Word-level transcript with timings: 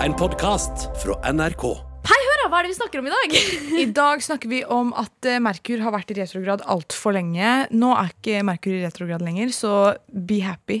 En 0.00 0.14
podkast 0.16 0.86
fra 1.02 1.12
NRK. 1.28 1.62
Hei, 2.08 2.18
høra, 2.24 2.46
hva 2.48 2.60
er 2.60 2.64
det 2.64 2.70
vi 2.70 2.76
snakker 2.78 3.02
om 3.02 3.08
i 3.10 3.12
dag? 3.12 3.34
I 3.82 3.88
dag 3.92 4.22
snakker 4.24 4.48
vi 4.48 4.62
om 4.64 4.94
at 4.96 5.26
eh, 5.28 5.36
Merkur 5.44 5.82
har 5.84 5.92
vært 5.92 6.14
i 6.14 6.16
retrograd 6.16 6.62
altfor 6.72 7.12
lenge. 7.12 7.50
Nå 7.76 7.90
er 7.92 8.14
ikke 8.14 8.38
Merkur 8.48 8.72
i 8.72 8.80
retrograd 8.80 9.20
lenger, 9.20 9.52
så 9.52 9.74
be 10.08 10.40
happy. 10.46 10.78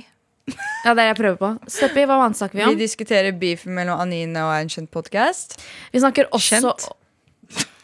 Ja, 0.86 0.94
det 0.96 1.02
er 1.02 1.10
jeg 1.10 1.18
prøver 1.18 1.36
på. 1.36 1.50
Steppi, 1.68 2.06
hva 2.08 2.16
annet 2.24 2.38
snakker 2.38 2.56
vi 2.56 2.64
om? 2.64 2.72
Vi 2.72 2.80
diskuterer 2.80 3.36
beef 3.36 3.66
mellom 3.68 4.00
Anine 4.00 4.46
og 4.46 4.54
en 4.56 4.72
kjent 4.72 4.88
podkast. 4.94 5.58
Vi 5.92 6.00
snakker 6.00 6.30
også, 6.32 6.62
Kjent? 6.62 6.86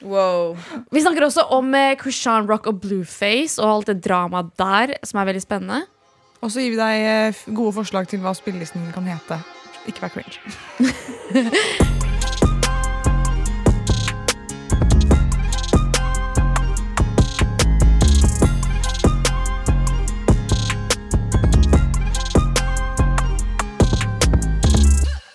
Wow. 0.06 0.54
vi 0.94 1.02
snakker 1.04 1.26
også 1.26 1.44
om 1.52 1.68
eh, 1.76 1.98
Krishan 2.00 2.48
Rock 2.48 2.70
og 2.72 2.80
Blueface 2.80 3.60
og 3.60 3.74
alt 3.74 3.92
det 3.92 3.98
dramaet 4.08 4.54
der, 4.56 4.94
som 5.04 5.20
er 5.20 5.28
veldig 5.28 5.44
spennende. 5.44 5.82
Og 6.40 6.48
så 6.48 6.64
gir 6.64 6.72
vi 6.72 6.80
deg 6.80 7.10
eh, 7.10 7.44
gode 7.52 7.76
forslag 7.82 8.08
til 8.08 8.24
hva 8.24 8.32
spillelisten 8.38 8.88
kan 8.96 9.12
hete. 9.12 9.42
Ikke 9.86 10.02
vær 10.02 10.08
cringe. 10.08 10.40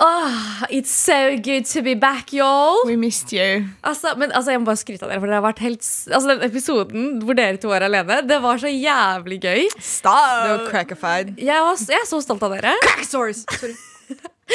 Åh, 0.01 0.63
it's 0.71 0.89
so 0.89 1.37
good 1.37 1.65
to 1.65 1.81
be 1.83 1.93
back, 1.93 2.33
y'all. 2.33 2.85
We 2.87 2.95
missed 2.97 3.31
you. 3.31 3.67
Altså, 3.83 4.15
men 4.17 4.31
altså, 4.31 4.51
jeg 4.51 4.61
må 4.61 4.65
bare 4.65 4.81
skryte 4.81 5.05
av 5.05 5.11
dere, 5.11 5.21
for 5.21 5.29
det 5.29 5.37
har 5.37 5.45
vært 5.45 5.61
helt 5.61 5.85
Altså, 5.85 6.23
den 6.31 6.41
episoden 6.47 7.05
hvor 7.21 7.37
dere 7.37 7.61
to 7.61 7.69
er 7.75 7.85
alene, 7.85 8.17
det 8.25 8.41
var 8.41 8.57
så 8.61 8.71
jævlig 8.71 9.39
gøy. 9.45 9.69
Stop! 9.77 10.49
No 10.49 10.57
crackified. 10.71 11.35
Jeg, 11.37 11.61
var, 11.61 11.77
jeg 11.85 12.01
er 12.01 12.09
så 12.09 12.21
stolt 12.25 12.41
av 12.49 12.57
dere. 12.57 12.73
Sorry. 13.05 13.37
Sorry. 13.37 13.77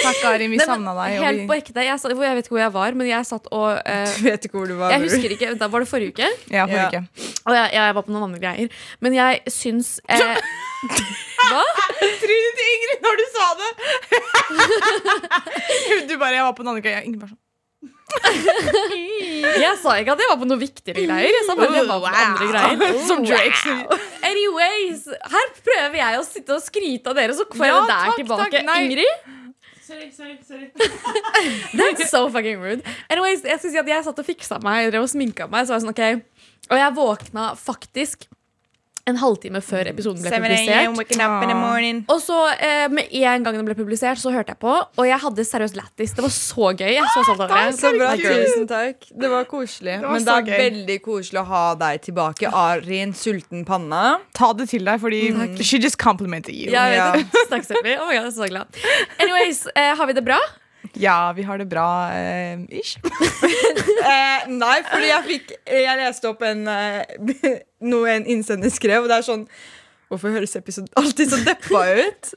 Takk, 0.02 0.20
Arin. 0.30 0.50
Vi 0.52 0.58
savna 0.60 0.92
deg. 0.98 1.16
Helt 1.22 1.40
vi- 1.40 1.46
på 1.50 1.54
ekte. 1.56 1.84
Jeg, 1.86 1.98
jeg 2.02 2.36
vet 2.38 2.44
ikke 2.46 2.54
hvor 2.56 2.62
jeg 2.62 2.72
var, 2.74 2.90
men 3.00 3.06
jeg 3.10 3.26
satt 3.28 3.46
og 3.52 3.68
uh, 3.80 4.12
Du 4.18 4.24
vet 4.28 4.44
ikke 4.48 4.58
hvor 4.60 4.68
du 4.70 4.74
var. 4.80 4.90
Jeg 4.96 5.00
husker 5.06 5.30
ikke, 5.36 5.54
da, 5.60 5.68
Var 5.72 5.80
det 5.84 5.88
forrige 5.90 6.12
uke? 6.16 6.28
Ja, 6.52 6.66
forrige 6.66 6.82
Ja. 6.82 6.88
uke. 6.88 7.32
Og 7.46 7.52
jeg, 7.56 7.66
jeg 7.78 7.94
var 7.98 8.02
på 8.06 8.12
noen 8.14 8.24
andre 8.28 8.40
greier. 8.42 8.68
Men 9.00 9.14
jeg 9.16 9.40
syns 9.52 9.96
eh, 10.08 10.20
Hva? 11.50 11.62
Trynet 12.00 12.54
til 12.60 12.66
Ingrid 12.74 13.00
når 13.06 13.14
du 13.20 13.26
sa 13.34 13.46
det! 13.60 13.70
du 16.10 16.14
bare 16.18 16.34
Jeg 16.36 16.44
var 16.46 16.54
på 16.58 16.62
noen 16.66 16.74
andre 16.76 16.84
greier'. 16.88 17.04
Ingrid 17.06 17.20
bare 17.22 17.32
sånn. 17.34 17.42
Jeg 19.60 19.74
sa 19.82 19.94
ikke 20.00 20.14
at 20.14 20.20
jeg 20.22 20.28
var 20.30 20.38
på 20.40 20.46
noe 20.48 20.58
viktigere 20.60 21.02
greier. 21.06 21.34
Jeg 21.36 21.44
sa 21.46 21.54
bare 21.58 21.68
at 21.70 21.78
jeg 21.80 21.88
var 21.90 22.00
på 22.02 22.10
andre 22.22 22.46
greier. 22.52 23.00
Som 23.08 23.24
Drake. 23.26 23.74
Anyways, 24.26 25.06
her 25.32 25.46
prøver 25.66 25.96
jeg 26.00 26.20
å 26.20 26.24
sitte 26.26 26.54
og 26.56 26.62
skryte 26.64 27.12
av 27.12 27.18
dere, 27.18 27.34
så 27.36 27.46
får 27.50 27.64
jeg 27.66 27.72
Ja, 27.74 27.80
det 27.80 27.88
der 27.90 28.06
takk, 28.06 28.16
tilbake. 28.22 28.62
takk. 28.66 28.78
Ingrid? 28.84 29.14
Sorry, 29.86 30.10
sorry, 30.10 30.38
sorry. 30.42 30.72
That's 31.78 32.10
so 32.10 32.28
fucking 32.28 32.58
rude. 32.58 32.82
Anyways, 33.08 33.44
jeg 33.46 33.60
skal 33.60 33.70
si 33.70 33.78
at 33.78 33.90
jeg 33.92 34.02
satt 34.02 34.18
og 34.18 34.26
fiksa 34.26 34.58
meg 34.64 34.88
drev 34.90 35.04
og 35.06 35.12
sminka 35.12 35.46
meg. 35.46 35.68
Så 35.68 35.74
var 35.74 35.78
jeg 35.78 35.84
sånn, 35.84 35.94
ok 35.94 36.72
Og 36.74 36.80
jeg 36.80 36.96
våkna 36.96 37.44
faktisk 37.60 38.26
en 39.06 39.18
halvtime 39.20 39.60
før 39.62 39.86
episoden 39.86 40.18
ble 40.18 40.30
publisert. 40.34 41.54
morning. 41.54 42.00
Og 42.10 42.18
så 42.24 42.38
eh, 42.58 42.88
med 42.90 43.12
en 43.14 43.44
gang 43.46 43.54
den 43.54 43.68
ble 43.68 43.76
publisert, 43.78 44.18
så 44.18 44.32
hørte 44.34 44.50
jeg 44.54 44.58
på. 44.64 44.72
Og 44.98 45.06
jeg 45.06 45.18
hadde 45.22 45.44
seriøst 45.46 45.78
lættis. 45.78 46.14
Det 46.16 46.24
var 46.24 46.34
så 46.34 46.72
gøy. 46.72 46.90
Jeg 46.96 47.06
så 47.14 47.22
stolt 47.28 47.44
av 47.44 47.52
dere. 47.52 47.76
Så 47.78 47.92
bra, 47.94 48.10
tusen 48.18 48.66
takk. 48.70 49.06
Det 49.14 49.30
var 49.30 49.46
koselig. 49.50 50.00
var 50.02 50.16
Men 50.16 50.26
det 50.26 50.34
er 50.34 50.50
gøy. 50.50 50.58
veldig 50.64 50.98
koselig 51.06 51.42
å 51.44 51.46
ha 51.52 51.64
deg 51.86 52.02
tilbake. 52.08 52.50
Arin, 52.50 53.14
sulten 53.14 53.62
panne. 53.68 54.04
Ta 54.34 54.50
det 54.58 54.68
til 54.74 54.82
deg, 54.86 55.00
fordi 55.00 55.22
she 55.62 55.78
just 55.78 56.00
complimented 56.02 56.54
you. 56.54 56.72
Ja, 56.74 56.88
jeg 56.90 57.22
vet 57.22 57.32
det. 57.32 57.46
Takk, 57.54 57.66
Steffi. 57.70 57.94
Oh 58.00 58.10
my 58.10 58.14
God, 58.18 58.24
jeg 58.24 58.26
er 58.26 58.38
så 58.42 58.50
glad. 58.50 58.82
Anyways, 59.22 59.66
eh, 59.76 59.94
har 59.94 60.10
vi 60.10 60.18
det 60.18 60.26
bra? 60.26 60.42
Ja, 60.94 61.32
vi 61.36 61.42
har 61.46 61.58
det 61.58 61.68
bra. 61.70 62.10
eh, 62.12 62.60
ish. 62.70 62.98
Eh, 64.06 64.44
nei, 64.46 64.74
fordi 64.86 65.08
jeg 65.08 65.24
fikk 65.26 65.48
Jeg 65.66 65.98
leste 65.98 66.28
opp 66.28 66.42
en 66.46 66.60
eh, 66.70 67.16
noe 67.90 68.12
en 68.12 68.26
innsender 68.30 68.70
skrev, 68.70 69.02
og 69.02 69.10
det 69.10 69.16
er 69.16 69.24
sånn 69.26 69.42
Hvorfor 70.06 70.30
høres 70.30 70.54
episoden 70.54 70.92
alltid 71.00 71.32
så 71.32 71.40
deppa 71.42 71.80
ut? 71.98 72.30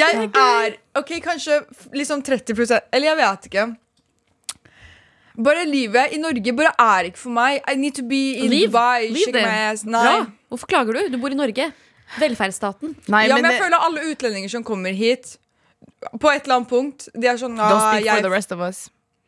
Jeg 0.00 0.26
er 0.26 0.74
OK, 0.98 1.12
kanskje 1.22 1.60
liksom 1.94 2.24
30% 2.26 2.90
Eller 2.90 3.12
jeg 3.12 3.18
vet 3.20 3.46
ikke. 3.50 3.66
Bare 5.46 5.66
livet 5.68 6.16
i 6.16 6.18
Norge 6.18 6.54
bare 6.56 6.72
er 6.80 7.10
ikke 7.10 7.20
for 7.20 7.36
meg. 7.36 7.60
I 7.68 7.76
need 7.78 7.94
to 7.98 8.02
be 8.08 8.22
in 8.40 8.50
Liv. 8.50 8.70
Dubai. 8.70 9.10
Liv 9.12 9.28
shake 9.28 9.36
det. 9.36 9.44
my 9.44 9.64
ass. 9.68 9.84
Nei. 9.84 10.02
Bra. 10.02 10.22
Hvorfor 10.50 10.70
klager 10.70 10.96
du? 10.96 11.12
Du 11.12 11.18
bor 11.20 11.30
i 11.34 11.38
Norge. 11.38 11.68
Velferdsstaten. 12.16 12.94
Nei, 13.12 13.26
ja, 13.26 13.34
men, 13.34 13.42
men 13.42 13.50
jeg 13.50 13.58
det... 13.58 13.64
føler 13.66 13.86
alle 13.88 14.06
utlendinger 14.12 14.52
som 14.52 14.64
kommer 14.64 14.96
hit, 14.96 15.36
på 16.12 16.30
et 16.32 16.44
eller 16.44 16.60
annet 16.60 16.70
punkt 16.70 17.08
De 17.14 17.28
er 17.30 17.40
sånn 17.40 17.56
Don't 17.58 17.80
ah, 17.80 17.88
speak 17.92 18.10
for 18.10 18.28
the 18.28 18.32
rest 18.32 18.54
of 18.54 18.62
us. 18.64 18.86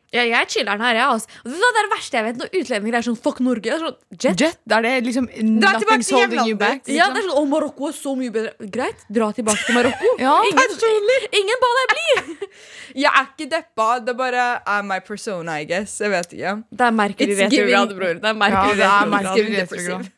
Ja, 0.09 0.23
jeg 0.25 0.33
er 0.33 0.47
chiller'n 0.49 0.81
her, 0.81 0.97
jeg. 0.97 1.05
Altså. 1.05 1.27
Det 1.45 1.67
er 1.69 1.75
det 1.85 1.89
verste 1.91 2.17
jeg 2.17 2.25
vet. 2.25 2.37
Når 2.41 2.55
utlendinger 2.59 2.95
er 2.97 3.05
sånn 3.05 3.17
fuck 3.21 3.41
Norge. 3.45 3.69
Er 3.69 3.83
sånn, 3.83 3.97
jet. 4.15 4.41
Jet, 4.41 4.57
er 4.73 4.85
det 4.85 4.93
liksom 5.05 5.27
tilbake 5.29 5.81
Nothing's 5.83 6.09
til 6.09 6.17
holding 6.17 6.39
you 6.39 6.47
hjemlandet 6.47 6.61
back. 6.63 6.81
ditt. 6.87 6.95
Ja, 6.95 7.09
det 7.13 7.21
er 7.21 7.27
sånn, 7.27 7.37
å, 7.37 7.43
Marokko 7.51 7.91
er 7.91 7.97
så 7.99 8.13
mye 8.17 8.33
bedre. 8.33 8.69
Greit, 8.73 9.03
dra 9.19 9.27
tilbake 9.37 9.67
til 9.67 9.77
Marokko. 9.77 10.13
Ja, 10.23 10.33
ingen, 10.49 11.27
ingen 11.43 11.61
ba 11.61 11.71
deg 11.77 11.93
bli! 11.93 12.49
jeg 13.03 13.11
er 13.11 13.27
ikke 13.27 13.49
deppa, 13.53 13.89
det 14.07 14.17
bare 14.17 14.47
er 14.57 14.87
my 14.89 14.97
persona, 15.05 15.59
I 15.61 15.69
guess. 15.69 15.93
Jeg 16.01 16.15
vet 16.15 16.33
ikke. 16.39 16.55
Det 16.73 16.87
er 16.87 16.97
Mercury 17.03 17.29
It's 17.29 17.43
retrograd, 17.43 17.93
bror. 18.01 18.17
Det 18.17 18.33
er 18.33 18.57
Ja, 18.57 18.65
det 18.73 18.89
er 18.89 19.13
retrograd. 19.13 19.53
Retrograd. 19.59 20.15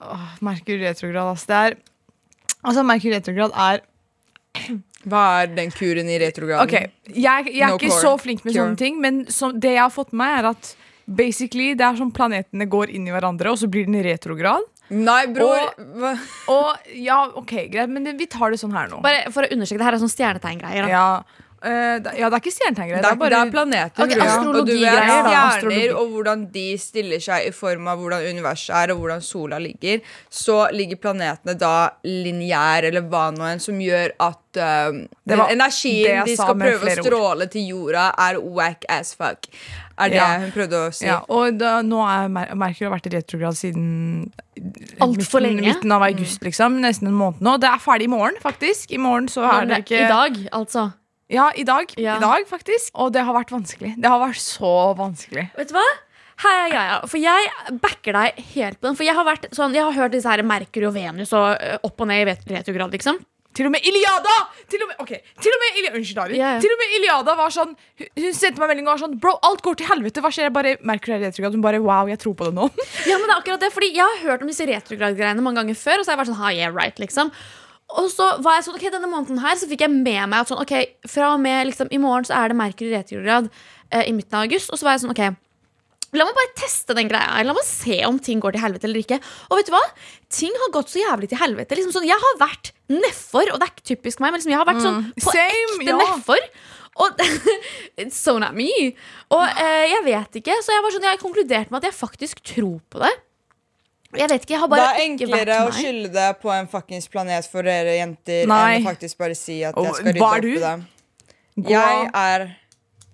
Åh, 0.00 0.28
Merkur 0.40 0.78
retrograd, 0.80 1.32
ass. 1.36 1.46
Det 1.46 1.56
er 1.56 1.78
Altså, 2.60 2.82
Mercury 2.82 3.14
retrograd 3.14 3.54
er 3.54 3.80
Hva 5.08 5.42
er 5.42 5.46
den 5.56 5.70
kuren 5.72 6.08
i 6.12 6.18
retrograden? 6.20 6.66
Ok, 6.66 6.74
jeg, 7.14 7.46
jeg 7.54 7.62
er 7.64 7.68
No 7.72 7.78
ikke 7.78 7.88
core. 7.88 8.00
så 8.02 8.12
flink 8.20 8.44
med 8.44 8.52
Cure. 8.52 8.64
sånne 8.66 8.76
ting, 8.76 9.00
men 9.00 9.22
som, 9.32 9.54
det 9.58 9.72
jeg 9.76 9.80
har 9.80 9.90
fått 9.94 10.12
med 10.12 10.38
er 10.42 10.48
at 10.50 10.74
basically 11.08 11.72
det 11.74 11.86
er 11.86 11.96
som 11.96 12.12
planetene 12.12 12.66
går 12.70 12.90
inn 12.94 13.08
i 13.08 13.14
hverandre, 13.14 13.50
og 13.50 13.58
så 13.58 13.66
blir 13.72 13.86
den 13.88 13.96
i 13.96 14.02
retrograd. 14.04 14.60
Nei, 14.90 15.26
bror. 15.30 15.70
Og- 15.78 16.18
Og 16.50 16.76
ja, 16.94 17.24
ok, 17.34 17.68
greit, 17.70 17.88
men 17.88 18.04
det, 18.04 18.16
vi 18.18 18.26
tar 18.26 18.50
det 18.50 18.58
sånn 18.60 18.72
her 18.74 18.88
nå. 18.88 19.00
Bare 19.02 19.30
for 19.30 19.42
å 19.46 19.50
understreke, 19.54 19.78
det 19.78 19.86
her 19.86 19.94
er 19.94 20.02
sånn 20.02 20.10
stjernetegngreier. 20.16 20.88
Ja, 20.90 21.22
eh, 21.62 21.96
det, 22.02 22.12
ja, 22.18 22.28
det 22.30 22.36
er 22.36 22.42
ikke 22.42 22.52
stjernetegngreier. 22.54 23.02
Det 23.04 23.10
er, 23.10 23.30
det 23.30 23.38
er 23.40 23.50
planeter. 23.52 24.04
Ok, 24.04 24.14
bror. 24.14 24.26
astrologi 24.26 24.60
og 24.60 24.66
du 24.66 24.72
vet 24.80 25.02
stjerner 25.60 25.94
og 26.00 26.14
hvordan 26.14 26.44
de 26.54 26.66
stiller 26.80 27.20
seg 27.20 27.48
i 27.48 27.52
form 27.56 27.88
av 27.92 27.98
hvordan 28.00 28.26
universet 28.30 28.74
er, 28.76 28.94
og 28.94 29.02
hvordan 29.04 29.20
sola 29.24 29.58
ligger. 29.62 30.00
Så 30.30 30.58
ligger 30.76 30.96
planetene 30.96 31.56
da 31.60 31.74
lineær, 32.06 32.88
eller 32.90 33.06
hva 33.10 33.28
nå 33.36 33.46
enn, 33.52 33.60
som 33.62 33.78
gjør 33.80 34.14
at 34.18 34.60
uh, 34.60 35.04
Det 35.24 35.38
var 35.38 35.52
energien 35.54 36.24
de 36.26 36.36
skal 36.36 36.56
prøve 36.58 36.90
å 36.96 36.96
stråle 37.04 37.46
ord. 37.46 37.52
til 37.54 37.68
jorda, 37.70 38.08
er 38.18 38.40
wack 38.40 38.84
as 38.88 39.14
fuck. 39.14 39.46
Er 40.00 40.08
det 40.08 40.16
Ja. 40.16 40.38
hun 40.40 40.52
prøvde 40.52 40.78
å 40.88 40.92
si? 40.96 41.04
Ja, 41.04 41.18
og 41.28 41.58
da, 41.60 41.82
nå 41.84 42.00
er 42.08 42.28
Mer 42.32 42.54
Merkur 42.56 42.88
har 42.88 42.94
vært 42.96 43.10
i 43.10 43.16
retrograd 43.18 43.58
siden 43.58 44.30
Alt 45.00 45.22
for 45.28 45.40
lenge. 45.44 45.60
midten 45.60 45.92
av 45.92 46.02
august, 46.02 46.40
liksom. 46.42 46.80
Nesten 46.80 47.08
en 47.08 47.14
måned 47.18 47.40
nå. 47.44 47.58
Det 47.60 47.68
er 47.68 47.78
ferdig 47.78 48.08
i 48.08 48.12
morgen, 48.12 48.38
faktisk. 48.40 48.90
I 48.92 48.96
morgen 48.98 49.28
så 49.28 49.44
er 49.44 49.68
det 49.68 49.84
ikke 49.84 50.00
I 50.06 50.08
dag, 50.08 50.40
altså. 50.56 50.92
Ja, 51.30 51.48
i 51.54 51.64
dag. 51.66 51.92
Ja. 51.96 52.18
I 52.18 52.22
dag, 52.22 52.46
faktisk. 52.50 52.92
Og 52.98 53.12
det 53.14 53.22
har 53.26 53.36
vært 53.36 53.52
vanskelig. 53.54 53.94
Det 54.00 54.10
har 54.10 54.22
vært 54.22 54.42
så 54.42 54.74
vanskelig. 54.98 55.48
Vet 55.56 55.70
du 55.70 55.76
hva? 55.78 55.88
Her 56.40 56.62
er 56.62 56.70
greia. 56.72 57.00
For 57.10 57.20
jeg 57.20 57.78
backer 57.82 58.16
deg 58.16 58.38
helt 58.54 58.80
på 58.80 58.88
den. 58.88 58.96
For 58.98 59.06
jeg 59.06 59.16
har, 59.16 59.26
vært 59.28 59.50
sånn, 59.56 59.76
jeg 59.76 59.84
har 59.86 59.96
hørt 59.96 60.14
disse 60.16 60.30
her 60.30 60.42
Merkur 60.46 60.88
og 60.88 60.96
Venus 60.96 61.34
og 61.36 61.84
opp 61.86 62.00
og 62.00 62.08
ned 62.10 62.24
i 62.24 62.38
retrograd, 62.56 62.96
liksom. 62.96 63.20
Til 63.56 63.66
og 63.66 63.72
med 63.74 63.82
Iliada! 63.86 64.34
Til 64.70 64.82
og 64.84 64.90
med, 64.92 64.98
ok, 65.02 65.10
til 65.42 65.54
og 65.54 65.62
med, 65.62 65.78
Ili 65.80 65.88
Unnskyld. 65.98 66.34
Ja, 66.38 66.52
ja. 66.54 66.60
Til 66.62 66.70
og 66.70 66.78
med 66.78 66.92
Iliada 67.00 67.32
var 67.34 67.50
sånn 67.50 67.72
Hun 67.98 68.36
sendte 68.36 68.62
meg 68.62 68.70
melding 68.70 68.86
og 68.86 68.92
var 68.92 69.00
sånn 69.02 69.16
Bro, 69.22 69.32
alt 69.48 69.64
går 69.66 69.80
til 69.80 69.88
helvete. 69.90 70.22
Hva 70.22 70.30
skjer? 70.30 70.46
Jeg 70.46 70.54
bare 70.54 70.76
Merkur 70.86 71.16
er 71.16 71.24
i 71.24 71.26
retrograd. 71.26 71.56
Hun 71.58 71.64
bare 71.64 71.80
Wow, 71.82 72.06
jeg 72.10 72.20
tror 72.22 72.36
på 72.38 72.46
det 72.46 72.54
nå. 72.54 72.68
Ja, 73.10 73.18
men 73.18 73.26
det 73.26 73.34
er 73.34 73.40
akkurat 73.40 73.64
det, 73.64 73.72
fordi 73.74 73.90
Jeg 73.96 74.06
har 74.06 74.22
hørt 74.28 74.44
om 74.46 74.52
disse 74.52 74.68
retrograd-greiene 74.70 75.42
mange 75.42 75.64
ganger 75.64 75.80
før. 75.82 75.98
Og 75.98 76.06
så 76.06 76.12
har 76.12 76.16
jeg 76.16 76.22
vært 76.22 76.30
sånn, 76.30 76.40
ha, 76.44 76.52
yeah, 76.54 76.70
right, 76.76 77.02
liksom 77.02 77.34
Og 77.98 78.08
så 78.12 78.26
var 78.44 78.58
jeg 78.58 78.68
sånn, 78.68 78.78
ok, 78.78 78.86
denne 78.94 79.10
måneden 79.10 79.40
her 79.42 79.58
Så 79.58 79.66
fikk 79.70 79.82
jeg 79.82 79.90
med 79.92 80.30
meg 80.30 80.42
at 80.42 80.50
sånn, 80.50 80.60
ok, 80.62 80.74
fra 81.10 81.34
og 81.34 81.40
med 81.42 81.70
liksom, 81.70 81.90
i 81.90 81.98
morgen 81.98 82.28
så 82.28 82.36
er 82.38 82.52
det 82.52 82.58
Merkur 82.60 82.86
i 82.86 82.94
retrograd 82.94 83.48
eh, 83.90 84.04
i 84.06 84.12
midten 84.14 84.38
av 84.38 84.46
august. 84.46 84.70
Og 84.70 84.80
så 84.80 84.86
var 84.86 84.96
jeg 84.96 85.06
sånn, 85.06 85.14
ok 85.16 85.38
La 86.18 86.24
meg 86.26 86.34
bare 86.34 86.50
teste 86.58 86.94
den 86.98 87.06
greia. 87.06 87.38
La 87.46 87.54
meg 87.54 87.62
se 87.66 88.00
om 88.02 88.16
ting 88.18 88.40
går 88.42 88.56
til 88.56 88.64
helvete 88.64 88.88
eller 88.88 89.02
ikke. 89.04 89.20
Og 89.46 89.60
vet 89.60 89.68
du 89.68 89.74
hva? 89.76 89.82
Ting 90.34 90.56
har 90.58 90.72
gått 90.74 90.90
så 90.90 90.98
jævlig 90.98 91.28
til 91.30 91.38
helvete. 91.38 91.78
Liksom 91.78 91.94
sånn, 91.94 92.08
jeg 92.08 92.18
har 92.18 92.40
vært 92.40 92.72
nedfor, 92.90 93.52
og 93.52 93.60
det 93.60 93.68
er 93.68 93.72
ikke 93.76 93.88
typisk 93.92 94.22
meg, 94.22 94.32
men 94.32 94.42
liksom, 94.42 94.50
jeg 94.50 94.58
har 94.58 94.66
vært 94.66 94.82
sånn 94.82 95.04
på 95.14 95.34
Same, 95.36 95.76
ekte 95.76 95.92
ja. 95.92 96.00
nedfor. 96.00 96.48
Og 97.00 97.22
It's 98.02 98.18
so 98.18 98.40
not 98.42 98.58
me. 98.58 98.70
Og 99.30 99.44
eh, 99.54 99.86
jeg 99.92 100.02
vet 100.08 100.40
ikke, 100.42 100.58
så 100.66 100.74
jeg 100.74 100.82
var 100.82 100.96
sånn, 100.96 101.06
jeg 101.06 101.14
har 101.14 101.22
konkludert 101.22 101.70
med 101.70 101.78
at 101.78 101.92
jeg 101.92 101.98
faktisk 102.00 102.42
tror 102.56 102.80
på 102.90 103.04
det. 103.04 103.12
Jeg 104.18 104.28
vet 104.28 104.42
ikke, 104.42 104.54
jeg 104.56 104.60
har 104.60 104.68
Det 104.68 104.78
er 104.82 104.94
ikke 104.98 105.04
enklere 105.26 105.56
å 105.60 105.66
meg. 105.68 105.74
skylde 105.78 106.08
det 106.16 106.28
på 106.42 106.50
en 106.50 106.66
fuckings 106.72 107.06
planet 107.08 107.46
for 107.46 107.62
dere 107.62 107.92
jenter 107.98 108.46
Nei. 108.50 108.76
enn 108.78 108.82
å 108.82 108.88
faktisk 108.90 109.18
bare 109.18 109.36
si 109.38 109.60
at 109.64 109.76
Og 109.78 109.84
jeg 109.86 109.94
skal 110.00 110.12
hva 110.18 110.32
rydde 110.32 110.32
er 110.32 110.38
opp 110.38 110.42
du? 110.42 110.48
i 110.50 110.64
det. 110.64 110.74
Gå 111.60 111.70
Jeg 111.70 112.08
av. 112.08 112.16
er 112.24 112.56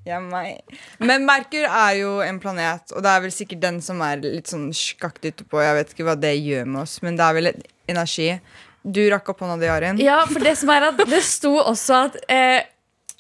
ja, 0.07 0.21
meg. 0.23 0.61
Men 1.03 1.27
Merkur 1.27 1.65
er 1.67 1.97
jo 1.99 2.21
en 2.23 2.39
planet, 2.39 2.93
og 2.95 3.03
det 3.03 3.11
er 3.11 3.21
vel 3.25 3.33
sikkert 3.35 3.61
den 3.61 3.81
som 3.83 4.01
er 4.07 4.21
litt 4.23 4.47
sånn 4.47 4.69
skakt 4.73 5.25
ute 5.27 5.43
på. 5.45 5.59
Jeg 5.61 5.75
vet 5.81 5.91
ikke 5.97 6.05
hva 6.07 6.15
det 6.23 6.31
gjør 6.39 6.65
med 6.71 6.83
oss, 6.85 7.01
men 7.03 7.17
det 7.19 7.25
er 7.27 7.35
vel 7.35 7.47
en 7.51 7.63
energi. 7.91 8.29
Du 8.87 9.01
rakk 9.11 9.29
opp 9.33 9.41
hånda 9.43 9.59
di, 9.59 9.67
Arin. 9.67 9.99
Ja, 9.99 10.21
for 10.31 10.39
det 10.39 10.53
som 10.61 10.71
er 10.71 10.87
at 10.93 10.97
det 11.11 11.23
sto 11.27 11.57
også 11.59 12.05
at 12.07 12.17
eh, 12.31 12.63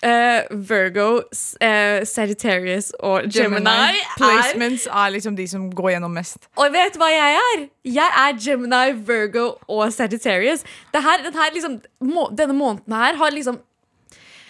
eh, 0.02 0.42
Virgo, 0.50 1.22
eh, 1.60 2.04
Sagittarius 2.06 2.92
og 3.00 3.22
Gemini, 3.22 3.64
Gemini. 3.64 4.02
Placements 4.16 4.86
er 4.86 5.08
liksom 5.14 5.36
de 5.36 5.48
som 5.48 5.70
går 5.72 5.90
gjennom 5.90 6.10
mest. 6.10 6.48
Og 6.56 6.72
vet 6.72 6.94
du 6.94 7.00
hva 7.02 7.10
jeg 7.12 7.38
er? 7.42 7.66
Jeg 7.84 8.10
er 8.24 8.40
Gemini, 8.44 8.92
Virgo 9.06 9.46
og 9.68 9.92
Sagittarius. 9.92 10.64
Dette, 10.94 11.16
denne, 11.24 11.50
liksom, 11.54 11.80
må, 12.00 12.28
denne 12.38 12.54
måneden 12.54 12.92
her 12.92 13.16
har 13.16 13.30
liksom 13.30 13.60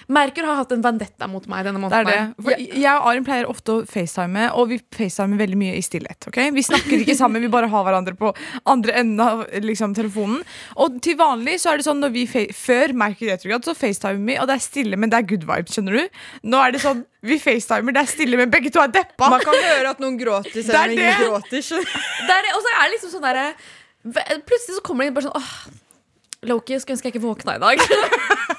Merkur 0.06 0.46
har 0.46 0.60
hatt 0.60 0.70
en 0.70 0.82
vendetta 0.84 1.26
mot 1.26 1.46
meg 1.50 1.64
denne 1.66 1.80
Det 1.90 1.96
er 1.98 2.04
måneden. 2.06 2.34
det. 2.36 2.44
For 2.46 2.60
jeg 2.78 2.92
og 2.92 3.06
Arin 3.10 3.24
pleier 3.26 3.48
ofte 3.50 3.72
å 3.72 3.84
facetime, 3.90 4.44
og 4.54 4.68
vi 4.70 4.78
facetimer 4.94 5.40
veldig 5.40 5.58
mye 5.58 5.72
i 5.74 5.82
stillhet. 5.82 6.28
Okay? 6.30 6.52
Vi 6.54 6.62
snakker 6.62 7.02
ikke 7.02 7.16
sammen, 7.18 7.42
vi 7.42 7.50
bare 7.50 7.66
har 7.72 7.82
hverandre 7.88 8.14
på 8.18 8.30
andre 8.70 8.94
enden 9.00 9.20
av 9.24 9.42
liksom, 9.64 9.96
telefonen. 9.98 10.44
Og 10.78 11.00
til 11.02 11.18
vanlig 11.18 11.56
så 11.62 11.72
er 11.72 11.80
det 11.80 11.88
sånn 11.88 11.98
når 12.04 12.14
vi 12.14 12.26
før 12.54 12.94
merker 13.02 13.32
retrograd, 13.32 13.66
så 13.66 13.74
facetimer 13.74 14.22
vi, 14.30 14.38
og 14.38 14.46
det 14.46 14.54
er 14.58 14.62
stille, 14.68 14.96
men 15.00 15.10
det 15.10 15.18
er 15.18 15.26
good 15.32 15.46
vibes, 15.48 15.74
skjønner 15.74 15.98
du? 15.98 16.20
Nå 16.46 16.60
er 16.62 16.76
det 16.76 16.82
sånn, 16.84 17.02
vi 17.26 17.40
facetimer, 17.42 17.96
det 17.96 18.04
er 18.04 18.12
stille, 18.14 18.38
men 18.38 18.52
begge 18.54 18.70
to 18.70 18.82
er 18.84 18.92
deppa. 18.94 19.32
Man 19.32 19.42
kan 19.42 19.58
høre 19.58 19.90
at 19.96 20.04
noen 20.04 20.20
gråter 20.20 20.62
selv 20.62 20.84
om 20.84 20.94
ingen 20.94 21.18
gråter. 21.24 21.66
Det 21.66 22.36
er 22.38 22.46
det, 22.46 22.54
og 22.54 22.62
så 22.62 22.76
er 22.76 22.84
det 22.84 22.92
liksom 22.94 23.16
sånn 23.16 23.26
derre 23.26 23.48
Plutselig 24.06 24.76
så 24.76 24.82
kommer 24.86 25.02
det 25.02 25.10
inn 25.10 25.16
bare 25.16 25.26
sånn 25.26 25.34
Åh, 25.34 25.50
Loki, 26.46 26.76
skulle 26.78 26.94
ønske 26.94 27.08
jeg 27.08 27.16
ikke 27.16 27.24
våkna 27.26 27.56
i 27.56 27.62
dag. 27.64 28.54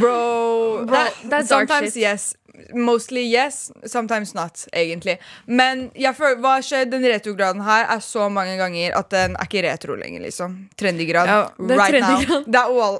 Bro, 0.00 0.86
Bro, 0.86 0.94
that- 0.94 1.22
that's 1.30 1.48
Sometimes 1.48 1.94
shit. 1.94 2.02
yes. 2.02 2.34
Mostly 2.74 3.22
yes, 3.28 3.70
sometimes 3.84 4.32
not, 4.34 4.62
egentlig. 4.72 5.18
Men 5.46 5.90
føler, 6.16 6.38
hva 6.40 6.54
skjer? 6.64 6.86
Den 6.90 7.02
retrograden 7.04 7.60
her 7.62 7.84
er 7.92 8.00
så 8.00 8.30
mange 8.32 8.56
ganger 8.56 8.96
at 8.96 9.10
den 9.12 9.36
er 9.36 9.44
ikke 9.44 9.62
retro 9.66 9.94
lenger, 9.94 10.20
liksom. 10.24 10.54
Trendygrad. 10.76 11.26
Ja, 11.28 11.42
right 11.58 11.90
trendygrad. 11.92 12.28
now. 12.30 12.44
Det 12.46 12.62
er 12.62 12.80
all 12.86 12.98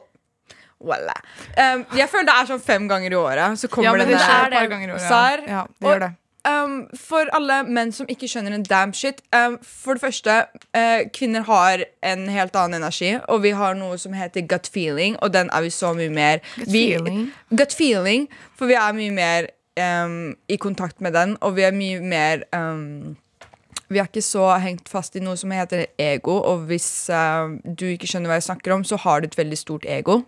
Voilà. 0.86 1.14
Um, 1.56 1.86
jeg 1.96 2.04
føler 2.12 2.26
det 2.28 2.34
er 2.36 2.46
sånn 2.50 2.60
fem 2.60 2.84
ganger 2.88 3.10
i 3.10 3.16
året. 3.16 3.56
Så 3.58 3.70
kommer 3.72 3.88
Ja, 3.88 3.92
men 3.96 4.04
det, 4.04 4.12
det 4.12 4.20
skjer 4.20 4.36
er 4.36 4.44
et 4.46 4.52
par 4.52 4.60
det. 4.60 4.70
ganger 4.74 4.88
i 4.88 4.92
året. 4.92 5.48
Ja, 5.48 5.62
det 5.80 5.88
gjør 5.88 6.02
det. 6.04 6.10
Um, 6.46 6.84
for 6.94 7.26
alle 7.34 7.62
menn 7.66 7.90
som 7.90 8.06
ikke 8.06 8.28
skjønner 8.30 8.54
en 8.54 8.62
damn 8.62 8.92
shit 8.94 9.18
um, 9.34 9.56
For 9.66 9.96
det 9.96 10.02
første, 10.04 10.34
uh, 10.78 11.00
kvinner 11.10 11.42
har 11.48 11.82
en 12.06 12.28
helt 12.30 12.54
annen 12.54 12.78
energi 12.78 13.16
Og 13.32 13.40
vi 13.42 13.50
har 13.56 13.74
noe 13.74 13.96
som 13.98 14.14
heter 14.14 14.46
gut 14.46 14.70
feeling 14.70 15.16
Og 15.24 15.32
den 15.34 15.50
er 15.50 15.64
vi 15.64 15.72
så 15.74 15.90
mye 15.96 16.12
mer 16.12 16.38
Gut 16.54 16.70
vi, 16.70 16.84
feeling? 16.92 17.24
Gut 17.50 17.74
feeling 17.74 18.28
For 18.54 18.70
vi 18.70 18.78
er 18.78 18.94
mye 18.94 19.16
mer 19.16 19.50
um, 20.04 20.36
i 20.46 20.60
kontakt 20.62 21.00
med 21.02 21.16
den 21.18 21.34
Og 21.40 21.56
vi 21.56 21.66
er 21.66 21.74
mye 21.74 22.04
mer 22.04 22.46
um, 22.54 23.16
Vi 23.90 23.98
er 23.98 24.06
ikke 24.06 24.22
så 24.22 24.52
hengt 24.62 24.88
fast 24.92 25.18
i 25.18 25.24
noe 25.24 25.34
som 25.40 25.50
heter 25.50 25.88
ego 25.98 26.38
Og 26.46 26.68
hvis 26.70 26.88
uh, 27.10 27.58
du 27.66 27.88
ikke 27.90 28.06
skjønner 28.06 28.30
hva 28.30 28.38
jeg 28.38 28.50
snakker 28.52 28.76
om 28.76 28.86
Så 28.86 29.02
har 29.02 29.20
du 29.24 29.32
et 29.32 29.38
veldig 29.38 29.58
stort 29.58 29.88
ego 29.88 30.20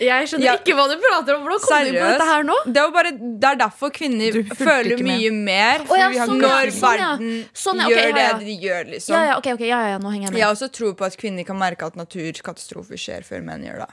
Jeg 0.00 0.28
skjønner 0.28 0.46
Ja. 0.46 0.54
ikke 0.58 0.74
hva 0.76 0.86
du 0.88 0.96
prater 1.00 1.36
om. 1.36 1.42
Hvordan 1.44 1.60
kom 1.64 1.84
du 1.84 1.92
på 1.96 2.08
dette 2.08 2.26
her 2.30 2.44
nå? 2.44 2.56
Det 2.66 2.80
er, 2.82 2.90
bare, 2.94 3.12
det 3.16 3.48
er 3.50 3.58
derfor 3.62 3.92
kvinner 3.92 4.38
føler 4.56 5.00
mye 5.00 5.30
med. 5.32 5.42
mer 5.48 5.84
oh, 5.88 5.96
ja, 5.98 6.08
vi 6.12 6.20
har 6.20 6.30
sånn, 6.30 6.40
Når 6.40 6.72
sånn, 6.76 6.96
ja. 7.00 7.08
verden 7.10 7.32
Sånn, 7.52 7.80
ja, 7.80 7.86
ok, 7.86 7.92
gjør 7.92 8.08
ja, 8.10 8.24
ja. 8.24 8.38
det 8.38 8.46
de 8.48 8.56
gjør, 8.66 8.84
liksom. 8.94 9.14
Ja, 9.16 9.22
ja, 9.30 9.38
okay, 9.40 9.56
ok, 9.56 9.64
ja, 9.68 9.80
ja, 9.94 9.98
nå 10.00 10.12
henger 10.12 10.28
jeg 10.28 10.32
med. 10.36 10.40
Jeg 10.42 10.56
også 10.56 10.70
tror 10.72 10.94
på 10.96 11.08
at 11.08 11.16
kvinner 11.20 11.48
kan 11.48 11.60
merke 11.60 11.88
at 11.88 11.96
naturkatastrofer 12.00 13.00
skjer 13.00 13.26
før 13.28 13.44
menn 13.46 13.64
gjør 13.68 13.84
det. 13.84 13.90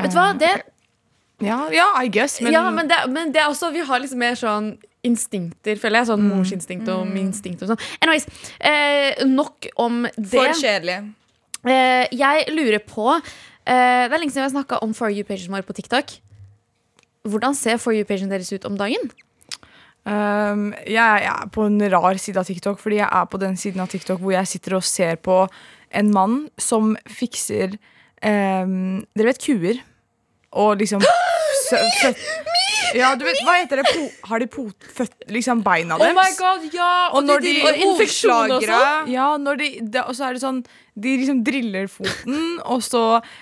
Vet 0.00 0.14
du 0.14 0.18
hva, 0.18 0.26
det, 0.38 0.52
Ja, 1.42 1.60
ja, 1.74 1.86
I 2.02 2.10
guess, 2.14 2.40
men, 2.40 2.54
ja, 2.54 2.62
men, 2.70 2.88
det, 2.90 3.00
men 3.10 3.32
det 3.34 3.42
er 3.42 3.50
også, 3.50 3.72
vi 3.74 3.82
har 3.86 4.02
liksom 4.02 4.22
mer 4.22 4.38
sånn 4.38 4.74
instinkter, 5.04 5.76
føler 5.80 6.02
jeg. 6.02 6.10
Sånn 6.12 6.22
morsinstinkt 6.30 6.88
og 6.92 7.10
instinkt 7.20 7.64
og 7.64 7.74
sånn. 7.74 7.82
Anyways, 8.00 8.26
eh, 8.60 9.24
nok 9.28 9.68
om 9.82 10.06
det. 10.16 10.30
For 10.32 10.54
kjedelig. 10.62 11.00
Eh, 11.64 12.06
jeg 12.12 12.46
lurer 12.52 12.80
på 12.84 13.18
eh, 13.66 14.04
Det 14.08 14.14
er 14.14 14.20
lenge 14.20 14.32
siden 14.32 14.44
vi 14.44 14.48
har 14.48 14.56
snakka 14.56 14.80
om 14.84 14.94
For 14.96 15.12
you-pagen 15.12 15.52
vår 15.52 15.66
på 15.66 15.76
TikTok. 15.76 16.16
Hvordan 17.24 17.56
ser 17.56 17.80
For 17.80 17.96
you-pagen 17.96 18.32
deres 18.32 18.52
ut 18.52 18.64
om 18.68 18.76
dagen? 18.76 19.10
Um, 20.04 20.74
jeg, 20.84 21.00
jeg 21.00 21.30
er 21.32 21.48
på 21.48 21.64
en 21.64 21.80
rar 21.88 22.18
side 22.20 22.36
av 22.36 22.44
TikTok, 22.44 22.76
fordi 22.76 22.98
jeg 22.98 23.08
er 23.08 23.24
på 23.24 23.38
den 23.40 23.54
siden 23.56 23.80
av 23.80 23.88
TikTok 23.88 24.20
hvor 24.20 24.34
jeg 24.34 24.50
sitter 24.50 24.76
og 24.76 24.84
ser 24.84 25.16
på 25.16 25.38
en 25.96 26.10
mann 26.12 26.34
som 26.60 26.92
fikser 27.08 27.78
um, 28.20 29.00
Dere 29.16 29.30
vet 29.30 29.40
kuer? 29.40 29.80
Og 30.60 30.76
liksom 30.82 31.00
Ja, 32.94 33.14
du 33.18 33.24
vet, 33.26 33.40
hva 33.46 33.56
heter 33.58 33.80
det? 33.80 33.88
Po, 33.90 34.04
har 34.30 34.42
de 34.42 34.46
potfødt 34.50 35.24
liksom 35.32 35.62
beina 35.66 35.96
Oh 35.98 36.12
my 36.14 36.30
god, 36.38 36.66
ja! 36.74 36.90
Og 37.16 37.24
når 37.26 37.40
de- 37.42 37.52
de, 37.74 37.86
og 38.54 38.62
sånn. 39.02 39.12
Ja, 39.14 39.28
når 39.40 39.56
de, 39.62 39.68
de, 39.94 40.02
og 40.04 40.14
så 40.18 40.28
er 40.28 40.36
det 40.36 40.42
sånn 40.44 40.60
De 40.94 41.14
liksom 41.18 41.40
driller 41.42 41.88
foten, 41.90 42.60
og 42.72 42.82
så 42.86 43.00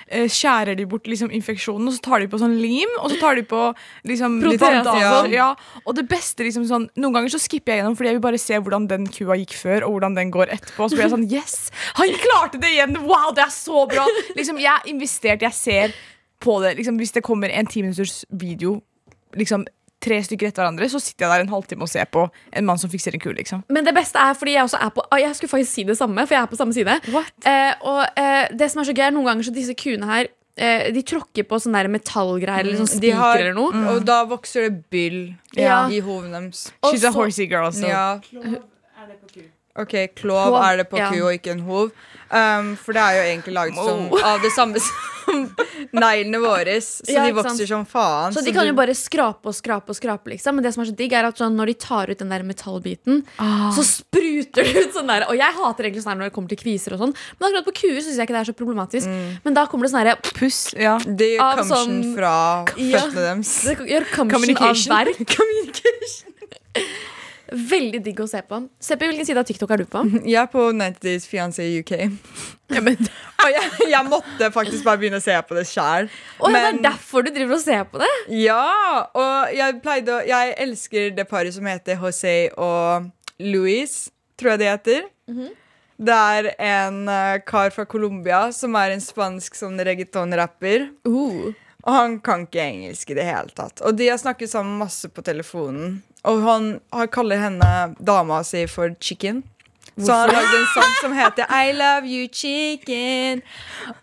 eh, 0.08 0.24
skjærer 0.32 0.76
de 0.78 0.86
bort 0.88 1.04
liksom 1.10 1.28
infeksjonen, 1.36 1.90
og 1.90 1.92
så 1.98 2.00
tar 2.06 2.22
de 2.24 2.28
på 2.32 2.38
sånn 2.40 2.54
lim, 2.62 2.88
og 3.02 3.10
så 3.12 3.18
tar 3.20 3.36
de 3.36 3.42
på 3.50 3.60
liksom 4.08 4.38
litt 4.54 4.62
Ja. 5.02 5.10
Ja. 5.34 5.48
Og 5.84 5.98
det 5.98 6.06
beste 6.08 6.46
liksom 6.46 6.64
sånn 6.70 6.86
Noen 6.96 7.12
ganger 7.18 7.34
så 7.34 7.42
skipper 7.42 7.74
jeg 7.74 7.82
gjennom 7.82 7.98
fordi 7.98 8.08
jeg 8.12 8.16
vil 8.20 8.24
bare 8.24 8.40
se 8.40 8.56
hvordan 8.62 8.88
den 8.88 9.04
kua 9.12 9.36
gikk 9.42 9.52
før, 9.58 9.84
og 9.84 9.98
hvordan 9.98 10.16
den 10.16 10.30
går 10.32 10.48
etterpå. 10.56 10.86
Og 10.86 10.90
så 10.94 10.96
blir 10.96 11.04
jeg 11.08 11.12
sånn 11.18 11.28
Yes! 11.32 11.58
Han 12.00 12.08
klarte 12.24 12.62
det 12.62 12.72
igjen! 12.72 12.96
Wow, 13.04 13.34
det 13.36 13.44
er 13.44 13.52
så 13.52 13.84
bra! 13.90 14.06
Liksom, 14.38 14.56
Jeg 14.62 14.72
er 14.72 14.88
investert, 14.94 15.42
jeg 15.44 15.52
ser 15.52 15.92
på 16.42 16.58
det. 16.64 16.74
Liksom, 16.80 16.98
hvis 17.00 17.14
det 17.16 17.22
kommer 17.26 17.52
en 17.54 17.66
timinutters 17.70 18.24
video 18.30 18.80
liksom 19.38 19.64
tre 20.02 20.18
stykker 20.26 20.48
etter 20.50 20.64
hverandre, 20.64 20.88
så 20.90 20.98
sitter 20.98 21.24
jeg 21.28 21.30
der 21.30 21.44
en 21.44 21.52
halvtime 21.52 21.86
og 21.86 21.90
ser 21.92 22.08
på 22.10 22.24
en 22.58 22.66
mann 22.66 22.80
som 22.82 22.90
fikser 22.90 23.14
en 23.14 23.22
ku. 23.22 23.30
liksom 23.36 23.62
Men 23.70 23.86
det 23.86 23.94
beste 23.94 24.18
er 24.18 24.34
fordi 24.34 24.56
jeg 24.56 24.66
også 24.66 24.80
er 24.82 24.90
på 24.96 25.04
ah, 25.06 25.20
Jeg 25.22 25.36
skulle 25.38 25.52
faktisk 25.52 25.72
si 25.78 25.84
det 25.86 25.96
samme, 25.98 26.24
for 26.26 26.34
jeg 26.34 26.42
er 26.42 26.50
på 26.50 26.58
samme 26.58 26.74
side. 26.74 26.96
Eh, 27.46 27.72
og 27.86 28.00
eh, 28.18 28.50
det 28.50 28.70
som 28.72 28.82
er 28.82 28.88
så 28.90 28.96
gøy, 28.96 29.04
er 29.06 29.14
noen 29.14 29.30
ganger 29.30 29.46
så 29.46 29.54
disse 29.54 29.76
kuene 29.78 30.08
her 30.10 30.26
eh, 30.58 30.90
De 30.92 31.04
tråkker 31.06 31.46
på 31.46 31.60
sånne 31.62 31.84
metallgreier 31.94 32.66
eller 32.66 32.82
sånn 32.82 32.90
spiker 32.90 33.22
har, 33.22 33.44
eller 33.44 33.56
noe. 33.56 33.86
Og 33.94 34.02
da 34.08 34.24
vokser 34.26 34.66
det 34.68 34.82
byll 34.90 35.22
Ja. 35.54 35.84
i 35.88 36.02
hodet 36.02 36.34
deres. 36.34 36.66
She's 36.82 37.06
a 37.06 37.14
horsey 37.14 37.46
girl, 37.46 37.70
så 37.70 37.86
Ja. 37.86 38.18
Ok, 39.72 39.94
klov 40.20 40.50
Klov, 40.52 40.58
er 40.66 40.76
det 40.82 40.90
på 40.90 40.98
ja. 41.00 41.06
ku 41.08 41.22
og 41.24 41.32
ikke 41.32 41.54
en 41.54 41.60
hov. 41.64 41.92
Um, 42.32 42.74
for 42.76 42.92
det 42.96 43.00
er 43.00 43.14
jo 43.16 43.22
egentlig 43.28 43.52
laget 43.56 43.76
som, 43.76 44.02
av 44.24 44.40
det 44.44 44.50
samme 44.52 44.80
som 44.80 45.46
neglene 45.96 46.40
våre. 46.42 46.74
Så 46.84 47.04
Ja, 47.08 47.24
de 47.24 47.32
vokser 47.36 47.64
sant? 47.64 47.68
som 47.70 47.86
faen. 47.88 48.32
Så 48.36 48.42
de 48.44 48.52
kan 48.52 48.64
du- 48.64 48.70
jo 48.72 48.76
bare 48.76 48.92
skrape 48.96 49.48
og 49.48 49.54
skrape 49.56 49.88
og 49.92 49.96
skrape, 49.96 50.28
liksom. 50.32 50.56
Men 50.56 50.64
det 50.64 50.74
som 50.74 50.82
er 50.84 50.90
så 50.90 50.96
digg, 50.96 51.12
er 51.16 51.24
at 51.28 51.40
sånn, 51.40 51.56
når 51.56 51.66
de 51.72 51.74
tar 51.80 52.10
ut 52.12 52.18
den 52.20 52.28
der 52.32 52.44
metallbiten, 52.44 53.22
Ah. 53.38 53.70
så 53.72 53.80
spruter 53.84 54.60
det 54.64 54.76
ut 54.76 54.92
sånn 54.96 55.08
der. 55.08 55.24
Og 55.28 55.36
jeg 55.40 55.52
hater 55.56 55.84
egentlig 55.88 56.04
sånn 56.04 56.12
her 56.12 56.20
når 56.20 56.28
det 56.28 56.34
kommer 56.36 56.48
til 56.52 56.60
kviser 56.60 56.92
og 56.92 57.00
sånn, 57.06 57.14
men 57.40 57.48
akkurat 57.48 57.68
på 57.68 57.76
kuer 57.80 58.00
syns 58.04 58.16
jeg 58.20 58.28
ikke 58.28 58.36
det 58.36 58.42
er 58.44 58.52
så 58.52 58.56
problematisk. 58.60 59.08
Men 59.44 59.54
da 59.56 59.64
kommer 59.66 59.88
det 59.88 59.92
sånn 59.94 60.04
herre 60.04 60.16
Puss, 60.36 60.74
ja. 60.76 60.98
Det 60.98 61.36
gjør 61.38 61.56
kamsjen 61.62 61.72
sånn- 61.72 62.14
fra 62.16 62.36
Ja. 62.76 62.98
føttene 63.00 63.24
deres. 63.24 63.52
Det 63.64 63.78
gjør 63.88 64.04
kamsjen 64.12 64.36
av 64.36 64.36
Communication. 64.36 66.32
Veldig 67.52 68.00
digg 68.04 68.20
å 68.22 68.26
se 68.30 68.40
på. 68.48 68.58
Seppi, 68.82 69.08
hvilken 69.10 69.28
side 69.28 69.42
av 69.42 69.48
TikTok 69.48 69.74
er 69.74 69.82
du 69.82 69.86
på? 69.90 70.02
Jeg 70.32 70.40
er 70.40 70.50
på 70.52 70.64
90 70.76 71.00
Days 71.04 71.26
Fiancé 71.28 71.68
UK. 71.80 71.92
ja 72.72 72.82
men, 72.84 72.98
Og 73.42 73.48
jeg, 73.50 73.70
jeg 73.90 74.06
måtte 74.06 74.48
faktisk 74.54 74.84
bare 74.86 75.00
begynne 75.02 75.18
å 75.18 75.24
se 75.24 75.34
på 75.48 75.56
det 75.56 75.64
sjæl. 75.66 76.06
Ja, 76.38 76.50
det 76.54 76.60
er 76.68 76.76
derfor 76.84 77.26
du 77.26 77.32
driver 77.34 77.58
og 77.58 77.64
ser 77.64 77.82
på 77.90 77.98
det? 78.02 78.10
Ja, 78.38 79.08
og 79.18 79.56
jeg 79.56 79.80
pleide 79.82 80.14
å 80.14 80.20
Jeg 80.26 80.54
elsker 80.62 81.10
det 81.16 81.26
paret 81.30 81.56
som 81.56 81.66
heter 81.66 81.98
José 81.98 82.36
og 82.54 83.10
Louis, 83.42 83.96
tror 84.38 84.54
jeg 84.54 84.62
det 84.62 84.70
heter. 84.70 85.10
Det 86.02 86.14
er 86.36 86.48
en 86.58 87.02
uh, 87.10 87.42
kar 87.46 87.74
fra 87.74 87.84
Colombia 87.86 88.44
som 88.54 88.74
er 88.78 88.94
en 88.94 89.02
spansk 89.02 89.58
sånn 89.58 89.78
reggaeton-rapper. 89.82 90.88
Uh. 91.06 91.52
Og 91.82 91.94
han 91.94 92.18
kan 92.22 92.44
ikke 92.46 92.62
engelsk 92.62 93.10
i 93.10 93.16
det 93.18 93.26
hele 93.26 93.50
tatt. 93.56 93.82
Og 93.82 93.96
de 93.98 94.08
har 94.12 94.20
snakket 94.20 94.52
sammen 94.52 94.78
masse 94.78 95.08
på 95.10 95.24
telefonen. 95.26 96.02
Og 96.22 96.42
han, 96.46 96.68
han 96.94 97.08
kaller 97.10 97.40
henne 97.42 97.70
dama 97.98 98.42
si 98.46 98.66
for 98.70 98.94
chicken. 99.00 99.42
Så 99.98 100.12
han 100.14 100.30
har 100.30 100.32
lagd 100.32 100.54
en 100.56 100.68
sang 100.72 100.92
som 101.00 101.12
heter 101.12 101.50
I 101.52 101.72
love 101.76 102.06
you, 102.08 102.28
chicken. 102.32 103.42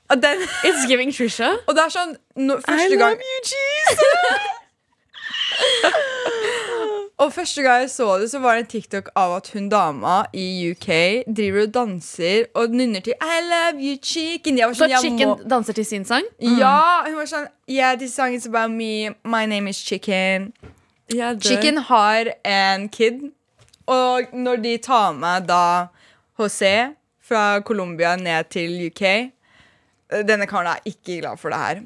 Og, 0.09 0.21
den, 0.21 0.43
It's 0.67 0.87
giving 0.87 1.13
Trisha. 1.15 1.55
og 1.67 1.75
det 1.75 1.85
er 1.87 1.95
sånn 1.95 2.15
no, 2.35 2.59
Første 2.61 2.99
gang 2.99 3.17
you, 3.17 3.39
cheese! 3.47 3.99
Og 7.19 7.33
første 7.35 7.61
gang 7.61 7.81
jeg 7.83 7.89
så 7.91 8.05
det, 8.21 8.29
så 8.31 8.39
var 8.39 8.55
det 8.55 8.61
en 8.63 8.67
TikTok 8.71 9.09
av 9.19 9.33
at 9.35 9.49
hun 9.51 9.65
dama 9.69 10.21
i 10.33 10.71
UK 10.71 10.87
driver 11.27 11.65
og 11.65 11.73
danser 11.75 12.45
og 12.55 12.71
nynner 12.71 13.03
til 13.03 13.13
I 13.19 13.39
love 13.43 13.81
you, 13.83 13.97
chicken. 14.03 14.57
Jeg 14.57 14.69
var 14.69 14.77
Så 14.77 14.85
sånn, 14.85 14.93
jeg 14.93 15.03
Chicken 15.03 15.27
må 15.27 15.49
danser 15.51 15.75
til 15.75 15.85
sin 15.85 16.05
sang? 16.07 16.23
Ja, 16.39 17.03
hun 17.07 17.17
var 17.19 17.27
sånn 17.27 17.49
Yeah, 17.67 17.97
this 17.99 18.15
song 18.15 18.33
is 18.33 18.47
about 18.47 18.71
me. 18.71 19.11
My 19.27 19.45
name 19.45 19.67
is 19.67 19.77
Chicken. 19.83 20.53
Chicken 21.43 21.77
har 21.89 22.31
en 22.45 22.87
kid, 22.89 23.19
og 23.87 24.31
når 24.33 24.61
de 24.63 24.77
tar 24.77 25.11
med 25.17 25.47
da 25.49 25.89
José 26.39 26.93
fra 27.21 27.59
Colombia 27.59 28.15
ned 28.15 28.49
til 28.49 28.87
UK 28.87 29.03
Denne 30.25 30.47
karen 30.47 30.71
er 30.71 30.79
ikke 30.85 31.19
glad 31.19 31.37
for 31.37 31.49
det 31.53 31.59
her. 31.59 31.81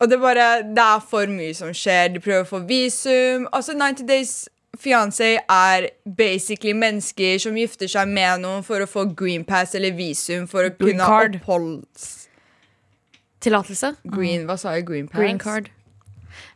Og 0.00 0.08
det 0.08 0.16
er 0.16 0.22
bare, 0.22 0.46
det 0.62 0.86
er 0.86 1.04
for 1.10 1.28
mye 1.30 1.52
som 1.54 1.74
skjer. 1.76 2.08
De 2.14 2.22
prøver 2.24 2.42
å 2.42 2.48
få 2.48 2.58
visum. 2.66 3.44
Altså 3.52 3.76
90 3.76 4.08
Days 4.08 4.32
Fiancé 4.80 5.34
er 5.44 5.90
basically 6.04 6.72
mennesker 6.76 7.38
som 7.42 7.56
gifter 7.58 7.88
seg 7.90 8.08
med 8.08 8.40
noen 8.44 8.62
for 8.64 8.80
å 8.80 8.86
få 8.88 9.04
green 9.16 9.44
pass 9.44 9.74
eller 9.76 9.92
visum 9.96 10.46
for 10.50 10.64
å 10.64 10.70
Green 10.72 10.96
kunne 10.96 11.04
ha 11.04 11.24
oppholdstillatelse. 11.28 13.88
Green, 14.16 14.46
hva 14.48 14.56
sa 14.60 14.68
jeg? 14.78 14.84
Green 14.88 15.08
pass? 15.10 15.20
Green 15.20 15.38
card. 15.42 15.64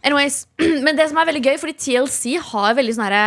Anyways, 0.04 0.36
Men 0.84 0.96
det 0.96 1.08
som 1.10 1.18
er 1.20 1.26
veldig 1.30 1.44
gøy, 1.44 1.56
fordi 1.60 1.74
TLC 1.84 2.22
har 2.52 2.70
veldig 2.78 2.94
sånn 2.96 3.08
her 3.10 3.18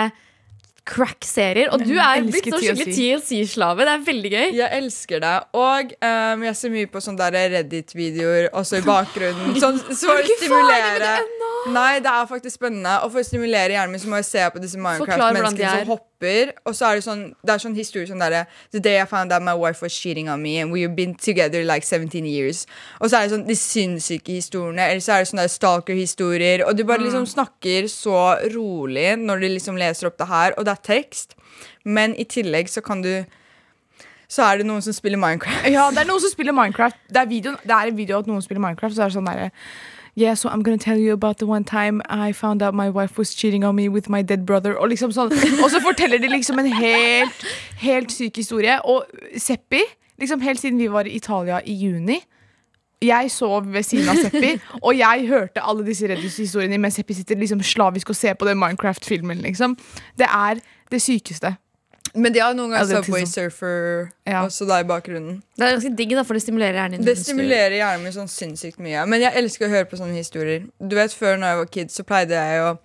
crack-serier. 0.88 1.72
Og 1.76 1.84
du 1.84 1.96
er 2.00 2.24
blitt 2.26 2.48
så 2.48 2.60
skikkelig 2.62 2.96
TLC-slave. 2.96 3.86
Det 3.88 3.94
er 3.94 4.04
veldig 4.08 4.32
gøy. 4.34 4.46
Jeg 4.58 4.70
elsker 4.80 5.24
det. 5.24 5.36
Og 5.58 5.94
um, 6.00 6.46
jeg 6.48 6.60
ser 6.62 6.74
mye 6.74 6.92
på 6.92 7.04
sånne 7.04 7.30
Reddit-videoer 7.36 8.50
også 8.58 8.82
i 8.82 8.86
bakgrunnen. 8.88 9.58
Sånn, 9.62 9.80
så 9.92 10.12
for 10.14 10.24
å 10.24 10.38
stimulere. 10.40 11.14
Nei, 11.74 11.92
det 12.04 12.12
er 12.12 12.28
faktisk 12.30 12.60
spennende. 12.60 12.98
Og 13.04 13.14
for 13.14 13.24
å 13.24 13.28
stimulere 13.28 13.76
hjernen 13.76 13.96
min, 13.96 14.02
så 14.04 14.12
må 14.12 14.22
jeg 14.22 14.30
se 14.30 14.46
på 14.54 14.64
disse 14.64 14.80
Minecraft-menneskene 14.82 15.74
som 15.82 15.92
hopper. 15.96 16.06
Og 16.66 16.74
så 16.76 16.86
er 16.90 16.96
det 16.96 17.04
sånn 17.06 17.36
Det 17.46 17.54
er 17.54 17.62
sånn 17.62 17.76
historie 17.78 18.08
sånn 18.10 18.20
derre 18.20 18.46
The 18.72 18.80
day 18.80 19.00
I 19.02 19.06
found 19.06 19.32
out 19.32 19.42
my 19.44 19.54
wife 19.54 19.82
was 19.82 19.94
cheating 19.94 20.30
on 20.30 20.42
me, 20.42 20.58
and 20.60 20.72
we've 20.72 20.96
been 20.96 21.14
together 21.16 21.64
like 21.64 21.84
17 21.86 22.26
years. 22.26 22.66
Og 23.00 23.10
så 23.10 23.18
er 23.20 23.28
det 23.28 23.36
sånn 23.36 23.48
de 23.48 23.56
sinnssyke 23.56 24.34
historiene, 24.34 24.80
eller 24.90 25.00
så 25.00 25.14
er 25.14 25.24
det 25.24 25.30
sånne 25.32 25.48
stalker-historier. 25.50 26.66
Og 26.68 26.76
du 26.78 26.84
bare 26.84 26.98
Mm. 27.00 27.06
liksom 27.06 27.26
snakker 27.28 27.84
så 27.88 28.38
rolig 28.56 29.18
når 29.20 29.40
du 29.42 29.48
liksom 29.48 29.78
leser 29.78 30.08
opp 30.08 30.18
det 30.18 30.28
her, 30.28 30.54
og 30.58 30.66
det 30.66 30.72
er 30.72 30.84
tekst. 31.00 31.36
Men 31.86 32.16
i 32.16 32.26
tillegg 32.26 32.68
så 32.70 32.82
kan 32.84 33.02
du 33.02 33.26
så 34.30 34.44
er 34.44 34.58
det 34.58 34.66
noen 34.68 34.82
som 34.84 34.92
spiller 34.92 35.18
Minecraft. 35.18 35.70
Ja, 35.72 35.90
det 35.90 36.00
er 36.00 36.06
noen 36.10 36.20
som 36.20 36.30
spiller 36.30 36.52
Minecraft. 36.52 36.98
Det 37.08 37.16
er, 37.22 37.26
videoen, 37.28 37.56
det 37.64 37.72
er 37.72 37.88
en 37.88 37.96
video 37.96 38.18
at 38.20 38.26
noen 38.28 38.42
spiller 38.44 38.60
Minecraft. 38.60 38.94
Så 38.98 39.04
er 39.06 39.08
det 39.08 39.16
sånn 39.16 39.26
derre 39.30 39.52
Yeah, 40.18 40.34
so 40.34 40.50
I'm 40.50 40.64
gonna 40.64 40.80
tell 40.80 40.98
you 40.98 41.14
about 41.14 41.38
the 41.38 41.46
one 41.46 41.64
time 41.64 42.02
I 42.10 42.34
found 42.34 42.64
out 42.64 42.74
my 42.74 42.90
wife 42.90 43.20
was 43.20 43.36
cheating 43.36 43.64
on 43.64 43.76
me 43.76 43.88
with 43.88 44.10
my 44.10 44.24
dead 44.24 44.46
brother. 44.46 44.74
Og 44.74 44.90
liksom 44.90 45.12
sånn 45.14 45.30
Og 45.64 45.70
så 45.70 45.82
forteller 45.84 46.18
de 46.18 46.32
liksom 46.32 46.60
en 46.60 46.72
helt, 46.74 47.46
helt 47.78 48.12
syk 48.12 48.38
historie. 48.38 48.80
Og 48.86 49.06
Seppi, 49.38 49.84
liksom 50.18 50.42
helt 50.42 50.60
siden 50.60 50.80
vi 50.80 50.88
var 50.88 51.06
i 51.06 51.14
Italia 51.16 51.62
i 51.66 51.74
juni 51.74 52.18
jeg 53.02 53.32
sov 53.32 53.68
ved 53.74 53.84
siden 53.86 54.10
av 54.10 54.18
Seppi, 54.18 54.56
og 54.86 54.98
jeg 54.98 55.28
hørte 55.30 55.62
alle 55.62 55.86
disse 55.86 56.08
Reddit-historiene 56.10 56.80
mens 56.82 56.98
Seppi 56.98 57.14
sitter 57.14 57.38
liksom 57.38 57.62
slavisk 57.62 58.10
og 58.10 58.18
ser 58.18 58.34
på 58.34 58.48
den 58.48 58.58
Minecraft-filmen. 58.58 59.44
liksom 59.46 59.78
Det 60.18 60.26
er 60.26 60.62
det 60.92 61.02
sykeste. 61.02 61.56
Men 62.14 62.34
de 62.34 62.40
har 62.40 62.54
noen 62.54 62.72
ganger 62.72 62.94
ja, 62.94 63.02
Subway 63.02 63.22
liksom- 63.22 63.50
Surfer 63.52 64.12
Ja. 64.26 64.46
også 64.46 64.68
der 64.68 64.80
i 64.84 64.88
bakgrunnen. 64.88 65.42
Det 65.58 65.66
er 65.68 65.76
ganske 65.78 65.96
digg, 65.96 66.10
da, 66.16 66.24
for 66.24 66.34
det 66.34 66.44
stimulerer 66.44 66.74
hjernen. 66.74 67.04
Det 67.06 67.18
stimulerer 67.18 67.76
hjernen 67.80 68.04
min 68.04 68.14
sånn 68.14 68.28
sinnssykt 68.32 68.80
mye. 68.80 69.06
Men 69.08 69.22
jeg 69.22 69.34
elsker 69.36 69.68
å 69.68 69.70
høre 69.70 69.86
på 69.90 69.98
sånne 70.00 70.16
historier. 70.18 70.68
Du 70.80 70.96
vet, 70.96 71.12
Før 71.14 71.38
når 71.38 71.48
jeg 71.48 71.58
var 71.58 71.66
kid, 71.66 71.88
så 71.90 72.04
pleide 72.06 72.30
jeg 72.38 72.62
å 72.62 72.78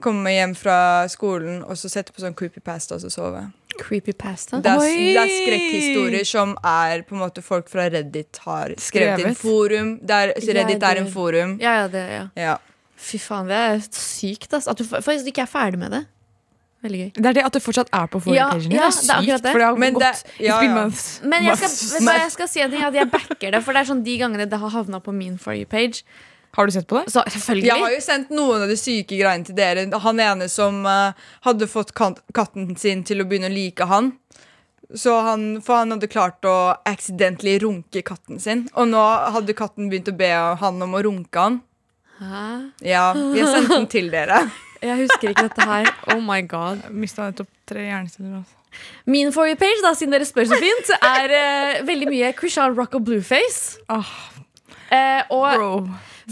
komme 0.00 0.30
hjem 0.30 0.54
fra 0.56 1.06
skolen 1.08 1.62
og 1.62 1.76
så 1.76 1.90
sette 1.90 2.12
på 2.12 2.20
sånn 2.20 2.34
creepypasta 2.34 2.94
og 2.94 3.00
så 3.00 3.10
sove. 3.10 3.52
Creepypasta. 3.78 4.60
Det 4.62 4.70
er, 4.70 4.78
Oi! 4.78 5.12
det 5.14 5.16
er 5.16 5.30
skrekkhistorier 5.40 6.26
som 6.26 6.56
er 6.64 7.02
på 7.02 7.12
en 7.16 7.22
måte 7.22 7.42
folk 7.42 7.68
fra 7.68 7.88
Reddit 7.90 8.36
har 8.44 8.74
skrevet 8.76 9.20
inn. 9.20 9.34
Skrevet. 9.34 9.36
Forum. 9.36 10.00
Er, 10.08 10.32
Ja, 10.36 10.54
Reddit 10.54 10.82
er 10.82 10.96
en 11.00 11.10
forum. 11.12 11.58
Ja, 11.60 11.74
ja, 11.82 11.88
det, 11.88 12.04
ja. 12.10 12.28
Ja. 12.36 12.56
Fy 13.00 13.18
faen, 13.18 13.48
det 13.48 13.56
er 13.56 13.78
sykt, 13.90 14.52
ass. 14.52 14.68
At 14.68 14.76
du 14.76 14.84
faktisk 14.84 15.26
ikke 15.32 15.42
er 15.46 15.50
ferdig 15.50 15.78
med 15.78 15.90
det. 15.92 16.06
Veldig 16.80 16.98
gøy. 17.00 17.08
Det 17.14 17.26
er 17.28 17.34
det 17.36 17.42
at 17.44 17.52
det 17.52 17.60
fortsatt 17.62 17.90
er 17.92 18.06
på 18.08 18.20
Ja, 18.32 18.46
forpagen. 18.48 18.72
ja, 18.72 18.88
det 18.88 19.10
er 19.10 19.16
akkurat 19.18 19.42
det. 19.42 19.52
for 19.52 19.58
det 19.58 19.66
har 19.66 19.76
Men 19.76 19.94
gått 19.94 20.02
det- 20.02 20.46
ja, 20.46 20.60
ja. 20.62 20.74
Men 21.28 21.44
jeg 21.44 21.56
skal, 21.58 22.00
hva, 22.06 22.14
jeg 22.38 22.48
si 22.48 22.60
en 22.60 22.70
ting, 22.70 22.82
at 22.82 22.94
jeg 22.94 23.10
backer 23.10 23.50
det. 23.52 23.62
For 23.64 23.72
det 23.72 23.80
er 23.82 23.92
sånn 23.94 24.02
de 24.04 24.18
gangene 24.18 24.48
det 24.48 24.58
har 24.58 24.70
havna 24.70 25.00
på 25.00 25.12
min 25.12 25.36
For 25.38 25.52
you-page. 25.52 26.02
Har 26.56 26.66
du 26.66 26.72
sett 26.72 26.86
på 26.88 26.98
det? 26.98 27.12
Så 27.12 27.22
selvfølgelig. 27.30 27.66
Jeg 27.66 27.78
har 27.78 27.90
jo 27.90 28.00
sendt 28.00 28.30
noen 28.30 28.62
av 28.62 28.68
de 28.68 28.76
syke 28.76 29.14
greiene 29.18 29.44
til 29.46 29.54
dere. 29.54 29.84
Han 30.00 30.18
ene 30.18 30.48
som 30.48 30.84
uh, 30.86 31.12
hadde 31.42 31.68
fått 31.70 31.92
katten 31.94 32.76
sin 32.76 33.04
til 33.04 33.20
å 33.20 33.24
begynne 33.28 33.50
å 33.50 33.54
like 33.54 33.86
han. 33.86 34.14
Så 34.92 35.20
han, 35.22 35.60
for 35.62 35.76
han 35.76 35.92
hadde 35.94 36.08
klart 36.10 36.42
å 36.42 36.74
accidentally 36.84 37.58
runke 37.62 38.02
katten 38.02 38.40
sin. 38.40 38.68
Og 38.74 38.88
nå 38.90 39.04
hadde 39.30 39.54
katten 39.54 39.90
begynt 39.92 40.08
å 40.10 40.16
be 40.16 40.32
han 40.58 40.82
om 40.82 40.96
å 40.98 41.02
runke 41.06 41.38
han. 41.38 41.60
Hæ? 42.18 42.72
Ja, 42.82 43.12
jeg 43.14 43.46
sendte 43.46 43.76
den 43.76 43.86
til 43.86 44.10
dere. 44.10 44.42
Jeg 44.82 44.96
husker 45.02 45.32
ikke 45.32 45.46
dette 45.48 45.66
her. 45.68 45.90
Oh 46.14 46.20
my 46.24 46.40
god. 46.48 46.86
Mista 46.90 47.26
nettopp 47.28 47.48
tre 47.68 47.84
hjerneceller. 47.88 48.40
Altså. 48.40 48.56
Min 49.10 49.32
For 49.34 49.48
you-page, 49.50 49.80
da, 49.84 49.90
siden 49.98 50.14
dere 50.14 50.26
spør 50.28 50.46
så 50.52 50.58
fint, 50.60 50.92
er 51.02 51.32
uh, 51.34 51.80
veldig 51.88 52.06
mye 52.10 52.30
Krishan 52.38 52.76
Rock 52.78 52.94
og 53.00 53.04
Blueface. 53.08 53.80
Oh. 53.90 54.12
Uh, 54.90 55.22
og 55.34 55.48
bro. 55.58 55.72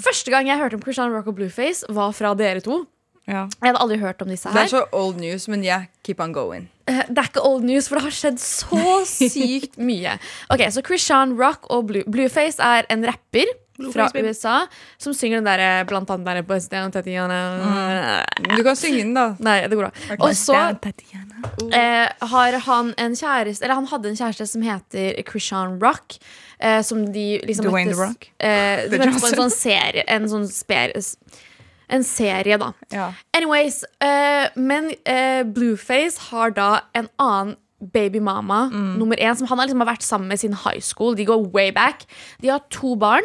første 0.02 0.30
gang 0.34 0.48
jeg 0.50 0.58
hørte 0.60 0.78
om 0.78 0.82
Krishan 0.82 1.12
Rock 1.14 1.28
og 1.32 1.36
Blueface, 1.38 1.86
var 1.94 2.14
fra 2.16 2.32
dere 2.38 2.62
to. 2.64 2.84
Ja. 3.28 3.42
Jeg 3.60 3.66
hadde 3.68 3.82
aldri 3.84 3.98
hørt 4.00 4.22
om 4.24 4.30
disse 4.32 4.48
her. 4.48 4.56
Det 4.56 4.62
er 4.68 4.72
så 4.78 4.84
old 4.96 5.18
news, 5.20 5.48
men 5.52 5.64
yeah, 5.66 5.84
keep 6.06 6.20
on 6.24 6.32
going. 6.32 6.70
Uh, 6.88 7.02
Det 7.10 7.18
er 7.20 7.28
ikke 7.28 7.44
old 7.44 7.66
news, 7.68 7.88
for 7.90 7.98
det 7.98 8.06
har 8.06 8.16
skjedd 8.16 8.38
så 8.40 8.84
sykt 9.28 9.76
mye. 9.76 10.14
Ok, 10.48 10.64
Så 10.72 10.82
Krishan 10.86 11.34
Rock 11.36 11.66
og 11.68 11.90
Blue, 11.90 12.06
Blueface 12.08 12.62
er 12.62 12.86
en 12.88 13.04
rapper 13.04 13.50
fra 13.92 14.08
USA 14.14 14.56
som 14.98 15.14
synger 15.14 15.40
den 15.40 15.48
derre 15.48 15.84
blant 15.88 16.10
annet 16.10 16.46
der 16.48 16.68
Down 16.72 16.92
Tatiana 16.94 17.38
Du 18.56 18.62
kan 18.66 18.76
synge 18.78 19.04
den, 19.04 19.14
da. 19.14 19.28
Nei, 19.38 19.60
det 19.68 19.78
går 19.78 19.88
bra. 19.88 20.16
Og 20.18 20.34
så 20.36 20.56
eh, 21.72 22.08
har 22.32 22.58
han 22.66 22.92
en 22.98 23.14
kjæreste 23.18 23.64
Eller 23.64 23.78
han 23.78 23.88
hadde 23.90 24.10
en 24.12 24.18
kjæreste 24.18 24.48
som 24.50 24.64
heter 24.66 25.22
Krishan 25.28 25.78
Rock. 25.82 26.18
Eh, 26.58 26.80
som 26.82 27.04
de 27.12 27.26
liksom 27.46 27.68
Dwayne 27.68 27.94
The 27.94 28.00
Rock? 28.00 28.30
Eh, 28.38 28.88
de 28.90 28.98
på 28.98 29.30
en 29.30 29.38
sånn 29.44 29.54
serie. 29.54 30.04
En 30.10 30.26
sånn 30.30 30.48
sper, 30.50 30.94
en 31.88 32.04
serie, 32.04 32.58
da. 32.60 32.72
Ja. 32.92 33.12
Anyways, 33.36 33.84
eh, 34.04 34.50
men 34.58 34.90
eh, 35.06 35.44
Blueface 35.46 36.30
har 36.32 36.52
da 36.56 36.70
en 36.98 37.08
annen 37.22 37.56
babymama, 37.78 38.64
nummer 38.98 39.14
én, 39.22 39.36
som 39.38 39.46
han 39.46 39.60
har, 39.60 39.68
liksom 39.68 39.82
har 39.84 39.92
vært 39.92 40.02
sammen 40.02 40.26
med 40.26 40.40
siden 40.40 40.56
high 40.64 40.82
school. 40.82 41.14
De 41.14 41.24
går 41.28 41.44
way 41.54 41.70
back. 41.70 42.08
De 42.42 42.50
har 42.50 42.64
to 42.74 42.96
barn. 42.98 43.22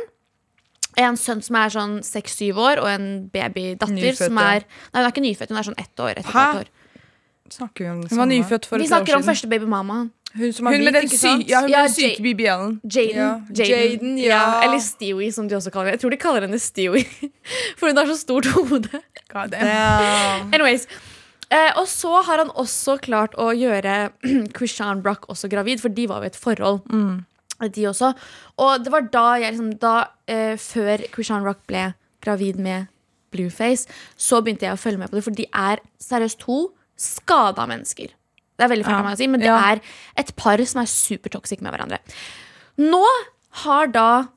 En 0.98 1.16
sønn 1.18 1.42
som 1.44 1.56
er 1.56 1.70
sånn 1.70 1.96
seks-syv 2.04 2.58
år, 2.58 2.80
og 2.84 2.88
en 2.88 3.30
babydatter 3.34 4.16
som 4.16 4.38
er 4.38 4.64
Nei, 4.64 5.02
hun 5.02 5.04
er 5.06 5.12
ikke 5.12 5.24
nyfødt, 5.26 5.50
hun 5.50 5.58
er 5.58 5.64
sånn 5.70 5.80
ett 5.80 6.00
år. 6.00 6.18
Ett 6.18 6.26
Hæ? 6.26 6.48
år. 6.62 6.66
Snakker 7.54 7.84
vi 7.86 7.90
om 7.92 8.02
det 8.02 8.10
Hun 8.12 8.18
var 8.18 8.26
samme? 8.26 8.34
nyfødt 8.40 8.66
for 8.66 8.78
Vi 8.78 8.86
et 8.86 8.92
år 8.92 8.96
snakker 8.96 9.16
om 9.16 9.22
siden. 9.24 9.30
første 9.34 9.50
babymama. 9.50 9.98
Hun 10.36 10.52
som 10.54 10.66
er 10.68 10.72
Hun 10.72 10.80
hvit, 10.80 10.86
med 10.86 10.94
den 10.94 11.04
ikke 11.04 11.18
sy 11.18 11.28
sant? 11.28 11.48
ja, 11.50 11.60
hun 11.62 11.70
Ja, 11.70 11.82
med 11.84 11.90
den 11.90 11.94
syke 11.94 12.18
Jay- 12.18 12.34
BB 12.34 12.48
Allen. 12.50 12.82
Jaden. 12.90 13.16
Ja, 13.16 13.66
Jaden, 13.66 14.18
ja. 14.18 14.62
Eller 14.64 14.80
Stewie, 14.80 15.32
som 15.32 15.48
de 15.48 15.56
også 15.56 15.70
kaller 15.72 15.92
henne. 15.92 15.98
Jeg 15.98 16.02
tror 16.02 16.10
de 16.10 16.18
kaller 16.18 16.42
henne 16.48 16.60
Stewie, 16.60 17.06
for 17.78 17.88
hun 17.88 17.98
har 17.98 18.06
så 18.06 18.18
stort 18.18 18.46
hode. 18.48 18.90
God 19.30 19.52
damn. 19.52 19.68
Ja. 19.68 20.40
Anyways. 20.54 20.88
Eh, 21.52 21.72
og 21.78 21.86
så 21.88 22.24
har 22.26 22.38
han 22.38 22.50
også 22.50 22.98
klart 23.00 23.36
å 23.38 23.52
gjøre 23.54 24.10
Krishan 24.58 25.04
Brock 25.04 25.28
også 25.30 25.48
gravid, 25.52 25.80
for 25.82 25.90
de 25.90 26.08
var 26.08 26.18
jo 26.24 26.24
i 26.24 26.32
et 26.32 26.36
forhold. 26.36 26.82
De 27.60 27.84
også. 27.88 28.14
Og 28.60 28.84
det 28.84 28.92
var 28.92 29.02
da 29.14 29.36
jeg 29.40 29.54
liksom 29.54 29.80
da, 29.80 30.08
eh, 30.28 30.56
Før 30.58 30.98
Krishan 31.12 31.44
Rock 31.46 31.66
ble 31.68 31.94
gravid 32.22 32.56
med 32.60 32.88
Blueface, 33.32 33.88
så 34.18 34.42
begynte 34.44 34.62
jeg 34.68 34.74
å 34.74 34.80
følge 34.80 34.98
med 35.00 35.10
på 35.10 35.16
det, 35.16 35.24
for 35.24 35.32
de 35.32 35.46
er 35.54 35.78
seriøst 36.00 36.40
to 36.40 36.72
skada 36.98 37.66
mennesker. 37.68 38.08
Det 38.58 38.62
er 38.66 38.68
veldig 38.70 38.86
fælt 38.86 38.98
Ja. 39.00 39.02
meg 39.04 39.14
å 39.14 39.18
si, 39.18 39.28
men 39.28 39.40
det 39.40 39.48
Ja. 39.48 39.72
er 39.74 39.82
et 40.18 40.36
par 40.36 40.58
som 40.66 40.82
er 40.82 40.86
supertoxic 40.86 41.62
med 41.62 41.74
hverandre. 41.74 42.00
Nå 42.78 43.04
har 43.64 43.88
da 43.88 44.28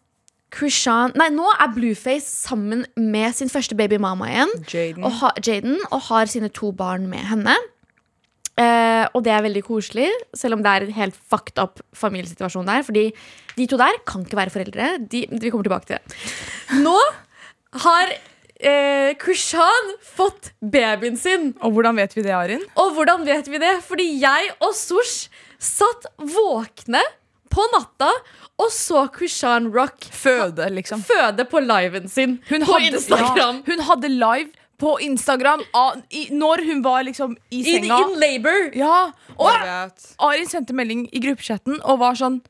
Krishan 0.50 1.12
Nei, 1.16 1.28
nå 1.30 1.46
er 1.60 1.68
Blueface 1.74 2.26
sammen 2.48 2.86
med 2.96 3.34
sin 3.34 3.48
første 3.48 3.74
babymama 3.76 4.28
igjen 4.28 4.64
Jaden. 4.66 5.04
og 5.04 5.12
ha, 5.12 5.30
Jaden 5.42 5.78
og 5.90 6.00
har 6.02 6.26
sine 6.26 6.48
to 6.48 6.70
barn 6.72 7.08
med 7.10 7.20
henne. 7.20 7.54
Eh, 8.56 9.04
og 9.12 9.20
det 9.26 9.34
er 9.34 9.44
veldig 9.44 9.62
koselig, 9.66 10.06
selv 10.36 10.56
om 10.56 10.62
det 10.64 10.70
er 10.72 10.86
en 10.86 10.96
helt 10.96 11.18
fucked 11.28 11.60
up 11.60 11.82
familiesituasjon 11.96 12.68
der. 12.68 12.86
Fordi 12.86 13.10
de 13.58 13.66
to 13.68 13.80
der 13.80 14.00
kan 14.08 14.24
ikke 14.24 14.38
være 14.38 14.54
foreldre. 14.54 14.88
De, 15.04 15.26
vi 15.28 15.52
kommer 15.52 15.68
tilbake 15.68 15.90
til 15.90 15.98
det. 15.98 16.22
Nå 16.84 16.96
har 17.84 18.14
eh, 18.60 19.12
Krishan 19.20 19.92
fått 20.04 20.54
babyen 20.60 21.20
sin. 21.20 21.52
Og 21.60 21.76
hvordan 21.76 22.00
vet 22.00 22.16
vi 22.16 22.24
det, 22.24 22.32
Arin? 22.36 22.64
Og 22.80 22.96
hvordan 22.96 23.26
vet 23.28 23.52
vi 23.52 23.60
det? 23.60 23.76
Fordi 23.84 24.08
jeg 24.22 24.50
og 24.60 24.72
Sosh 24.76 25.28
satt 25.60 26.08
våkne 26.20 27.04
på 27.52 27.64
natta 27.72 28.10
og 28.60 28.70
så 28.72 29.04
Krishan 29.12 29.68
Rock 29.72 30.06
Føde, 30.12 30.68
liksom. 30.72 31.02
føde 31.04 31.44
på 31.48 31.60
liven 31.60 32.08
sin 32.08 32.38
Hun 32.48 32.64
på 32.64 32.72
hadde, 32.72 32.96
Instagram. 32.96 33.60
Ja, 33.60 33.72
hun 33.72 33.84
hadde 33.90 34.12
live 34.12 34.48
på 34.80 34.96
Instagram 35.00 35.62
av, 35.76 36.02
i, 36.10 36.26
når 36.36 36.64
hun 36.66 36.82
var 36.84 37.06
liksom 37.06 37.36
i 37.50 37.62
senga. 37.64 37.96
in 38.02 38.18
labor. 38.20 38.68
Ja, 38.76 38.98
og 39.38 39.48
vet. 39.64 40.10
Arin 40.20 40.50
sendte 40.50 40.76
melding 40.76 41.06
i 41.16 41.22
gruppechatten 41.24 41.80
og 41.82 42.02
var 42.04 42.18
sånn 42.18 42.42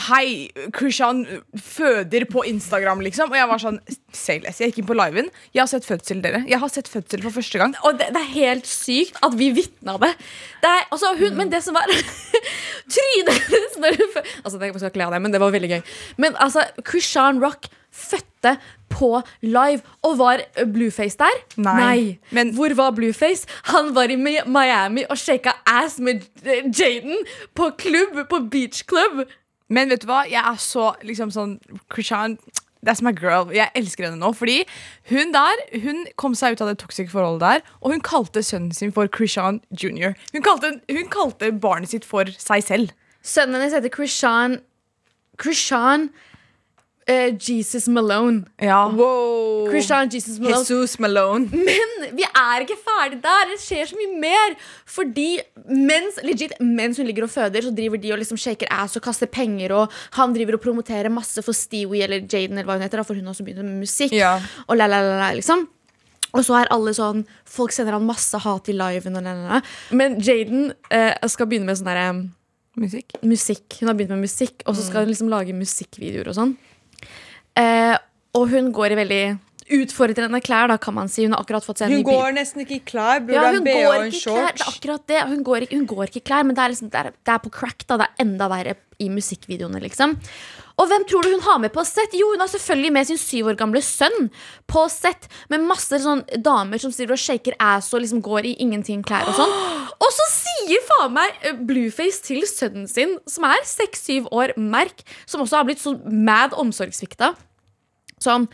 Hei, 0.00 0.48
Krishan 0.72 1.18
føder 1.60 2.24
på 2.30 2.40
Instagram, 2.48 3.02
liksom. 3.04 3.28
Og 3.34 3.36
jeg 3.36 3.48
var 3.50 3.60
sånn 3.60 3.76
Say 4.16 4.38
less. 4.40 4.60
Jeg 4.62 4.70
gikk 4.70 4.78
inn 4.80 4.86
på 4.88 4.94
liven. 4.96 5.26
Jeg 5.52 5.60
har 5.60 5.68
sett 5.68 5.84
fødsel, 5.84 6.22
dere. 6.24 6.40
Jeg 6.48 6.56
har 6.62 6.70
sett 6.72 6.88
fødsel 6.88 7.20
for 7.26 7.34
første 7.34 7.60
gang. 7.60 7.74
Og 7.84 7.98
det, 7.98 8.06
det 8.14 8.22
er 8.22 8.30
helt 8.32 8.70
sykt 8.70 9.18
at 9.26 9.36
vi 9.36 9.50
vitna 9.58 9.98
det. 10.00 10.14
det 10.62 10.70
er, 10.70 10.86
altså, 10.94 11.10
hun, 11.18 11.36
Men 11.36 11.52
det 11.52 11.60
som 11.66 11.76
var 11.76 11.90
Trynet 12.94 13.42
hennes 13.50 13.76
når 13.82 13.98
hun 14.00 14.12
fø- 14.14 14.24
Altså, 14.44 14.62
jeg 14.62 14.78
skal 14.78 14.94
kle 14.94 15.08
av 15.10 15.14
deg, 15.18 15.24
men 15.26 15.34
det 15.36 15.42
var 15.42 15.52
veldig 15.54 15.72
gøy. 15.74 15.82
Men 16.22 16.38
altså, 16.40 16.64
Krishan 16.86 17.42
Rock 17.44 17.68
fødte 17.90 18.56
på 19.00 19.10
live, 19.42 19.80
og 20.04 20.18
var 20.20 20.44
Blueface 20.68 21.16
der? 21.24 21.40
Nei. 21.56 22.18
Men- 22.30 22.52
Hvor 22.54 22.74
var 22.78 22.92
Blueface? 22.96 23.46
Han 23.72 23.94
var 23.96 24.12
i 24.12 24.16
Miami 24.20 25.06
og 25.10 25.16
shaka 25.18 25.56
ass 25.66 25.98
med 25.98 26.22
eh, 26.44 26.68
Jaden 26.68 27.24
på 27.56 27.70
klubb, 27.80 28.20
på 28.28 28.44
beach 28.52 28.84
club. 28.86 29.24
Men 29.70 29.88
vet 29.88 30.02
du 30.02 30.08
hva? 30.10 30.24
Jeg 30.28 30.42
er 30.42 30.56
så 30.58 30.92
liksom 31.06 31.30
sånn 31.34 31.56
Krishan 31.88 32.38
That's 32.80 33.02
my 33.04 33.10
girl. 33.12 33.50
Jeg 33.52 33.68
elsker 33.76 34.06
henne 34.06 34.16
nå. 34.16 34.30
Fordi 34.32 34.62
hun 35.10 35.34
der 35.34 35.58
Hun 35.82 36.06
kom 36.16 36.32
seg 36.34 36.54
ut 36.56 36.62
av 36.64 36.70
det 36.70 36.78
toxic 36.80 37.10
forholdet 37.12 37.42
der, 37.44 37.60
og 37.84 37.92
hun 37.92 38.00
kalte 38.00 38.40
sønnen 38.42 38.72
sin 38.72 38.90
for 38.96 39.04
Krishan 39.12 39.58
jr. 39.76 40.14
Hun 40.32 40.42
kalte, 40.46 40.70
hun 40.88 41.10
kalte 41.12 41.50
barnet 41.60 41.92
sitt 41.92 42.06
for 42.08 42.24
seg 42.40 42.64
selv. 42.64 42.94
Sønnen 43.22 43.60
hennes 43.60 43.76
heter 43.76 43.92
Krishan 43.92 44.62
Krishan 45.36 46.08
eh, 47.10 47.34
Jesus 47.34 47.88
Malone. 47.90 48.44
Ja. 48.62 48.84
Wow. 48.94 49.68
Christian 49.70 50.10
Jesus 50.12 50.38
Malone. 50.38 50.60
Jesus 50.60 50.98
Malone. 51.02 51.48
Men 51.52 52.14
vi 52.16 52.26
er 52.26 52.64
ikke 52.64 52.78
ferdig 52.84 53.20
der. 53.24 53.50
Det 53.52 53.58
skjer 53.62 53.90
så 53.90 53.98
mye 53.98 54.20
mer. 54.22 54.54
Fordi 54.88 55.28
mens, 55.66 56.20
legit, 56.26 56.54
mens 56.62 57.00
hun 57.00 57.08
ligger 57.08 57.26
og 57.26 57.32
føder, 57.34 57.66
så 57.66 57.74
driver 57.74 58.00
de 58.00 58.14
og 58.14 58.22
liksom 58.22 58.40
shaker 58.40 58.70
ass 58.74 58.98
og 58.98 59.04
kaster 59.06 59.30
penger. 59.30 59.74
Og 59.76 60.00
han 60.18 60.36
driver 60.36 60.58
og 60.58 60.64
promoterer 60.64 61.12
masse 61.12 61.42
for 61.46 61.56
Stewie 61.56 62.04
eller 62.06 62.22
Jaden, 62.24 62.56
eller 62.58 62.68
hva 62.70 62.78
hun 62.78 62.86
heter, 62.86 63.04
for 63.06 63.18
hun 63.18 63.28
har 63.28 63.34
også 63.34 63.46
begynt 63.46 63.64
med 63.66 63.84
musikk. 63.84 64.14
Ja. 64.16 64.36
Og 64.68 64.78
la, 64.78 64.88
la, 64.90 65.02
la, 65.04 65.18
la, 65.24 65.30
liksom. 65.38 65.66
Og 66.30 66.44
så 66.46 66.60
er 66.60 66.68
alle 66.70 66.92
sånn 66.94 67.24
Folk 67.50 67.72
sender 67.74 67.96
han 67.96 68.04
masse 68.06 68.38
hat 68.38 68.68
i 68.70 68.74
liven. 68.76 69.18
Og 69.18 69.24
la. 69.26 69.58
Men 69.98 70.20
Jaden 70.22 70.68
eh, 70.94 71.16
skal 71.32 71.50
begynne 71.50 71.66
med 71.66 71.80
sånn 71.80 71.90
derre 71.90 72.12
Musikk. 72.78 73.16
musikk. 73.26 73.80
Hun 73.80 73.90
har 73.90 73.96
begynt 73.98 74.14
med 74.14 74.22
musikk, 74.22 74.62
og 74.64 74.76
så 74.78 74.84
skal 74.86 75.02
hun 75.02 75.10
liksom 75.10 75.28
lage 75.28 75.52
musikkvideoer 75.58 76.30
og 76.30 76.36
sånn. 76.38 76.52
Eh, 77.60 77.96
og 78.38 78.50
hun 78.52 78.72
går 78.74 78.94
i 78.94 79.00
veldig 79.00 79.22
utfordrende 79.70 80.40
klær, 80.42 80.70
da, 80.70 80.76
kan 80.82 80.96
man 80.96 81.10
si. 81.10 81.24
Hun 81.26 81.34
har 81.36 81.44
akkurat 81.44 81.66
fått 81.66 81.80
seg 81.80 81.88
en 81.88 81.98
Hun 81.98 82.02
ny 82.02 82.06
bil. 82.08 82.18
går 82.18 82.36
nesten 82.38 82.64
ikke 82.64 82.78
i 82.78 82.84
klær. 82.86 83.20
Burde 83.26 83.36
Ja, 83.38 83.50
hun 83.54 83.66
BH 83.66 83.74
går 83.76 83.90
og 83.90 84.06
en 84.06 84.14
klær. 84.14 84.38
Det 84.40 84.64
er 84.64 84.72
akkurat 84.72 85.04
det. 85.10 85.20
Hun 85.30 85.44
går 85.46 85.66
ikke, 85.66 85.76
hun 85.76 85.90
går 85.90 86.04
ikke 86.08 86.22
i 86.22 86.26
klær, 86.30 86.46
men 86.46 86.56
det 86.56 86.64
er, 86.64 86.72
liksom, 86.74 86.90
det, 86.90 87.02
er, 87.04 87.12
det 87.26 87.34
er 87.34 87.44
på 87.44 87.52
crack. 87.54 87.86
da 87.86 88.00
Det 88.00 88.08
er 88.08 88.24
enda 88.26 88.48
verre 88.50 88.74
i 89.00 89.08
musikkvideoene, 89.12 89.80
liksom. 89.84 90.16
Og 90.80 90.88
hvem 90.88 91.04
tror 91.08 91.22
du 91.22 91.34
hun 91.34 91.44
har 91.44 91.58
med 91.60 91.72
på 91.74 91.84
sett? 91.84 92.14
Jo, 92.16 92.30
hun 92.32 92.40
har 92.40 92.48
selvfølgelig 92.48 92.92
med 92.96 93.08
sin 93.10 93.20
syv 93.20 93.50
år 93.52 93.58
gamle 93.60 93.82
sønn 93.84 94.30
på 94.70 94.86
sett. 94.92 95.28
Med 95.52 95.66
masse 95.68 95.98
sånn 96.00 96.24
damer 96.40 96.80
som 96.80 96.92
driver 96.94 97.18
og 97.18 97.20
shaker 97.20 97.56
ass 97.60 97.92
og 97.92 98.00
liksom 98.00 98.22
går 98.24 98.48
i 98.48 98.54
ingenting 98.64 99.04
klær 99.04 99.28
og 99.28 99.36
sånn. 99.38 99.54
Og 100.00 100.12
så 100.16 100.24
sier 100.32 100.80
faen 100.86 101.12
meg 101.12 101.42
eh, 101.44 101.58
Blueface 101.68 102.22
til 102.24 102.40
sønnen 102.48 102.86
sin, 102.88 103.18
som 103.28 103.44
er 103.44 103.60
seks-syv 103.68 104.30
år, 104.32 104.54
Merk, 104.56 105.02
som 105.28 105.42
også 105.44 105.58
har 105.60 105.66
blitt 105.68 105.82
så 105.82 105.92
mad 106.08 106.56
omsorgssvikta. 106.56 107.34
Sånn 108.24 108.48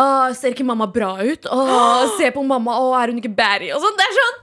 Åh, 0.00 0.30
ser 0.32 0.54
ikke 0.54 0.64
mamma 0.64 0.86
bra 0.88 1.10
ut? 1.20 1.44
Åh, 1.52 2.06
se 2.16 2.30
på 2.32 2.40
mamma, 2.46 2.72
åh, 2.80 2.94
er 2.96 3.10
hun 3.12 3.18
ikke 3.20 3.34
baddie? 3.36 3.74
Og 3.76 3.82
sånn, 3.84 3.98
det 3.98 4.06
er 4.06 4.14
sånn 4.16 4.38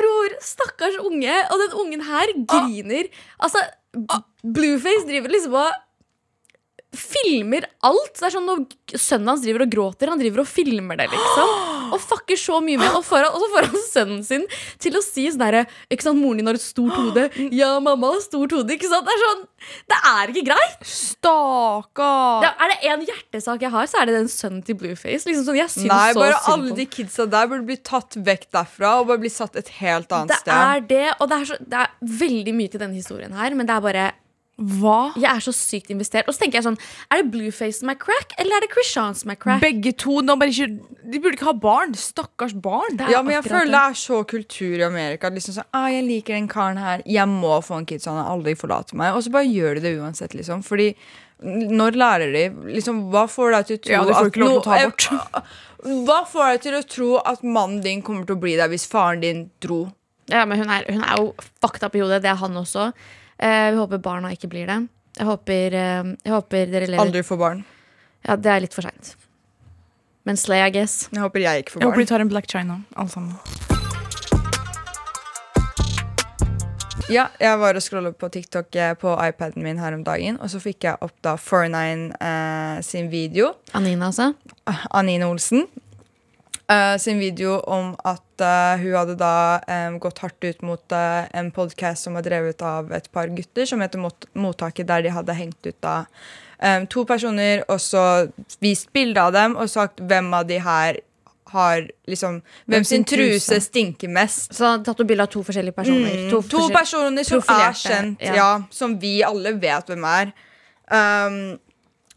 Bror, 0.00 0.34
stakkars 0.42 0.96
unge. 1.04 1.36
Og 1.52 1.60
den 1.60 1.76
ungen 1.84 2.02
her 2.08 2.32
griner. 2.48 3.10
Altså, 3.38 3.60
Blueface 4.42 5.04
driver 5.06 5.30
liksom 5.34 5.54
og 5.60 5.76
filmer 6.96 7.64
alt. 7.88 8.14
Det 8.18 8.26
er 8.28 8.34
sånn 8.34 8.44
Når 8.48 8.64
sønnen 9.00 9.30
hans 9.32 9.42
driver 9.44 9.64
og 9.64 9.70
gråter, 9.72 10.10
han 10.12 10.20
driver 10.20 10.42
og 10.42 10.48
filmer 10.50 10.98
det. 11.00 11.06
liksom 11.12 11.52
Og 11.96 12.00
fucker 12.02 12.36
så 12.36 12.58
mye 12.64 12.80
med 12.80 12.92
Og, 12.98 13.04
han, 13.08 13.28
og 13.30 13.38
så 13.40 13.48
får 13.54 13.68
han 13.70 13.84
sønnen 13.86 14.22
sin 14.26 14.44
til 14.82 14.98
å 14.98 15.02
si 15.04 15.24
sånn 15.32 15.44
herre 15.46 15.62
Ikke 15.92 16.04
sant, 16.04 16.20
moren 16.20 16.42
din 16.42 16.50
har 16.50 16.58
et 16.58 16.64
stort 16.64 16.92
hode. 16.98 17.24
Ja, 17.54 17.74
mamma 17.80 18.12
har 18.12 18.20
stort 18.24 18.52
hode. 18.52 18.76
Ikke 18.76 18.90
sant? 18.92 19.08
Det 19.08 19.14
er 19.16 19.24
sånn 19.24 19.42
Det 19.88 19.98
er 20.12 20.32
ikke 20.34 20.44
greit. 20.50 20.84
Stakkar. 20.92 22.48
Er 22.52 22.72
det 22.74 22.78
en 22.92 23.04
hjertesak 23.08 23.62
jeg 23.64 23.72
har, 23.72 23.88
så 23.90 24.00
er 24.02 24.10
det 24.10 24.16
den 24.18 24.30
sønnen 24.32 24.62
til 24.66 24.76
Blueface. 24.80 25.24
Liksom 25.28 25.46
sånn, 25.48 25.60
jeg 25.62 25.72
syns 25.72 25.88
Nei, 25.90 26.08
bare 26.18 26.36
så 26.38 26.56
alle 26.56 26.76
de 26.76 26.86
kidsa 26.90 27.26
der 27.30 27.48
burde 27.50 27.66
bli 27.68 27.78
tatt 27.80 28.16
vekk 28.26 28.48
derfra 28.54 28.94
og 29.00 29.08
bare 29.12 29.22
bli 29.22 29.32
satt 29.32 29.56
et 29.60 29.70
helt 29.80 30.12
annet 30.12 30.34
Det 30.34 30.40
sted. 30.42 30.52
er 30.52 30.84
det, 30.92 31.04
og 31.18 31.30
det 31.30 31.38
er, 31.40 31.48
så, 31.52 31.58
det 31.72 31.84
er 31.86 31.94
veldig 32.22 32.54
mye 32.58 32.72
til 32.74 32.82
denne 32.82 32.98
historien 32.98 33.32
her, 33.38 33.54
men 33.56 33.68
det 33.68 33.76
er 33.76 33.86
bare 33.86 34.06
Hva? 34.62 35.12
Jeg 35.18 35.26
er 35.30 35.42
så 35.42 35.52
sykt 35.56 35.90
investert. 35.90 36.28
Og 36.30 36.34
så 36.36 36.42
tenker 36.44 36.60
jeg 36.60 36.66
sånn 36.68 36.76
Er 37.10 37.22
det 37.22 37.30
Blueface 37.32 37.80
som 37.80 37.90
er 37.90 37.96
crack, 37.98 38.34
eller 38.38 38.56
er 38.58 38.64
det 38.66 38.70
Krishan 38.70 39.16
som 39.18 39.32
er 39.34 39.38
crack? 39.42 39.60
Begge 39.64 39.92
to. 39.98 40.20
Bare 40.28 40.52
ikke, 40.52 40.68
de 41.12 41.18
burde 41.22 41.34
ikke 41.38 41.48
ha 41.50 41.56
barn. 41.64 41.96
Stakkars 41.98 42.54
barn. 42.54 43.00
Ja, 43.10 43.22
men 43.26 43.34
jeg 43.34 43.46
føler 43.48 43.72
det 43.72 43.82
er 43.82 43.98
så 43.98 44.20
kultur 44.28 44.76
i 44.78 44.86
Amerika. 44.86 45.30
Liksom 45.34 45.56
sånn, 45.58 45.68
ah, 45.74 45.88
jeg 45.90 46.06
liker 46.06 46.36
den 46.38 46.48
karen 46.52 46.78
her 46.78 47.02
Jeg 47.08 47.26
må 47.30 47.56
få 47.64 47.80
en 47.80 47.88
kid 47.88 48.04
så 48.04 48.14
han 48.14 48.26
aldri 48.36 48.54
forlater 48.58 48.98
meg. 49.00 49.16
Og 49.16 49.24
så 49.26 49.32
bare 49.34 49.48
gjør 49.50 49.80
de 49.80 49.84
det 49.88 49.94
uansett, 49.98 50.36
liksom. 50.38 50.62
Fordi 50.66 50.92
når 51.42 51.96
lærer 51.98 52.30
de 52.36 52.44
liksom, 52.76 53.08
Hva 53.10 53.24
får 53.26 53.50
deg 53.56 53.66
til 53.66 53.78
å 53.78 53.82
tro 53.82 53.92
Ja, 53.96 54.02
de 54.06 54.12
får 54.14 54.28
at 54.30 54.36
no- 54.38 55.40
eh, 55.42 55.56
Hva 56.06 56.20
får 56.30 56.52
deg 56.52 56.60
til 56.68 56.76
å 56.78 56.82
tro 56.86 57.08
at 57.32 57.42
mannen 57.42 57.80
din 57.82 58.02
kommer 58.06 58.28
til 58.28 58.36
å 58.36 58.42
bli 58.44 58.54
der 58.60 58.70
hvis 58.70 58.86
faren 58.86 59.20
din 59.24 59.50
dro? 59.60 59.88
Ja, 60.30 60.44
men 60.46 60.60
hun 60.62 60.70
er, 60.70 60.84
hun 60.88 61.02
er 61.02 61.18
jo 61.18 61.32
fucked 61.60 61.82
up 61.82 61.96
i 61.98 62.02
hodet. 62.04 62.20
Det 62.22 62.30
er 62.30 62.38
han 62.38 62.54
også. 62.54 62.92
Eh, 63.42 63.70
vi 63.74 63.76
håper 63.80 63.98
barna 63.98 64.30
ikke 64.30 64.48
blir 64.52 64.68
det. 64.70 64.78
Jeg 65.18 65.26
håper, 65.26 65.74
eh, 65.74 66.14
jeg 66.22 66.32
håper 66.32 66.70
dere 66.70 66.86
lever 66.86 67.02
Aldri 67.02 67.22
får 67.26 67.38
barn. 67.40 67.64
Ja, 68.22 68.36
det 68.36 68.52
er 68.52 68.60
litt 68.62 68.74
for 68.74 68.86
seint. 68.86 69.16
Men 70.24 70.38
Slay, 70.38 70.62
I 70.62 70.70
guess. 70.70 71.08
Jeg 71.10 71.24
håper 71.24 71.42
jeg 71.42 71.64
ikke 71.64 71.74
får 71.74 71.80
barn. 71.80 71.88
Jeg 71.88 71.90
håper 71.90 72.06
de 72.06 72.10
tar 72.12 72.20
en 72.22 72.30
Black 72.30 72.46
China, 72.46 72.78
alle 72.94 73.10
sammen. 73.10 73.34
Ja, 77.10 77.26
jeg 77.42 77.58
var 77.58 77.76
og 77.76 77.82
scrollet 77.82 78.14
på 78.16 78.28
TikTok 78.30 78.76
eh, 78.78 78.94
på 78.94 79.10
iPaden 79.26 79.64
min 79.66 79.80
her 79.82 79.92
om 79.92 80.04
dagen, 80.06 80.38
og 80.40 80.48
så 80.48 80.60
fikk 80.62 80.86
jeg 80.86 81.02
opp 81.02 81.16
da 81.26 81.34
49 81.34 82.14
eh, 82.14 82.78
sin 82.86 83.10
video. 83.10 83.56
Anina, 83.74 84.12
altså. 84.12 84.30
Anine 84.94 85.26
Olsen. 85.26 85.66
Eh, 86.70 86.96
sin 86.98 87.18
video 87.18 87.58
om 87.66 87.92
at 88.04 88.44
uh, 88.44 88.78
hun 88.80 88.94
hadde 88.96 89.16
da 89.20 89.34
um, 89.66 89.98
gått 90.02 90.22
hardt 90.24 90.44
ut 90.44 90.62
mot 90.62 90.94
uh, 90.94 91.24
en 91.34 91.50
podkast 91.54 92.06
som 92.06 92.18
var 92.18 92.26
drevet 92.26 92.62
av 92.62 92.92
et 92.92 93.08
par 93.12 93.32
gutter, 93.32 93.66
som 93.68 93.82
heter 93.82 94.02
Mot 94.02 94.26
Mottaket, 94.34 94.86
der 94.88 95.02
de 95.06 95.14
hadde 95.14 95.36
hengt 95.38 95.66
ut 95.66 95.78
da 95.84 96.02
um, 96.62 96.86
to 96.86 97.04
personer, 97.08 97.64
og 97.68 97.80
så 97.80 98.04
vist 98.62 98.92
bilde 98.94 99.22
av 99.22 99.32
dem 99.34 99.56
og 99.56 99.70
sagt 99.70 100.02
hvem 100.02 100.32
av 100.34 100.46
de 100.50 100.60
her 100.62 101.00
har 101.52 101.82
liksom 102.08 102.38
Hvem 102.70 102.84
sin 102.84 103.04
truse 103.04 103.58
stinker 103.60 104.08
mest. 104.08 104.54
Så 104.54 104.64
han 104.64 104.80
har 104.80 104.86
tatt 104.86 105.04
bilde 105.06 105.26
av 105.26 105.32
to 105.32 105.42
forskjellige 105.44 105.76
personer. 105.76 106.14
Mm, 106.24 106.30
to, 106.30 106.40
forskjell- 106.48 106.78
personer 106.78 107.28
som 107.28 107.42
er 107.44 107.76
kjent, 107.76 108.24
ja. 108.24 108.36
ja. 108.38 108.48
som 108.72 108.96
vi 109.02 109.18
alle 109.26 109.52
vet 109.60 109.92
hvem 109.92 110.06
er. 110.08 110.32
Um, 110.88 111.36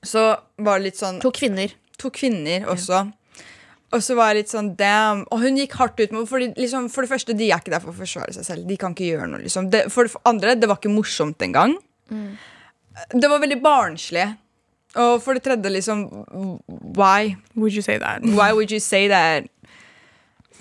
så 0.06 0.30
var 0.62 0.80
det 0.80 0.92
litt 0.92 1.02
sånn 1.02 1.20
To 1.24 1.34
kvinner. 1.36 1.74
To 2.00 2.12
kvinner 2.14 2.68
også. 2.72 3.06
Og 3.96 4.02
så 4.04 4.16
var 4.18 4.34
jeg 4.34 4.42
litt 4.44 4.52
sånn 4.52 4.74
damn. 4.80 5.22
Og 5.32 5.40
hun 5.46 5.56
gikk 5.62 5.78
hardt 5.80 6.02
ut 6.02 6.12
med 6.12 6.28
fordi, 6.28 6.50
liksom, 6.60 6.90
For 6.92 7.06
det 7.06 7.12
første, 7.14 7.36
de 7.38 7.48
er 7.52 7.62
ikke 7.62 7.72
der 7.72 7.84
for 7.84 7.94
å 7.94 8.00
forsvare 8.02 8.34
seg 8.36 8.44
selv. 8.48 8.66
De 8.68 8.76
kan 8.82 8.96
ikke 8.96 9.08
gjøre 9.14 9.30
noe. 9.32 9.44
Liksom. 9.46 9.70
Det, 9.72 9.86
for 9.94 10.10
det 10.10 10.20
andre, 10.28 10.56
det 10.60 10.68
var 10.72 10.82
ikke 10.82 10.92
morsomt 10.92 11.46
engang. 11.46 11.78
Det 13.16 13.30
var 13.32 13.40
veldig 13.44 13.62
barnslig. 13.64 14.26
Og 14.96 15.18
for 15.24 15.36
det 15.36 15.44
tredje, 15.44 15.72
liksom 15.76 16.06
Why? 16.96 17.36
Would 17.56 17.74
you 17.76 17.82
say 17.84 17.98
that? 18.00 18.24
Why 18.24 18.52
would 18.56 18.72
you 18.72 18.80
say 18.80 19.08
that? 19.12 19.48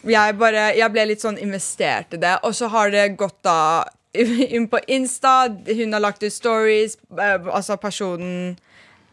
Jeg, 0.05 0.37
bare, 0.37 0.73
jeg 0.77 0.90
ble 0.92 1.05
litt 1.09 1.23
sånn 1.25 1.38
investert 1.40 2.12
i 2.16 2.20
det. 2.20 2.35
Og 2.44 2.53
så 2.59 2.68
har 2.73 2.90
det 2.92 3.05
gått 3.20 3.38
da 3.47 3.85
inn 4.55 4.66
på 4.70 4.81
Insta. 4.92 5.49
Hun 5.49 5.94
har 5.97 6.03
lagt 6.05 6.23
ut 6.27 6.35
stories. 6.35 6.99
eh, 7.18 7.49
Altså 7.51 7.79
personen 7.81 8.57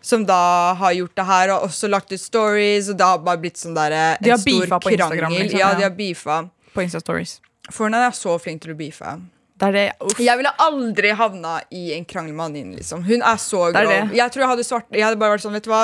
som 0.02 0.26
da 0.26 0.74
har 0.80 0.94
gjort 0.98 1.16
det 1.16 1.26
her, 1.28 1.52
og 1.56 1.68
også 1.70 1.90
lagt 1.90 2.12
ut 2.12 2.20
stories. 2.22 2.90
Og 2.90 2.98
det 2.98 3.06
har 3.06 3.20
bare 3.22 3.38
blitt 3.44 3.58
sånn 3.62 3.76
der, 3.78 3.92
en 3.92 4.18
De 4.24 4.32
har 4.34 4.42
stor 4.42 4.60
beefa 4.66 4.80
på 4.82 4.92
Instagram, 4.96 5.20
krangel. 5.20 5.44
liksom, 5.46 5.60
ja, 5.60 5.70
ja. 5.72 5.78
de 5.78 5.84
har 5.84 5.96
beefa. 5.98 6.40
På 6.74 6.82
Insta 6.82 7.00
Stories. 7.04 7.40
For 7.70 7.86
hun 7.86 7.94
er 8.00 8.12
så 8.16 8.38
flink 8.42 8.62
til 8.64 8.74
å 8.74 8.78
beefe. 8.80 9.14
Det 9.62 9.68
er 9.68 9.72
det. 9.78 9.86
Uff. 10.02 10.18
Jeg 10.20 10.38
ville 10.40 10.52
aldri 10.58 11.12
havna 11.14 11.60
i 11.70 11.92
en 11.94 12.06
krangel 12.10 12.34
med 12.34 12.46
Anine. 12.50 12.76
Liksom. 12.80 13.04
Hun 13.06 13.22
er 13.22 13.38
så 13.38 13.68
Det 13.72 13.78
er 13.84 13.86
grov. 13.86 14.10
det. 14.10 14.18
Jeg 14.18 14.32
tror 14.34 14.42
jeg 14.42 14.50
hadde 14.56 14.64
svart 14.66 14.88
Jeg 14.90 15.04
hadde 15.06 15.20
bare 15.22 15.36
vært 15.38 15.44
sånn, 15.46 15.54
vet 15.54 15.64
du 15.64 15.70
hva 15.70 15.84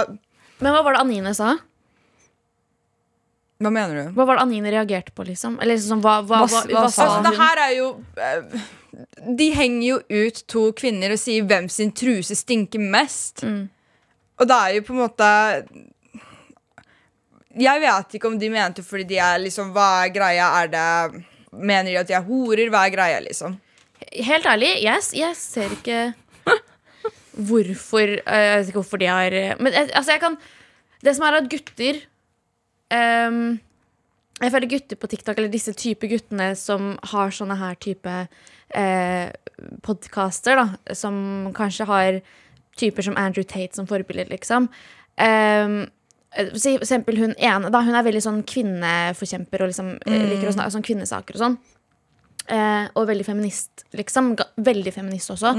Men 0.60 0.74
hva 0.74 0.82
var 0.84 0.94
det 0.98 1.02
Anine 1.04 1.34
sa? 1.38 1.52
Hva 3.62 3.72
mener 3.74 3.96
du? 3.96 4.10
Hva 4.18 4.26
var 4.30 4.38
det 4.38 4.44
Anine 4.48 4.72
reagerte 4.74 5.14
på, 5.18 5.26
liksom? 5.26 5.60
Eller 5.62 5.76
liksom, 5.78 6.02
hva, 6.02 6.20
hva, 6.26 6.44
Hva- 6.46 6.66
hva, 6.66 6.82
hva 6.84 6.90
sa 6.94 7.06
hun? 7.06 7.14
Altså, 7.14 7.16
hun? 7.16 7.24
det 7.24 7.38
her 7.38 7.62
er 7.64 7.72
jo 7.78 7.88
uh, 8.18 8.68
De 9.38 9.48
henger 9.58 9.88
jo 9.88 9.98
ut 10.26 10.44
to 10.50 10.66
kvinner 10.78 11.14
og 11.14 11.22
sier 11.22 11.46
hvem 11.50 11.70
sin 11.70 11.92
truse 11.92 12.38
stinker 12.38 12.80
mest. 12.82 13.44
Mm. 13.46 13.64
Og 14.38 14.50
det 14.50 14.58
er 14.58 14.76
jo 14.78 14.84
på 14.88 14.94
en 14.96 15.02
måte 15.02 15.30
Jeg 17.58 17.82
vet 17.82 18.18
ikke 18.18 18.30
om 18.30 18.38
de 18.40 18.52
mente 18.54 18.86
fordi 18.86 19.08
de 19.14 19.22
er 19.24 19.42
liksom 19.44 19.74
Hva 19.76 19.88
er 20.06 20.14
greia? 20.16 20.52
Er 20.62 20.72
det 20.74 21.24
Mener 21.58 21.92
de 21.92 22.00
at 22.02 22.10
de 22.10 22.18
er 22.18 22.26
horer? 22.28 22.70
Hva 22.70 22.84
er 22.86 22.94
greia, 22.94 23.22
liksom? 23.24 23.56
Helt 24.14 24.46
ærlig, 24.46 24.76
yes, 24.84 25.10
jeg 25.16 25.34
ser 25.40 25.72
ikke 25.74 26.12
hvorfor 27.38 28.04
eh, 28.18 28.44
Jeg 28.44 28.60
vet 28.60 28.70
ikke 28.72 28.82
hvorfor 28.82 29.02
de 29.02 29.10
har 29.10 29.38
Men 29.62 29.74
altså, 29.74 30.12
jeg 30.12 30.22
kan 30.22 30.38
Det 31.04 31.16
som 31.16 31.26
er 31.26 31.40
at 31.40 31.50
gutter 31.50 32.02
um, 32.94 33.58
Jeg 34.42 34.54
føler 34.54 34.70
gutter 34.70 35.00
på 35.02 35.10
TikTok, 35.10 35.38
eller 35.38 35.54
disse 35.54 35.74
type 35.74 36.10
guttene 36.10 36.52
som 36.56 36.94
har 37.14 37.34
sånne 37.34 37.58
her 37.58 37.78
type 37.82 38.14
eh, 38.78 39.30
podcaster, 39.82 40.60
da, 40.60 40.94
som 40.94 41.50
kanskje 41.58 41.88
har 41.90 42.20
typer 42.80 43.06
som 43.06 43.18
Andrew 43.20 43.46
Tate 43.48 43.76
som 43.78 43.88
forbilder, 43.90 44.30
liksom. 44.32 44.70
Um, 45.18 45.80
for 46.38 46.70
eksempel 46.76 47.18
hun 47.18 47.32
ene 47.42 47.72
da, 47.74 47.80
Hun 47.82 47.96
er 47.98 48.04
veldig 48.06 48.20
sånn 48.22 48.42
kvinneforkjemper 48.46 49.64
og 49.64 49.72
liksom, 49.72 49.96
mm. 50.06 50.26
liker 50.30 50.52
å 50.52 50.54
snakke 50.54 50.76
sånn 50.76 50.86
kvinnesaker 50.86 51.38
og 51.38 51.42
sånn. 51.42 51.58
Eh, 52.48 52.86
og 52.96 53.08
veldig 53.10 53.26
feminist, 53.28 53.88
liksom. 53.98 54.36
Veldig 54.64 54.94
feminist 54.96 55.34
også. 55.34 55.56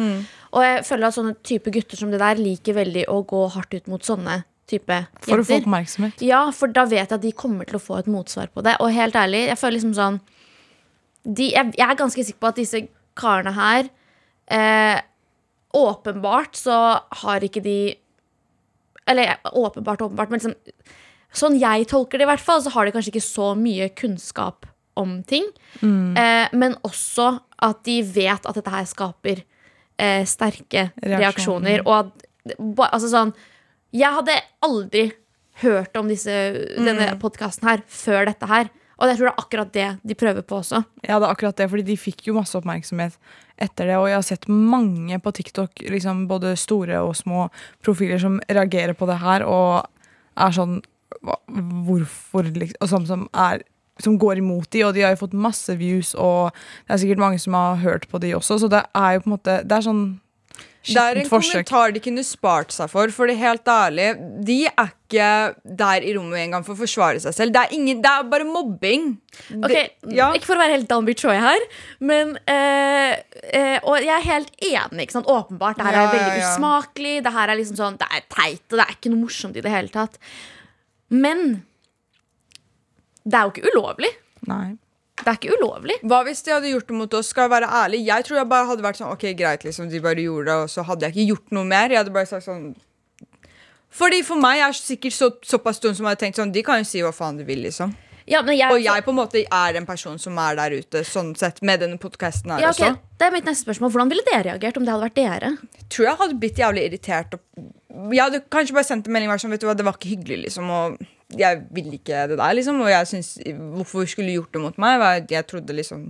Og 0.55 0.63
jeg 0.65 0.85
føler 0.89 1.09
at 1.09 1.17
sånne 1.17 1.35
type 1.45 1.73
gutter 1.75 2.01
som 2.01 2.13
det 2.13 2.21
der 2.23 2.41
liker 2.41 2.79
veldig 2.79 3.09
å 3.13 3.19
gå 3.29 3.43
hardt 3.57 3.75
ut 3.75 3.91
mot 3.93 4.05
sånne 4.05 4.39
type 4.69 4.97
For 5.25 5.41
å 5.41 5.45
få 5.49 5.61
oppmerksomhet. 5.63 6.23
Ja, 6.25 6.43
for 6.55 6.73
da 6.73 6.85
vet 6.89 7.07
jeg 7.07 7.19
at 7.19 7.25
de 7.25 7.35
kommer 7.37 7.69
til 7.69 7.79
å 7.81 7.83
få 7.83 7.99
et 8.01 8.09
motsvar 8.11 8.53
på 8.53 8.65
det. 8.65 8.77
Og 8.85 8.93
helt 8.95 9.17
ærlig, 9.17 9.47
jeg 9.51 9.61
føler 9.61 9.79
liksom 9.79 9.97
sånn 9.97 10.21
de, 11.29 11.51
jeg, 11.53 11.75
jeg 11.77 11.85
er 11.85 11.99
ganske 11.99 12.25
sikker 12.25 12.41
på 12.41 12.51
at 12.53 12.61
disse 12.61 12.83
karene 13.19 13.53
her 13.53 13.89
eh, 14.55 15.01
Åpenbart 15.77 16.57
så 16.57 16.75
har 17.23 17.45
ikke 17.45 17.63
de 17.65 17.95
Eller 19.09 19.37
åpenbart, 19.53 20.01
åpenbart, 20.01 20.31
men 20.31 20.41
liksom 20.41 20.55
Sånn 21.37 21.59
jeg 21.61 21.85
tolker 21.91 22.17
det, 22.17 22.25
i 22.25 22.31
hvert 22.31 22.41
fall, 22.41 22.63
så 22.65 22.71
har 22.73 22.87
de 22.89 22.93
kanskje 22.95 23.11
ikke 23.13 23.21
så 23.21 23.51
mye 23.53 23.91
kunnskap 23.93 24.65
om 24.97 25.19
ting. 25.29 25.45
Eh, 25.85 26.49
men 26.57 26.73
også 26.89 27.27
at 27.63 27.83
de 27.85 27.99
vet 28.03 28.49
at 28.49 28.57
dette 28.57 28.73
her 28.73 28.87
skaper 28.89 29.43
eh, 30.01 30.25
sterke 30.25 30.87
Reaksjoner. 31.05 31.21
reaksjoner. 31.21 31.85
Og 31.85 31.93
at 32.01 32.89
altså 32.89 33.11
sånn 33.13 33.35
Jeg 33.93 34.17
hadde 34.17 34.39
aldri 34.65 35.05
hørt 35.61 35.97
om 36.01 36.09
disse, 36.09 36.33
denne 36.79 37.11
podkasten 37.21 37.69
her 37.69 37.85
før 37.87 38.25
dette 38.33 38.49
her. 38.49 38.73
Og 38.99 39.07
jeg 39.11 39.19
tror 39.19 39.29
det 39.29 39.33
er 39.35 39.45
akkurat 39.45 39.73
det 39.77 39.89
de 40.11 40.17
prøver 40.19 40.43
på 40.43 40.59
også. 40.63 40.81
Ja, 41.05 41.21
det 41.21 41.29
er 41.29 41.33
akkurat 41.33 41.61
det, 41.61 41.69
fordi 41.71 41.85
de 41.93 41.97
fikk 42.01 42.25
jo 42.31 42.35
masse 42.41 42.57
oppmerksomhet 42.59 43.21
etter 43.59 43.91
det. 43.91 43.97
Og 43.99 44.09
jeg 44.11 44.19
har 44.19 44.27
sett 44.27 44.49
mange 44.51 45.19
på 45.23 45.33
TikTok, 45.35 45.85
liksom 45.91 46.27
både 46.31 46.55
store 46.59 47.03
og 47.05 47.17
små 47.19 47.49
profiler, 47.85 48.21
som 48.23 48.39
reagerer 48.49 48.97
på 48.99 49.09
det 49.11 49.21
her 49.23 49.47
og 49.47 49.89
er 50.39 50.55
sånn 50.55 50.81
Hvorfor, 51.19 52.45
liksom? 52.45 52.77
Og 52.85 52.91
sånn 52.91 53.07
som 53.09 53.23
er 53.33 53.63
som 53.99 54.19
går 54.21 54.39
imot 54.39 54.69
de, 54.71 54.85
og 54.87 54.93
de 54.95 55.03
har 55.03 55.15
jo 55.15 55.23
fått 55.25 55.35
masse 55.35 55.75
views, 55.81 56.13
og 56.15 56.53
det 56.87 56.95
er 56.95 57.01
sikkert 57.03 57.23
mange 57.23 57.41
som 57.43 57.57
har 57.59 57.81
hørt 57.83 58.05
på 58.13 58.21
de 58.23 58.35
også, 58.37 58.61
så 58.63 58.69
det 58.71 58.85
er 58.95 59.17
jo 59.17 59.23
på 59.25 59.31
en 59.31 59.35
måte 59.35 59.57
Det 59.67 59.75
er 59.75 59.87
sånn 59.89 60.03
Det 60.89 60.97
er 60.97 61.19
en 61.21 61.27
forsøk. 61.29 61.67
kommentar 61.69 61.93
de 61.93 62.01
kunne 62.01 62.23
spart 62.25 62.71
seg 62.73 62.89
for. 62.89 63.11
For 63.13 63.29
det 63.29 63.35
er 63.37 63.43
helt 63.51 63.69
ærlig, 63.69 64.07
de 64.47 64.57
er 64.71 64.89
ikke 65.09 65.27
der 65.83 66.05
i 66.07 66.15
rommet 66.17 66.39
engang 66.41 66.65
for 66.65 66.73
å 66.73 66.79
forsvare 66.81 67.21
seg 67.21 67.35
selv. 67.37 67.53
Det 67.53 67.61
er, 67.61 67.75
ingen, 67.77 68.01
det 68.01 68.09
er 68.09 68.23
bare 68.31 68.47
mobbing. 68.49 69.19
Ok, 69.59 69.69
Det- 69.69 70.15
ja. 70.17 70.31
Ikke 70.33 70.47
for 70.49 70.57
å 70.57 70.63
være 70.63 70.77
helt 70.79 70.89
Dalby 70.89 71.13
Troy 71.19 71.37
her, 71.37 71.61
men 72.01 72.39
øh, 72.49 73.13
øh, 73.53 73.79
Og 73.85 74.01
jeg 74.01 74.15
er 74.17 74.25
helt 74.31 74.51
enig. 74.63 75.03
Ikke 75.09 75.13
sant? 75.19 75.27
Åpenbart. 75.29 75.77
Det 75.77 75.85
her 75.91 75.93
Ja, 75.93 76.07
er 76.09 76.17
veldig 76.17 76.41
ja. 76.41 76.55
usmakelig. 76.57 77.15
Det 77.25 77.33
her 77.37 77.49
er 77.53 77.57
liksom 77.61 77.77
sånn 77.77 77.99
Det 77.99 78.09
er 78.11 78.23
teit, 78.33 78.65
og 78.73 78.79
det 78.79 78.87
er 78.87 78.95
ikke 78.97 79.11
noe 79.13 79.25
morsomt 79.27 79.57
i 79.57 79.61
det 79.61 79.71
hele 79.71 79.89
tatt. 79.93 80.17
Men 81.11 81.65
det 83.29 83.35
er 83.35 83.45
jo 83.45 83.53
ikke 83.53 83.73
ulovlig. 83.75 84.11
Nei. 84.49 84.79
Det 85.19 85.31
er 85.33 85.39
ikke 85.39 85.57
ulovlig. 85.59 85.97
Hva 86.09 86.21
hvis 86.27 86.43
de 86.47 86.53
hadde 86.55 86.73
gjort 86.73 86.91
det 86.91 86.99
mot 86.99 87.15
oss? 87.19 87.31
Skal 87.33 87.47
jeg 87.47 87.55
være 87.57 87.71
ærlig? 87.83 88.03
Jeg 88.07 88.27
tror 88.27 88.41
jeg 88.41 88.51
bare 88.51 88.69
hadde 88.71 88.85
vært 88.85 89.01
sånn 89.01 89.13
Ok, 89.13 89.25
greit, 89.39 89.65
liksom, 89.67 89.89
de 89.93 90.03
bare 90.05 90.25
gjorde 90.25 90.51
det, 90.51 90.59
og 90.65 90.73
så 90.73 90.85
hadde 90.87 91.09
jeg 91.09 91.17
ikke 91.17 91.29
gjort 91.33 91.57
noe 91.59 91.69
mer. 91.69 91.95
Jeg 91.95 92.03
hadde 92.03 92.15
bare 92.15 92.31
sagt 92.31 92.47
sånn 92.47 92.69
Fordi 94.01 94.21
For 94.27 94.41
meg 94.41 94.63
er 94.67 94.77
sikkert 94.77 95.17
så, 95.17 95.31
såpass 95.45 95.81
stund 95.81 95.99
som 95.99 96.07
jeg 96.07 96.15
hadde 96.15 96.25
tenkt 96.27 96.41
sånn 96.41 96.55
De 96.55 96.63
kan 96.67 96.83
jo 96.83 96.89
si 96.89 97.03
hva 97.05 97.15
faen 97.15 97.41
de 97.41 97.49
vil, 97.49 97.65
liksom. 97.67 97.95
Ja, 98.29 98.43
men 98.45 98.59
jeg, 98.59 98.69
Og 98.71 98.83
jeg 98.85 99.05
på 99.07 99.13
en 99.15 99.19
måte 99.19 99.41
er 99.43 99.79
en 99.81 99.87
person 99.89 100.19
som 100.21 100.37
er 100.43 100.59
der 100.59 100.77
ute, 100.83 101.03
sånn 101.09 101.33
sett, 101.39 101.63
med 101.65 101.81
denne 101.81 101.97
podkasten 102.01 102.53
her 102.53 102.67
ja, 102.67 102.73
ok, 102.75 102.83
også. 102.85 103.19
Det 103.19 103.27
er 103.27 103.33
mitt 103.35 103.49
neste 103.49 103.65
spørsmål. 103.65 103.93
Hvordan 103.95 104.13
ville 104.13 104.25
dere 104.27 104.43
reagert 104.51 104.77
om 104.77 104.85
det 104.85 104.93
hadde 104.93 105.07
vært 105.07 105.17
dere? 105.17 105.53
Jeg 105.79 105.87
Tror 105.95 106.09
jeg 106.11 106.21
hadde 106.21 106.37
blitt 106.43 106.61
jævlig 106.61 106.83
irritert. 106.91 107.39
Og 107.39 108.13
jeg 108.13 108.21
hadde 108.21 108.43
kanskje 108.53 108.77
bare 108.77 108.89
sendt 108.91 109.09
en 109.09 109.17
melding 109.17 109.33
sånn, 109.41 109.55
vet 109.55 109.65
du 109.65 109.69
hva, 109.71 109.77
det 109.79 109.87
var 109.89 109.97
ikke 109.97 110.13
hyggelig, 110.13 110.43
liksom. 110.45 110.69
Og 110.69 110.99
jeg 111.37 111.65
ville 111.77 111.99
ikke 111.99 112.27
det 112.31 112.39
der, 112.41 112.55
liksom. 112.57 112.81
Og 112.81 112.89
jeg 112.89 113.09
syns 113.11 113.35
Hvorfor 113.45 114.07
skulle 114.09 114.31
du 114.31 114.39
gjort 114.39 114.55
det 114.55 114.63
mot 114.63 114.79
meg? 114.81 115.27
Jeg 115.31 115.47
trodde 115.51 115.77
liksom 115.77 116.07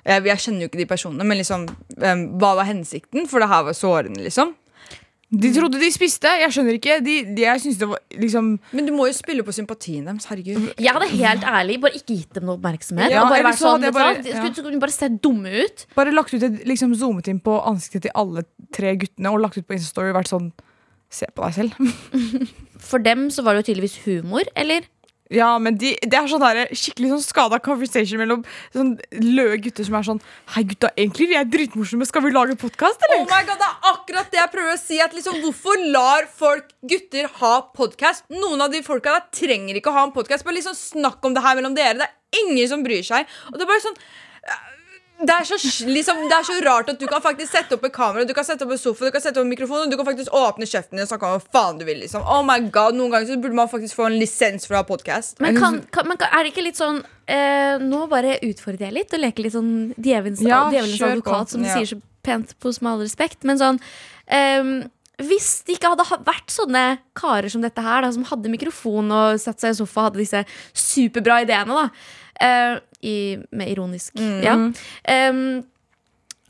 jeg, 0.00 0.24
jeg 0.24 0.40
kjenner 0.40 0.64
jo 0.64 0.70
ikke 0.70 0.80
de 0.80 0.88
personene, 0.88 1.26
men 1.28 1.36
liksom 1.36 1.66
Hva 2.00 2.54
var 2.56 2.68
hensikten? 2.70 3.28
For 3.28 3.42
det 3.42 3.50
her 3.52 3.66
var 3.68 3.76
sårende, 3.76 4.22
liksom. 4.24 4.54
De 5.30 5.52
trodde 5.54 5.78
de 5.78 5.86
spiste. 5.94 6.26
Jeg 6.40 6.50
skjønner 6.50 6.74
ikke. 6.74 6.96
De, 7.06 7.12
de, 7.36 7.42
jeg 7.44 7.74
det 7.78 7.86
var 7.86 8.00
liksom 8.18 8.48
Men 8.74 8.88
du 8.88 8.90
må 8.96 9.06
jo 9.06 9.14
spille 9.14 9.44
på 9.46 9.54
sympatien 9.54 10.08
deres. 10.08 10.26
Herregud. 10.26 10.72
Jeg 10.74 10.90
hadde 10.96 11.06
helt 11.12 11.44
ærlig 11.46 11.76
bare 11.84 12.00
ikke 12.00 12.16
gitt 12.16 12.34
dem 12.34 12.48
noe 12.48 12.56
oppmerksomhet. 12.58 13.14
Ja, 13.14 13.22
bare 13.30 13.44
vært 13.46 13.60
så 13.60 13.76
sånn, 13.76 13.86
bare- 13.94 14.24
de 14.24 14.32
ja. 14.32 14.40
skulle, 14.40 14.56
skulle 14.56 14.82
bare 14.82 14.96
se 14.96 15.10
dumme 15.22 15.52
ut. 15.62 15.86
Bare 15.94 16.16
lagt 16.16 16.34
ut 16.34 16.42
et, 16.48 16.64
liksom 16.66 16.96
zoomet 16.98 17.30
inn 17.30 17.38
på 17.44 17.60
ansiktet 17.62 18.08
til 18.08 18.16
alle 18.18 18.42
tre 18.74 18.96
guttene 18.98 19.30
og 19.30 19.44
lagt 19.44 19.60
ut 19.60 19.68
på 19.68 19.78
Instastory 19.78 20.10
og 20.10 20.18
vært 20.18 20.32
sånn 20.32 20.50
Se 21.10 21.26
på 21.34 21.42
deg 21.48 21.56
selv. 21.58 21.92
For 22.90 23.02
dem 23.02 23.28
så 23.34 23.42
var 23.44 23.56
det 23.56 23.64
jo 23.64 23.72
tydeligvis 23.72 23.98
humor, 24.06 24.46
eller? 24.58 24.86
Ja, 25.30 25.52
men 25.62 25.76
de, 25.78 25.92
Det 26.02 26.16
er 26.18 26.26
sånn 26.26 26.42
der, 26.42 26.72
skikkelig 26.74 27.12
sånn 27.12 27.20
skada 27.22 27.58
conversation 27.62 28.18
mellom 28.18 28.40
sånn 28.74 28.96
løe 29.14 29.60
gutter 29.62 29.86
som 29.86 29.94
er 29.94 30.06
sånn 30.08 30.18
Hei, 30.56 30.64
gutta, 30.66 30.90
egentlig 30.98 31.28
vi 31.30 31.36
er 31.38 31.46
dritmorsomme. 31.46 32.06
Skal 32.08 32.24
vi 32.24 32.32
lage 32.34 32.56
podkast, 32.58 33.04
Oh 33.06 33.14
eller? 33.14 33.28
my 33.30 33.44
god, 33.46 33.60
Det 33.62 33.68
er 33.68 33.92
akkurat 33.92 34.32
det 34.34 34.40
jeg 34.40 34.52
prøver 34.56 34.74
å 34.74 34.80
si. 34.80 34.98
At 35.04 35.14
liksom, 35.14 35.38
Hvorfor 35.44 35.84
lar 35.94 36.26
folk 36.34 36.72
gutter 36.82 37.30
ha 37.42 37.52
podkast? 37.78 38.26
Noen 38.34 38.66
av 38.66 38.74
de 38.74 38.82
folka 38.82 39.14
der 39.20 39.28
trenger 39.38 39.78
ikke 39.78 39.92
å 39.94 39.98
ha 40.00 40.08
en 40.08 40.16
podkast. 40.16 40.42
Bare 40.46 40.58
liksom 40.58 40.74
snakk 40.78 41.22
om 41.30 41.36
det 41.38 41.46
her 41.46 41.54
mellom 41.60 41.78
dere. 41.78 42.00
Det 42.02 42.10
er 42.10 42.42
ingen 42.48 42.66
som 42.74 42.82
bryr 42.82 43.06
seg. 43.06 43.30
Og 43.52 43.58
det 43.60 43.66
er 43.68 43.70
bare 43.70 43.86
sånn 43.86 44.02
det 45.20 45.34
er, 45.34 45.44
så, 45.44 45.56
liksom, 45.84 46.22
det 46.30 46.36
er 46.36 46.44
så 46.48 46.54
rart 46.64 46.88
at 46.92 47.00
du 47.00 47.04
kan 47.10 47.20
faktisk 47.20 47.52
sette 47.52 47.76
opp 47.76 47.82
et 47.84 47.92
kamera, 47.92 48.24
du 48.24 48.32
kan 48.36 48.46
sette 48.46 48.64
opp 48.64 48.72
en 48.72 48.80
sofa, 48.80 49.04
du 49.08 49.12
kan 49.14 49.20
sette 49.20 49.36
opp 49.36 49.44
en 49.44 49.52
mikrofon, 49.52 49.82
og 49.84 49.92
du 49.92 49.96
kan 50.00 50.06
faktisk 50.08 50.32
åpne 50.36 50.68
kjeften 50.68 50.96
din 50.96 51.04
og 51.04 51.10
snakke 51.10 51.28
om 51.28 51.34
hva 51.34 51.42
faen 51.52 51.80
du 51.80 51.84
vil. 51.88 51.98
liksom 52.04 52.24
Oh 52.24 52.40
my 52.46 52.56
god, 52.72 52.96
Noen 52.96 53.12
ganger 53.12 53.28
så 53.28 53.40
burde 53.42 53.58
man 53.58 53.68
faktisk 53.68 53.98
få 53.98 54.06
en 54.08 54.16
lisens 54.20 54.64
for 54.68 54.78
å 54.78 54.80
ha 54.80 54.86
podkast. 54.88 55.36
Men, 55.44 55.58
kan, 55.60 55.80
kan, 55.92 56.08
men 56.08 56.20
kan, 56.20 56.32
er 56.32 56.46
det 56.46 56.54
ikke 56.54 56.64
litt 56.64 56.80
sånn 56.80 57.02
eh, 57.28 57.76
Nå 57.82 58.06
bare 58.12 58.38
utfordrer 58.46 58.88
jeg 58.88 58.96
litt 58.96 59.16
og 59.16 59.22
leker 59.26 59.46
litt 59.46 59.56
sånn 59.56 59.74
djevelens, 59.96 60.40
Ja, 60.46 60.62
advokat, 60.70 61.52
som 61.52 61.66
de 61.66 61.68
Ja. 61.68 61.76
sier 61.76 61.92
så 61.92 62.00
pent 62.24 62.56
på 62.60 62.72
med 62.80 62.92
all 62.92 63.04
respekt. 63.04 63.44
Men 63.48 63.60
sånn 63.60 63.80
eh, 64.28 64.70
Hvis 65.20 65.50
det 65.66 65.76
ikke 65.76 65.92
hadde 65.92 66.24
vært 66.24 66.48
sånne 66.54 66.86
karer 67.18 67.52
som 67.52 67.60
dette 67.60 67.84
her, 67.84 68.06
da, 68.06 68.12
som 68.16 68.24
hadde 68.24 68.52
mikrofon 68.52 69.12
og 69.12 69.40
satt 69.42 69.60
seg 69.60 69.76
i 69.76 69.80
sofa 69.82 70.08
hadde 70.08 70.22
disse 70.22 70.44
superbra 70.72 71.42
ideene, 71.44 71.76
da 71.76 71.90
i, 73.00 73.38
med 73.50 73.72
ironisk 73.72 74.18
Ja. 74.44 74.54
Um, 74.54 75.42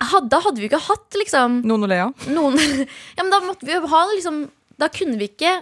hadde, 0.01 0.41
hadde 0.45 0.61
vi 0.63 0.69
ikke 0.71 0.81
hatt 0.83 1.19
liksom 1.19 1.61
Noen 1.69 1.85
å 1.85 1.91
le 1.91 1.99
av. 2.07 2.29
Ja, 3.17 3.23
men 3.25 3.33
da 3.33 3.43
måtte 3.45 3.69
vi 3.69 3.77
jo 3.77 3.91
ha 3.91 4.05
liksom 4.15 4.47
Da 4.81 4.89
kunne 4.93 5.19
vi 5.21 5.29
ikke 5.29 5.59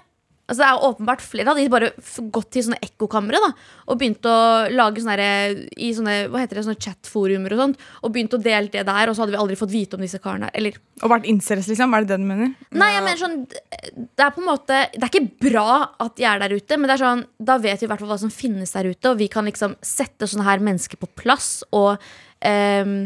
Altså 0.48 0.62
det 0.62 0.66
er 0.68 0.84
åpenbart 0.86 1.20
flere 1.20 1.52
av 1.52 1.58
de 1.60 1.66
bare 1.68 1.90
gått 2.32 2.48
til 2.54 2.64
sånne 2.64 2.78
ekkokamre 2.80 3.40
Og 3.84 3.98
begynt 4.00 4.24
å 4.24 4.36
lage 4.72 5.02
sånne 5.02 5.16
her, 5.18 5.58
I 5.76 5.90
sånne, 5.92 6.14
hva 6.32 6.40
heter 6.40 6.56
det, 6.56 6.64
sånne 6.64 6.80
chatforumer 6.80 7.52
og 7.52 7.60
sånt 7.60 7.82
Og 8.00 8.14
begynt 8.14 8.36
å 8.36 8.40
dele 8.40 8.72
det 8.72 8.86
der 8.88 9.10
Og 9.10 9.16
så 9.16 9.24
hadde 9.24 9.34
vi 9.34 9.40
aldri 9.42 9.58
fått 9.60 9.74
vite 9.74 9.98
om 9.98 10.04
disse 10.04 10.20
karene 10.24 10.48
Eller 10.56 10.78
Og 11.02 11.12
vært 11.12 11.28
incels, 11.28 11.68
liksom. 11.68 11.92
Er 11.92 12.06
det 12.06 12.14
det 12.14 12.20
du 12.22 12.26
mener? 12.30 12.54
Nei, 12.72 12.90
jeg 12.94 13.04
mener 13.04 13.20
sånn 13.20 13.36
Det 13.44 14.24
er 14.24 14.32
på 14.32 14.42
en 14.42 14.48
måte 14.48 14.80
Det 14.94 15.04
er 15.04 15.12
ikke 15.12 15.50
bra 15.50 15.68
at 16.06 16.16
de 16.16 16.28
er 16.30 16.40
der 16.40 16.56
ute 16.56 16.80
Men 16.80 16.88
det 16.88 16.96
er 16.96 17.04
sånn 17.04 17.24
Da 17.50 17.58
vet 17.60 17.84
vi 17.84 17.88
i 17.88 17.92
hvert 17.92 18.04
fall 18.04 18.12
hva 18.14 18.20
som 18.24 18.32
finnes 18.32 18.72
der 18.72 18.88
ute 18.88 19.12
Og 19.12 19.20
vi 19.20 19.28
kan 19.32 19.48
liksom 19.48 19.76
sette 19.84 20.30
sånne 20.30 20.48
her 20.48 20.64
mennesker 20.64 21.00
på 21.02 21.10
plass 21.18 21.58
Og 21.76 21.98
um, 22.40 22.96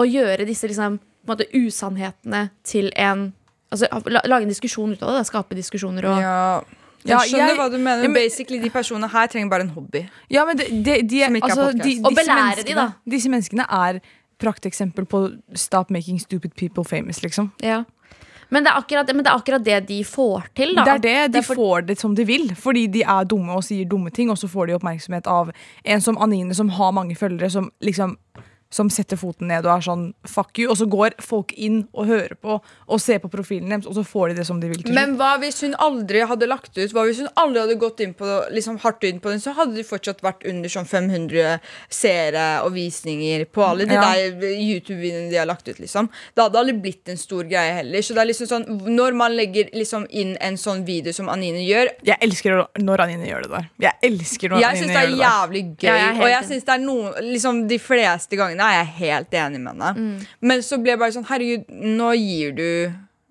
Og 0.00 0.16
gjøre 0.16 0.48
disse 0.48 0.70
liksom 0.70 0.96
På 0.96 1.28
en 1.28 1.36
måte 1.36 1.52
usannhetene 1.52 2.46
til 2.64 2.88
en 2.96 3.34
Altså 3.70 3.86
lage 4.08 4.42
en 4.42 4.48
diskusjon 4.48 4.92
ut 4.92 5.02
av 5.02 5.08
det 5.12 5.16
da, 5.18 5.24
Skape 5.28 5.54
diskusjoner 5.58 6.04
og 6.08 6.20
Ja, 6.22 6.60
jeg 7.04 7.10
Ja, 7.12 7.18
skjønner 7.18 7.48
jeg- 7.52 7.56
hva 7.58 7.70
du 7.70 7.76
mener. 7.78 8.02
Ja, 8.02 8.08
men- 8.08 8.14
Basically, 8.14 8.58
De 8.62 8.70
personene 8.70 9.08
her 9.10 9.26
trenger 9.28 9.50
bare 9.50 9.60
en 9.62 9.68
hobby. 9.70 10.08
Ja, 10.30 10.44
men 10.44 10.56
de, 10.56 10.64
de, 10.82 11.02
de, 11.02 11.24
Som 11.24 11.34
ikke 11.36 11.50
altså, 11.50 11.68
er 11.68 11.72
de, 11.84 12.00
Og 12.04 12.12
belære 12.16 12.64
de, 12.66 12.74
da. 12.74 12.88
Disse 13.08 13.28
menneskene 13.28 13.66
er 13.70 14.00
prakteksempel 14.38 15.04
på 15.06 15.38
stop 15.54 15.90
making 15.90 16.18
stupid 16.20 16.54
people 16.56 16.84
famous, 16.84 17.22
liksom. 17.22 17.52
ja. 17.62 17.84
men, 18.50 18.64
det 18.64 18.70
er 18.72 18.76
akkurat, 18.80 19.06
men 19.14 19.24
det 19.24 19.26
er 19.26 19.36
akkurat 19.38 19.64
det 19.64 19.86
de 19.88 20.02
får 20.04 20.44
til 20.56 20.74
da 20.74 20.84
Det 20.84 20.94
er 20.94 21.28
det, 21.28 21.32
de 21.32 21.42
for- 21.42 21.54
får 21.56 21.86
det 21.86 21.98
som 22.00 22.14
de 22.14 22.24
vil, 22.24 22.48
fordi 22.54 22.86
de 22.90 23.02
er 23.02 23.24
dumme 23.24 23.50
og 23.52 23.62
sier 23.64 23.84
dumme 23.84 24.10
ting, 24.10 24.30
og 24.30 24.36
så 24.38 24.48
får 24.48 24.68
de 24.68 24.74
oppmerksomhet 24.78 25.26
av 25.26 25.50
en 25.84 26.00
som 26.00 26.16
Anine, 26.16 26.54
som 26.54 26.68
har 26.70 26.92
mange 26.92 27.14
følgere, 27.16 27.50
som 27.50 27.70
liksom 27.82 28.16
som 28.70 28.90
setter 28.92 29.16
foten 29.16 29.48
ned 29.48 29.64
og 29.64 29.78
er 29.78 29.84
sånn 29.86 30.02
fuck 30.28 30.58
you, 30.60 30.68
og 30.68 30.76
så 30.76 30.84
går 30.90 31.14
folk 31.24 31.54
inn 31.56 31.86
og 31.96 32.06
hører 32.10 32.34
på 32.36 32.58
og 32.60 33.00
ser 33.00 33.18
på 33.22 33.30
profilen 33.32 33.70
deres, 33.72 33.86
og 33.88 33.94
så 33.96 34.04
får 34.04 34.28
de 34.34 34.34
det 34.42 34.46
som 34.48 34.60
de 34.60 34.68
vil. 34.68 34.82
Men 34.92 35.14
hva 35.16 35.38
hvis 35.40 35.62
hun 35.64 35.74
aldri 35.80 36.20
hadde 36.28 36.48
lagt 36.48 36.76
ut 36.76 36.92
Hva 36.92 37.04
hvis 37.08 37.22
hun 37.22 37.30
aldri 37.40 37.62
hadde 37.64 37.78
gått 37.80 38.02
inn 38.04 38.12
på 38.18 38.26
liksom 38.52 38.76
hardt 38.82 39.04
inn 39.08 39.20
på 39.24 39.32
den, 39.32 39.40
så 39.40 39.54
hadde 39.56 39.74
de 39.78 39.84
fortsatt 39.88 40.20
vært 40.24 40.44
under 40.48 40.68
sånn 40.72 40.88
500 40.88 41.58
seere 41.88 42.44
og 42.64 42.74
visninger 42.76 43.46
på 43.52 43.64
alle 43.64 43.86
de 43.88 43.94
Ja. 43.94 44.02
der 44.12 44.36
YouTube-videoene 44.58 45.30
de 45.30 45.36
har 45.40 45.46
lagt 45.46 45.68
ut. 45.68 45.78
liksom 45.80 46.08
Det 46.36 46.42
hadde 46.44 46.58
aldri 46.60 46.76
blitt 46.80 47.08
en 47.08 47.16
stor 47.16 47.44
greie 47.44 47.72
heller. 47.80 48.00
Så 48.02 48.14
det 48.14 48.22
er 48.22 48.26
liksom 48.32 48.46
sånn 48.48 48.66
Når 48.96 49.14
man 49.14 49.32
legger 49.36 49.70
liksom 49.72 50.06
inn 50.10 50.36
en 50.40 50.56
sånn 50.56 50.84
video 50.84 51.12
som 51.12 51.28
Anine 51.28 51.64
gjør 51.64 51.88
Jeg 52.04 52.18
elsker 52.20 52.66
når 52.78 53.00
Anine 53.00 53.26
gjør 53.26 53.42
det 53.42 53.50
der. 53.50 53.68
Jeg 53.80 53.94
elsker 54.02 54.48
når 54.50 54.60
Jeg 54.60 54.68
Anine 54.68 54.80
gjør 54.82 54.88
det 54.88 54.94
gjør 54.94 55.02
er 55.02 55.08
det 55.08 55.18
er 55.18 55.28
jævlig 55.28 55.64
gøy, 55.78 55.88
jeg 55.88 56.08
er 56.08 56.22
og 56.22 56.28
jeg 56.28 56.44
syns 56.48 56.64
det 56.64 56.74
er 56.74 56.84
noe 56.84 57.12
liksom, 57.22 57.68
De 57.68 57.78
fleste 57.78 58.36
gangene 58.36 58.57
er 58.66 58.78
jeg 58.80 58.94
helt 58.98 59.34
enig 59.34 59.60
med 59.60 59.74
henne. 59.74 59.90
Mm. 59.96 60.26
Men 60.40 60.62
så 60.66 60.78
ble 60.82 60.94
jeg 60.94 61.00
bare 61.02 61.14
sånn 61.14 61.28
Herregud, 61.28 61.68
nå 61.98 62.14
gir 62.18 62.56
du 62.58 62.70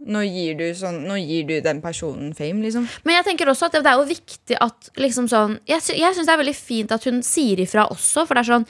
Nå 0.08 0.22
gir 0.30 0.54
du, 0.60 0.68
sånn, 0.78 1.00
nå 1.10 1.16
gir 1.18 1.48
du 1.50 1.56
den 1.66 1.80
personen 1.82 2.30
fame, 2.38 2.62
liksom. 2.62 2.84
Men 3.04 3.16
jeg 3.16 3.26
tenker 3.32 3.50
også 3.50 3.66
at 3.66 3.80
det 3.82 3.90
er 3.90 3.98
jo 3.98 4.06
viktig 4.06 4.60
at 4.62 4.92
liksom 5.02 5.26
sånn 5.32 5.56
Jeg, 5.66 5.82
jeg 5.98 6.13
syns 6.13 6.30
det 6.30 6.36
er 6.36 6.44
veldig 6.44 6.54
fint 6.56 6.94
at 6.94 7.08
hun 7.10 7.18
sier 7.26 7.60
ifra 7.63 7.88
også, 7.90 8.28
for 8.28 8.38
det 8.38 8.44
er 8.46 8.52
sånn 8.52 8.68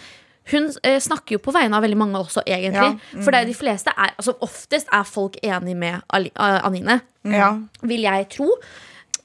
hun 0.48 0.70
eh, 0.88 0.96
snakker 1.04 1.36
jo 1.36 1.41
på 1.43 1.52
vegne 1.52 1.76
av 1.76 1.84
veldig 1.84 1.98
mange 2.00 2.20
også, 2.22 2.39
egentlig. 2.48 2.93
Ja. 2.96 3.20
For 3.20 3.36
det 3.36 3.41
er 3.41 3.50
de 3.50 3.56
fleste 3.58 3.91
er, 3.91 4.13
altså 4.15 4.38
oftest 4.46 4.88
er 4.96 5.04
folk 5.04 5.36
enig 5.43 5.76
med 5.76 6.00
Ali, 6.15 6.32
eh, 6.32 6.60
Anine, 6.63 7.02
Ja. 7.28 7.50
vil 7.84 8.08
jeg 8.08 8.30
tro. 8.32 8.48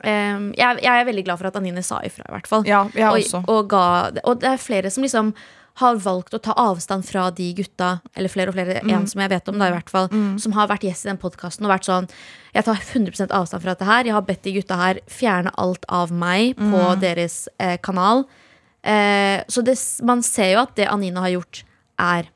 Um, 0.02 0.48
jeg, 0.58 0.80
jeg 0.82 0.90
er 0.90 1.06
veldig 1.06 1.22
glad 1.28 1.38
for 1.38 1.46
at 1.46 1.56
Anine 1.60 1.82
sa 1.86 2.00
ifra, 2.02 2.26
i 2.26 2.32
hvert 2.34 2.48
fall. 2.50 2.64
Ja, 2.66 2.80
og, 3.12 3.44
og, 3.46 3.68
ga, 3.70 3.84
og 4.26 4.40
det 4.42 4.50
er 4.50 4.58
flere 4.58 4.90
som 4.90 5.06
liksom 5.06 5.30
har 5.74 5.96
valgt 5.96 6.34
å 6.34 6.40
ta 6.42 6.52
avstand 6.52 7.04
fra 7.08 7.30
de 7.30 7.54
gutta, 7.54 8.00
eller 8.14 8.28
flere 8.28 8.48
og 8.48 8.54
flere, 8.54 8.82
Mm. 8.82 8.90
en 8.92 9.06
som 9.06 9.20
jeg 9.20 9.30
vet 9.30 9.48
om, 9.48 9.58
da 9.58 9.68
i 9.68 9.72
hvert 9.72 9.88
fall, 9.90 10.08
som 10.38 10.52
har 10.52 10.68
vært 10.68 10.82
gjest 10.84 11.06
i 11.06 11.08
den 11.08 11.18
podkasten 11.18 11.64
og 11.64 11.70
vært 11.72 11.84
sånn 11.88 12.08
Jeg 12.54 12.64
tar 12.64 12.74
100% 12.76 13.30
avstand 13.32 13.62
fra 13.62 13.72
dette 13.74 13.86
her. 13.86 14.04
Jeg 14.04 14.12
har 14.12 14.20
bedt 14.22 14.42
de 14.42 14.52
gutta 14.52 14.76
her 14.76 15.00
fjerne 15.08 15.50
alt 15.56 15.84
av 15.88 16.10
meg 16.12 16.54
på 16.56 16.62
Mm. 16.96 17.00
deres 17.00 17.48
eh, 17.58 17.78
kanal. 17.78 18.26
Eh, 18.84 19.42
så 19.48 19.64
det, 19.64 19.78
man 20.04 20.22
ser 20.22 20.52
jo 20.52 20.58
at 20.62 20.74
det 20.76 20.86
Anine 20.88 21.16
har 21.20 21.30
gjort, 21.30 21.62
er 21.98 22.28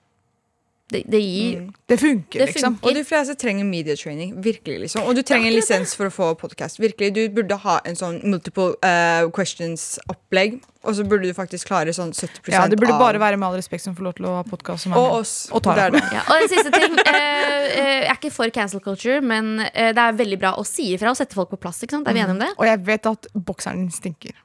Det, 0.86 1.02
det 1.10 1.18
gir 1.18 1.72
Det 1.88 1.96
funker, 1.98 2.38
Det 2.38 2.46
liksom. 2.46 2.76
funker. 2.76 2.88
Og 2.88 2.94
de 2.94 3.02
fleste 3.04 3.34
trenger 3.34 3.66
media 3.66 3.96
training. 3.98 4.36
Virkelig 4.42 4.78
liksom 4.84 5.02
Og 5.02 5.16
du 5.18 5.22
trenger 5.26 5.50
en 5.50 5.56
lisens 5.56 5.96
for 5.98 6.06
å 6.06 6.12
få 6.14 6.28
podkast. 6.38 6.78
Du 6.78 7.22
burde 7.34 7.58
ha 7.64 7.80
en 7.84 7.98
sånn 7.98 8.20
multiple 8.22 8.76
uh, 8.86 9.26
questions-opplegg. 9.34 10.60
Og 10.86 10.94
så 10.94 11.02
burde 11.02 11.26
du 11.26 11.34
faktisk 11.34 11.66
klare 11.66 11.90
sånn 11.90 12.12
70% 12.14 12.54
Ja, 12.54 12.68
det 12.70 12.78
burde 12.78 12.94
av 12.94 13.02
bare 13.02 13.18
være 13.18 13.40
med 13.40 13.48
all 13.48 13.58
respekt 13.58 13.82
som 13.82 13.96
får 13.98 14.06
lov 14.06 14.16
til 14.20 14.30
å 14.30 14.36
ha 14.38 14.46
podkast 14.46 14.86
Og 14.86 14.94
med. 14.94 15.02
oss. 15.18 15.34
Og. 15.50 15.66
Det 15.66 15.88
er 15.88 15.96
det. 15.98 16.04
Ja, 16.14 16.22
og 16.22 16.44
en 16.44 16.50
siste 16.54 16.70
ting. 16.70 16.94
Uh, 17.02 17.10
uh, 17.10 17.92
jeg 18.06 18.06
er 18.06 18.14
ikke 18.14 18.34
for 18.38 18.54
cancel 18.54 18.80
culture, 18.84 19.18
men 19.20 19.56
det 19.66 19.98
er 19.98 20.14
veldig 20.14 20.38
bra 20.38 20.54
å 20.54 20.62
si 20.66 20.92
ifra 20.94 21.10
og 21.10 21.18
sette 21.18 21.34
folk 21.34 21.50
på 21.50 21.58
plass. 21.66 21.82
ikke 21.82 21.98
sant? 21.98 22.06
Er 22.06 22.14
vi 22.14 22.22
enige 22.22 22.38
om 22.38 22.44
det? 22.46 22.52
Og 22.54 22.70
jeg 22.70 22.86
vet 22.86 23.10
at 23.10 23.26
bokseren 23.34 23.88
din 23.88 23.94
stinker. 23.94 24.38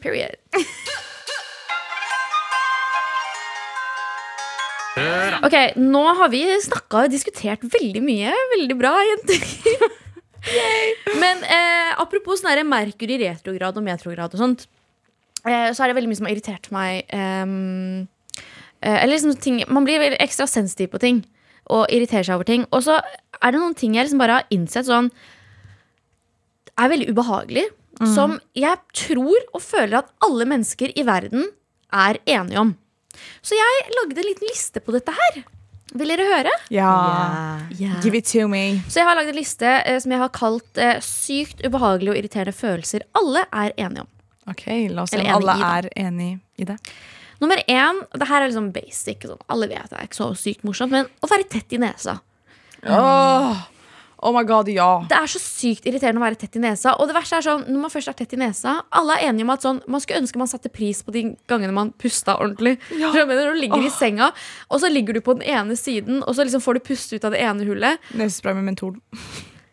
Period. 0.00 0.40
Ok, 5.44 5.56
nå 5.80 6.02
har 6.20 6.30
vi 6.32 6.44
snakka 6.62 7.04
og 7.04 7.12
diskutert 7.12 7.64
veldig 7.74 8.02
mye. 8.04 8.32
Veldig 8.54 8.76
bra, 8.78 8.94
jenter. 9.10 9.44
Men 11.22 11.44
eh, 11.48 11.92
apropos 12.02 12.42
sånn 12.42 12.52
her 12.52 12.64
Merkur 12.68 13.10
i 13.10 13.20
retrograd 13.22 13.78
og 13.80 13.86
metrograd 13.86 14.34
og 14.36 14.42
sånt, 14.42 14.66
eh, 15.46 15.70
så 15.72 15.84
er 15.84 15.90
det 15.90 15.96
veldig 15.98 16.10
mye 16.10 16.20
som 16.20 16.28
har 16.28 16.34
irritert 16.36 16.68
meg. 16.74 17.06
ehm, 17.08 18.08
eh, 18.82 18.98
eller 19.02 19.14
liksom 19.16 19.38
ting 19.40 19.62
Man 19.68 19.86
blir 19.88 20.02
veldig 20.02 20.20
ekstra 20.20 20.46
sensitiv 20.50 20.92
på 20.92 21.00
ting 21.00 21.24
og 21.72 21.88
irriterer 21.88 22.26
seg 22.28 22.36
over 22.36 22.44
ting. 22.44 22.66
Og 22.76 22.84
så 22.84 22.98
er 23.00 23.50
det 23.52 23.60
noen 23.60 23.74
ting 23.74 23.94
jeg 23.96 24.04
liksom 24.04 24.20
bare 24.20 24.42
har 24.42 24.52
innsett 24.52 24.86
sånn 24.86 25.10
er 26.76 26.90
veldig 26.90 27.08
ubehagelig. 27.14 27.64
Som 28.10 28.40
jeg 28.58 28.76
tror 28.92 29.36
og 29.54 29.62
føler 29.62 30.00
at 30.00 30.08
alle 30.26 30.44
mennesker 30.50 30.90
i 30.98 31.04
verden 31.06 31.44
er 31.94 32.18
enige 32.26 32.58
om. 32.58 32.72
Så 33.44 33.58
jeg 33.58 33.84
lagde 33.98 34.20
en 34.20 34.28
liten 34.28 34.50
liste 34.50 34.82
på 34.84 34.94
dette 34.94 35.14
her. 35.14 35.42
Vil 35.94 36.10
dere 36.10 36.26
høre? 36.26 36.52
Ja. 36.74 36.90
Yeah. 37.78 37.98
Give 38.02 38.18
it 38.18 38.26
to 38.32 38.48
me. 38.50 38.80
Så 38.88 39.00
jeg 39.02 39.08
har 39.08 39.18
lagd 39.18 39.30
en 39.30 39.38
liste 39.38 39.74
eh, 39.84 39.98
som 40.02 40.14
jeg 40.14 40.22
har 40.24 40.32
kalt 40.34 40.80
eh, 40.80 40.96
'Sykt 41.04 41.62
ubehagelige 41.66 42.14
og 42.14 42.18
irriterende 42.18 42.56
følelser 42.56 43.06
alle 43.14 43.44
er 43.52 43.74
enige 43.78 44.06
om'. 44.06 44.12
Ok, 44.50 44.64
La 44.90 45.04
oss 45.04 45.14
se 45.14 45.20
om 45.22 45.30
alle 45.38 45.54
i, 45.56 45.68
er 45.68 45.90
enig 46.08 46.32
i 46.60 46.66
det. 46.68 46.76
Nummer 47.40 47.60
én, 47.68 48.00
det 48.12 48.28
her 48.28 48.42
er 48.42 48.50
liksom 48.50 48.72
basic. 48.74 49.22
Sånn. 49.24 49.40
Alle 49.48 49.68
vet 49.70 49.90
det 49.90 50.00
er 50.00 50.08
ikke 50.08 50.20
så 50.20 50.32
sykt 50.38 50.66
morsomt, 50.66 50.92
men 50.92 51.08
å 51.22 51.30
være 51.30 51.46
tett 51.48 51.72
i 51.72 51.80
nesa. 51.80 52.18
Åh, 52.84 52.92
oh 52.92 53.62
my 54.32 54.44
god, 54.48 54.68
ja. 54.72 54.88
Det 55.10 55.16
er 55.18 55.28
så 55.28 55.40
sykt 55.42 55.84
irriterende 55.84 56.22
å 56.22 56.24
være 56.24 56.38
tett 56.40 56.56
i 56.56 56.62
nesa. 56.62 56.94
Og 56.96 57.10
det 57.10 57.16
verste 57.16 57.36
er 57.36 57.44
sånn, 57.44 57.66
når 57.68 57.82
man 57.82 57.92
først 57.92 58.08
er 58.08 58.16
tett 58.16 58.32
i 58.32 58.40
nesa 58.40 58.78
Alle 58.94 59.18
er 59.18 59.28
enige 59.28 59.44
om 59.44 59.52
at 59.52 59.66
sånn, 59.66 59.80
man 59.90 60.00
skulle 60.00 60.22
ønske 60.22 60.40
man 60.40 60.48
satte 60.48 60.72
pris 60.72 61.02
på 61.04 61.12
de 61.14 61.24
gangene 61.50 61.74
man 61.76 61.92
pusta 62.00 62.38
ordentlig. 62.40 62.78
Ja. 62.94 63.10
Du 63.12 63.20
mener? 63.28 63.52
Du 63.52 63.60
ligger 63.60 63.84
i 63.84 63.90
senga, 63.92 64.30
og 64.70 64.80
så 64.80 64.88
ligger 64.88 65.18
du 65.18 65.20
på 65.24 65.36
den 65.36 65.44
ene 65.44 65.76
siden, 65.76 66.22
og 66.24 66.36
så 66.36 66.46
liksom 66.46 66.62
får 66.64 66.78
du 66.78 66.86
puste 66.88 67.18
ut 67.18 67.26
av 67.26 67.34
det 67.34 67.42
ene 67.44 67.66
hullet. 67.68 68.00
Nesespray 68.16 68.56
med 68.56 68.70
mentol. 68.70 68.96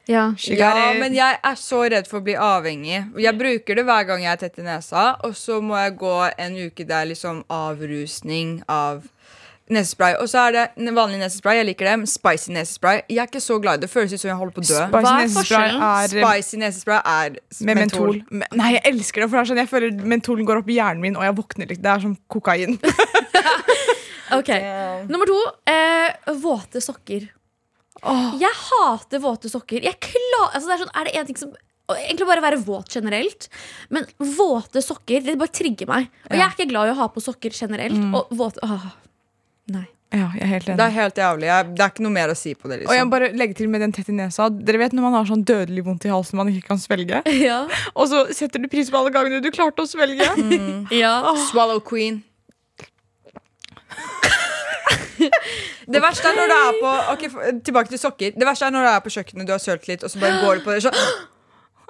Ja. 0.10 0.34
Ja, 0.58 0.74
men 0.98 1.14
jeg 1.16 1.38
er 1.46 1.58
så 1.60 1.84
redd 1.90 2.10
for 2.10 2.20
å 2.20 2.26
bli 2.26 2.36
avhengig. 2.36 3.04
Jeg 3.22 3.38
bruker 3.38 3.78
det 3.78 3.86
hver 3.88 4.08
gang 4.10 4.26
jeg 4.26 4.34
er 4.34 4.42
tett 4.42 4.60
i 4.60 4.66
nesa, 4.66 5.14
og 5.24 5.36
så 5.38 5.62
må 5.64 5.78
jeg 5.80 5.96
gå 6.02 6.16
en 6.32 6.58
uke 6.68 6.88
der 6.90 7.08
liksom 7.14 7.44
avrusning 7.52 8.60
av 8.68 9.06
nesespray. 9.74 10.16
Og 10.22 10.30
så 10.32 10.46
er 10.48 10.56
det 10.56 10.94
vanlig 10.96 11.20
nesespray. 11.22 11.60
Jeg 11.62 11.68
liker 11.72 11.90
det, 11.90 12.10
spicy 12.12 12.52
nesespray. 12.56 13.02
Jeg 13.10 13.24
er 13.24 13.30
ikke 13.32 13.44
så 13.44 13.58
glad 13.64 13.80
i 13.80 13.86
det. 13.86 13.90
Føles 13.92 14.14
ut 14.14 14.22
som 14.22 14.32
jeg 14.32 14.38
holder 14.42 14.56
på 14.58 14.64
å 14.64 14.68
dø. 14.68 14.78
Spicy 14.78 14.94
Hva 14.94 15.02
er 15.12 15.22
nesespray 15.24 15.74
er 15.90 16.14
Spicy 16.14 16.62
nesespray 16.62 17.02
er 17.16 17.40
med 17.68 17.82
mentol. 17.82 18.22
mentol. 18.30 18.60
Nei, 18.60 18.70
jeg 18.78 18.84
elsker 18.94 19.24
det, 19.26 19.30
for 19.32 19.40
det 19.40 19.44
er 19.44 19.52
sånn, 19.52 19.62
jeg 19.64 19.72
føler 19.72 20.06
mentolen 20.16 20.48
går 20.50 20.62
opp 20.64 20.72
i 20.72 20.78
hjernen 20.80 21.06
min, 21.08 21.20
og 21.20 21.28
jeg 21.28 21.38
våkner 21.42 21.72
litt. 21.74 21.84
Det 21.84 21.94
er 21.96 22.06
som 22.08 22.16
kokain. 22.32 22.78
Ok, 24.32 24.48
Nummer 25.12 25.28
to, 25.28 25.40
eh, 25.68 26.36
våte 26.40 26.80
sokker. 26.84 27.26
Jeg 28.40 28.56
hater 28.58 29.20
våte 29.22 29.50
sokker. 29.52 29.84
Jeg 29.84 30.00
klar, 30.02 30.54
altså 30.56 30.70
det 30.70 30.76
er, 30.78 30.82
sånn, 30.86 30.94
er 30.96 31.10
det 31.10 31.18
en 31.20 31.30
ting 31.32 31.42
som 31.42 31.52
Egentlig 31.92 32.24
bare 32.24 32.40
være 32.46 32.60
våt 32.64 32.94
generelt. 32.96 33.50
Men 33.92 34.06
våte 34.16 34.80
sokker 34.80 35.26
det 35.26 35.34
bare 35.36 35.52
trigger 35.52 35.90
meg. 35.90 36.06
Og 36.30 36.38
jeg 36.38 36.46
er 36.46 36.54
ikke 36.54 36.70
glad 36.70 36.88
i 36.88 36.94
å 36.94 37.00
ha 37.02 37.08
på 37.12 37.20
sokker 37.20 37.52
generelt. 37.52 37.98
Og 38.16 38.30
våte 38.40 38.64
åh, 38.64 38.86
Nei. 39.72 39.88
Ja, 40.12 40.26
jeg 40.36 40.44
er 40.44 40.50
helt 40.52 40.66
Det 40.68 40.84
er 40.84 40.92
helt 40.92 41.20
jævlig. 41.22 41.46
Jeg, 41.48 41.68
det 41.78 41.84
er 41.86 41.92
ikke 41.94 42.04
noe 42.04 42.12
mer 42.12 42.32
å 42.34 42.36
si 42.36 42.52
på 42.52 42.68
det. 42.68 42.82
Og 42.82 42.92
jeg 42.92 43.00
liksom 43.00 43.08
må 43.08 43.14
bare 43.14 43.30
legge 43.40 43.56
til 43.56 43.70
med 43.72 43.80
den 43.80 43.94
tett 43.96 44.10
i 44.12 44.16
nesa. 44.16 44.50
Dere 44.52 44.82
vet 44.82 44.96
når 44.98 45.06
man 45.08 45.16
har 45.16 45.30
sånn 45.30 45.46
dødelig 45.48 45.86
vondt 45.86 46.08
i 46.08 46.12
halsen 46.12 46.40
man 46.42 46.52
ikke 46.52 46.74
kan 46.74 46.82
svelge? 46.82 47.22
Ja. 47.42 47.62
Og 47.96 48.10
så 48.12 48.26
setter 48.36 48.60
du 48.62 48.68
pris 48.72 48.92
på 48.92 49.00
alle 49.00 49.14
gangene 49.14 49.40
du 49.42 49.48
klarte 49.56 49.86
å 49.86 49.88
svelge. 49.88 50.28
ja. 51.02 51.14
Swallow 51.48 51.80
queen. 51.80 52.20
Det 55.92 56.00
verste 56.02 56.28
er 56.28 56.38
når 56.38 56.50
du 56.50 56.56
er 56.56 56.78
på 56.82 56.92
okay, 57.14 57.30
Tilbake 57.66 57.94
til 57.94 58.02
sokker. 58.02 58.36
Det 58.36 58.48
verste 58.48 58.68
er 58.68 58.76
når 58.76 58.88
du 58.88 58.92
er 58.92 59.04
på 59.06 59.14
kjøkkenet, 59.16 59.48
du 59.48 59.54
har 59.56 59.62
sølt 59.64 59.88
litt, 59.88 60.04
og 60.04 60.12
så 60.12 60.20
bare 60.22 60.42
går 60.44 60.60
du 60.60 60.66
på 60.66 60.76
det 60.76 60.84
sånn. 60.86 61.00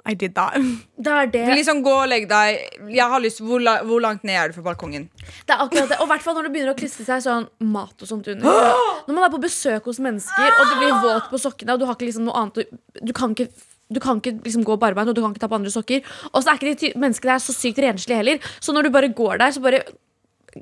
I 0.02 0.14
did 0.18 0.34
that. 0.34 0.56
Det 0.98 1.12
er 1.14 1.28
det. 1.30 1.44
Liksom 1.54 1.82
Gå 1.84 1.92
og 1.94 2.08
legg 2.10 2.24
deg. 2.30 2.78
Jeg 2.90 3.06
har 3.12 3.22
lyst, 3.22 3.42
hvor, 3.44 3.62
la, 3.62 3.76
hvor 3.86 4.02
langt 4.02 4.24
ned 4.26 4.34
er 4.34 4.50
du 4.50 4.56
fra 4.56 4.64
balkongen? 4.72 5.04
Det 5.46 5.54
er 5.54 5.62
akkurat 5.62 5.92
det. 5.92 5.98
Og 6.02 6.08
i 6.08 6.10
hvert 6.10 6.24
fall 6.24 6.34
når 6.38 6.48
det 6.48 6.54
begynner 6.56 6.74
å 6.74 6.78
klistre 6.78 7.06
seg 7.06 7.22
sånn 7.22 7.46
mat 7.70 8.02
og 8.02 8.10
sånt 8.10 8.30
under. 8.32 8.62
Når 9.06 9.14
man 9.14 9.26
er 9.26 9.32
på 9.34 9.42
besøk 9.42 9.86
hos 9.90 9.98
mennesker, 10.02 10.56
og 10.58 10.68
du 10.70 10.74
blir 10.78 10.98
våt 11.02 11.30
på 11.30 11.38
sokkene, 11.42 11.74
og 11.74 11.82
du 11.82 11.86
har 11.88 11.96
ikke 11.96 12.06
liksom 12.06 12.26
noe 12.26 12.38
annet 12.38 12.74
Du 13.02 13.14
kan 13.16 13.34
ikke 13.34 13.50
du 13.92 13.98
kan 14.00 14.22
ikke 14.22 14.38
liksom 14.40 14.62
gå 14.64 14.78
barbeint, 14.80 15.10
og 15.10 15.16
du 15.16 15.20
kan 15.20 15.34
ikke 15.34 15.42
ta 15.42 15.50
på 15.52 15.58
andre 15.58 15.72
sokker. 15.72 16.06
Og 16.32 16.40
så 16.40 16.52
er 16.52 16.60
ikke 16.60 16.72
de 16.80 16.92
menneskene 16.96 17.34
der 17.34 17.42
så 17.44 17.52
sykt 17.52 17.80
renslige 17.82 18.16
heller. 18.16 18.46
Så 18.56 18.72
når 18.72 18.88
du 18.88 18.94
bare 18.94 19.10
går 19.12 19.42
der, 19.42 19.52
så 19.52 19.60
bare 19.60 19.82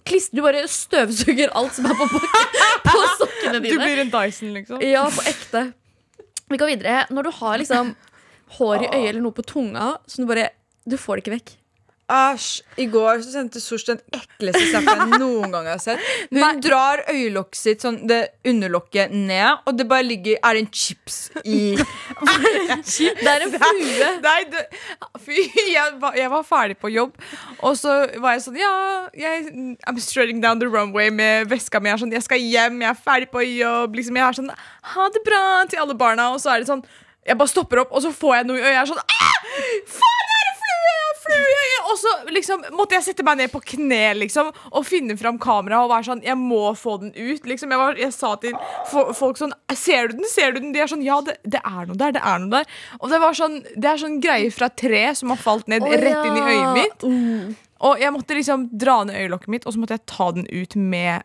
Klister, 0.06 0.36
Du 0.38 0.42
bare 0.44 0.68
støvsuger 0.70 1.50
alt 1.58 1.74
som 1.74 1.88
er 1.90 1.96
på, 1.98 2.06
på, 2.86 2.98
sokkene 3.18 3.58
dine. 3.58 3.74
Du 3.74 3.80
blir 3.82 4.02
en 4.04 4.12
Dyson, 4.12 4.52
liksom. 4.54 4.82
Ja, 4.86 5.08
på 5.10 5.24
ekte. 5.26 5.64
Vi 6.50 6.58
går 6.60 6.70
videre. 6.70 7.00
Når 7.10 7.26
du 7.26 7.30
har 7.40 7.58
liksom 7.58 7.90
hår 8.58 8.86
i 8.86 8.90
øyet 8.90 9.08
eller 9.12 9.24
noe 9.24 9.36
på 9.36 9.46
tunga, 9.46 9.94
så 10.06 10.22
du 10.22 10.30
bare 10.30 10.50
Du 10.88 10.96
får 10.96 11.18
det 11.18 11.26
ikke 11.26 11.36
vekk. 11.36 11.50
Æsj. 12.10 12.62
I 12.82 12.86
går 12.90 13.20
så 13.22 13.30
sendte 13.34 13.60
Sosh 13.62 13.86
den 13.86 14.00
ekleste 14.16 14.62
snappen 14.72 15.12
jeg 15.12 15.20
noen 15.20 15.52
gang 15.54 15.68
har 15.70 15.78
sett. 15.82 16.02
Hun 16.32 16.60
drar 16.62 17.04
øyelokket 17.10 17.58
sitt, 17.58 17.84
sånn 17.84 18.00
det 18.10 18.20
underlokket, 18.50 19.12
ned, 19.14 19.62
og 19.68 19.76
det 19.78 19.86
bare 19.90 20.06
ligger 20.06 20.38
Er 20.42 20.56
det 20.56 20.64
en 20.64 20.70
chips 20.74 21.18
i 21.44 21.76
Det 23.20 23.30
er 23.30 23.44
en 23.46 23.54
flue. 23.54 24.08
Nei, 24.24 24.38
du, 24.50 24.58
fy, 25.22 25.36
jeg, 25.70 25.94
var, 26.02 26.16
jeg 26.18 26.32
var 26.32 26.46
ferdig 26.46 26.78
på 26.80 26.90
jobb, 26.92 27.14
og 27.60 27.76
så 27.78 27.94
var 28.22 28.34
jeg 28.36 28.46
sånn 28.46 28.58
Ja, 28.58 28.72
jeg, 29.14 29.52
I'm 29.86 30.00
strutting 30.02 30.42
down 30.42 30.62
the 30.62 30.70
runway 30.70 31.12
med 31.14 31.50
veska 31.52 31.78
mi. 31.80 31.92
Jeg 31.92 31.98
er 31.98 32.02
sånn, 32.04 32.16
jeg 32.16 32.26
skal 32.26 32.42
hjem, 32.42 32.82
jeg 32.82 32.90
er 32.90 33.04
ferdig 33.04 33.30
på 33.30 33.44
jobb. 33.46 33.94
Liksom, 34.00 34.18
jeg 34.18 34.26
er 34.26 34.40
sånn 34.40 34.50
Ha 34.96 35.06
det 35.14 35.22
bra 35.26 35.44
til 35.70 35.84
alle 35.84 35.96
barna. 35.98 36.32
Og 36.34 36.42
så 36.42 36.56
er 36.56 36.64
det 36.64 36.70
sånn 36.72 36.82
Jeg 37.30 37.38
bare 37.38 37.52
stopper 37.52 37.84
opp, 37.84 37.94
og 37.94 38.02
så 38.02 38.10
får 38.14 38.40
jeg 38.40 38.48
noe 38.48 38.58
i 38.58 38.64
øyet. 38.64 38.74
Jeg 38.74 38.82
er 38.82 38.90
sånn 38.90 39.04
«Ah! 39.06 39.36
Faen, 39.94 40.32
er 40.36 40.48
det 40.48 40.54
flue? 40.64 41.04
Flue! 41.20 41.60
Og 41.90 41.98
så 42.00 42.14
liksom 42.34 42.64
måtte 42.74 42.96
jeg 42.96 43.06
sette 43.06 43.24
meg 43.26 43.38
ned 43.38 43.52
på 43.52 43.62
kne 43.72 44.02
liksom, 44.18 44.50
og 44.70 44.86
finne 44.88 45.16
fram 45.20 45.38
kameraet 45.42 45.86
og 45.86 45.92
være 45.92 46.08
sånn 46.10 46.24
Jeg 46.26 46.38
må 46.40 46.74
få 46.78 46.96
den 47.04 47.14
ut. 47.14 47.46
Liksom. 47.46 47.70
Jeg, 47.70 47.80
var, 47.80 47.98
jeg 47.98 48.14
sa 48.16 48.34
til 48.42 48.58
folk 48.88 49.40
sånn 49.40 49.54
Ser 49.78 50.10
du 50.10 50.18
den? 50.18 50.28
Ser 50.30 50.54
du 50.54 50.60
den? 50.62 50.74
De 50.74 50.82
er 50.82 50.90
sånn 50.90 51.06
Ja, 51.06 51.20
det, 51.24 51.38
det 51.46 51.62
er 51.62 51.88
noe 51.88 51.98
der. 51.98 52.14
Det 52.18 52.22
er 52.22 52.42
noe 52.42 52.60
der. 52.60 52.78
Og 53.00 53.10
det 53.12 53.22
var 53.22 53.38
sånn 53.38 53.60
Det 53.74 53.90
er 53.92 54.02
sånn 54.02 54.20
greie 54.22 54.52
fra 54.54 54.70
tre 54.70 55.06
som 55.18 55.34
har 55.34 55.40
falt 55.40 55.70
ned 55.70 55.86
oh, 55.86 55.96
rett 56.02 56.26
inn 56.26 56.38
i 56.38 56.46
øyet 56.50 56.70
mitt. 56.76 57.06
Uh. 57.06 57.58
Og 57.80 58.00
jeg 58.02 58.12
måtte 58.12 58.36
liksom 58.36 58.66
dra 58.76 58.98
ned 59.08 59.16
øyelokket 59.16 59.52
mitt, 59.54 59.66
og 59.66 59.72
så 59.72 59.80
måtte 59.80 59.96
jeg 59.96 60.04
ta 60.10 60.26
den 60.36 60.44
ut 60.50 60.76
med, 60.76 61.24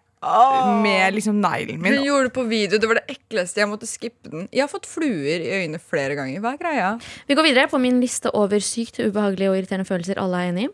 med 0.82 1.14
liksom 1.14 1.42
neglen 1.42 1.82
min. 1.82 1.94
Hun 2.00 2.06
gjorde 2.08 2.30
det 2.30 2.34
på 2.34 2.44
video. 2.50 2.80
Det 2.82 2.88
var 2.90 3.00
det 3.02 3.16
ekleste. 3.18 3.60
Jeg 3.62 3.70
måtte 3.70 3.88
skippe 3.90 4.32
den. 4.32 4.48
Jeg 4.52 4.64
har 4.66 4.72
fått 4.72 4.88
fluer 4.90 5.44
i 5.44 5.52
øynene 5.60 5.80
flere 5.80 6.16
ganger. 6.18 6.40
Hva 6.42 6.54
er 6.56 6.62
greia? 6.62 6.88
Vi 7.28 7.36
går 7.38 7.46
videre 7.46 7.68
på 7.70 7.78
min 7.82 8.00
liste 8.02 8.32
over 8.34 8.60
sykt 8.64 9.00
ubehagelige 9.04 9.52
og 9.52 9.60
irriterende 9.60 9.86
følelser 9.90 10.22
alle 10.22 10.42
er 10.42 10.54
enig 10.54 10.70
i. 10.70 10.72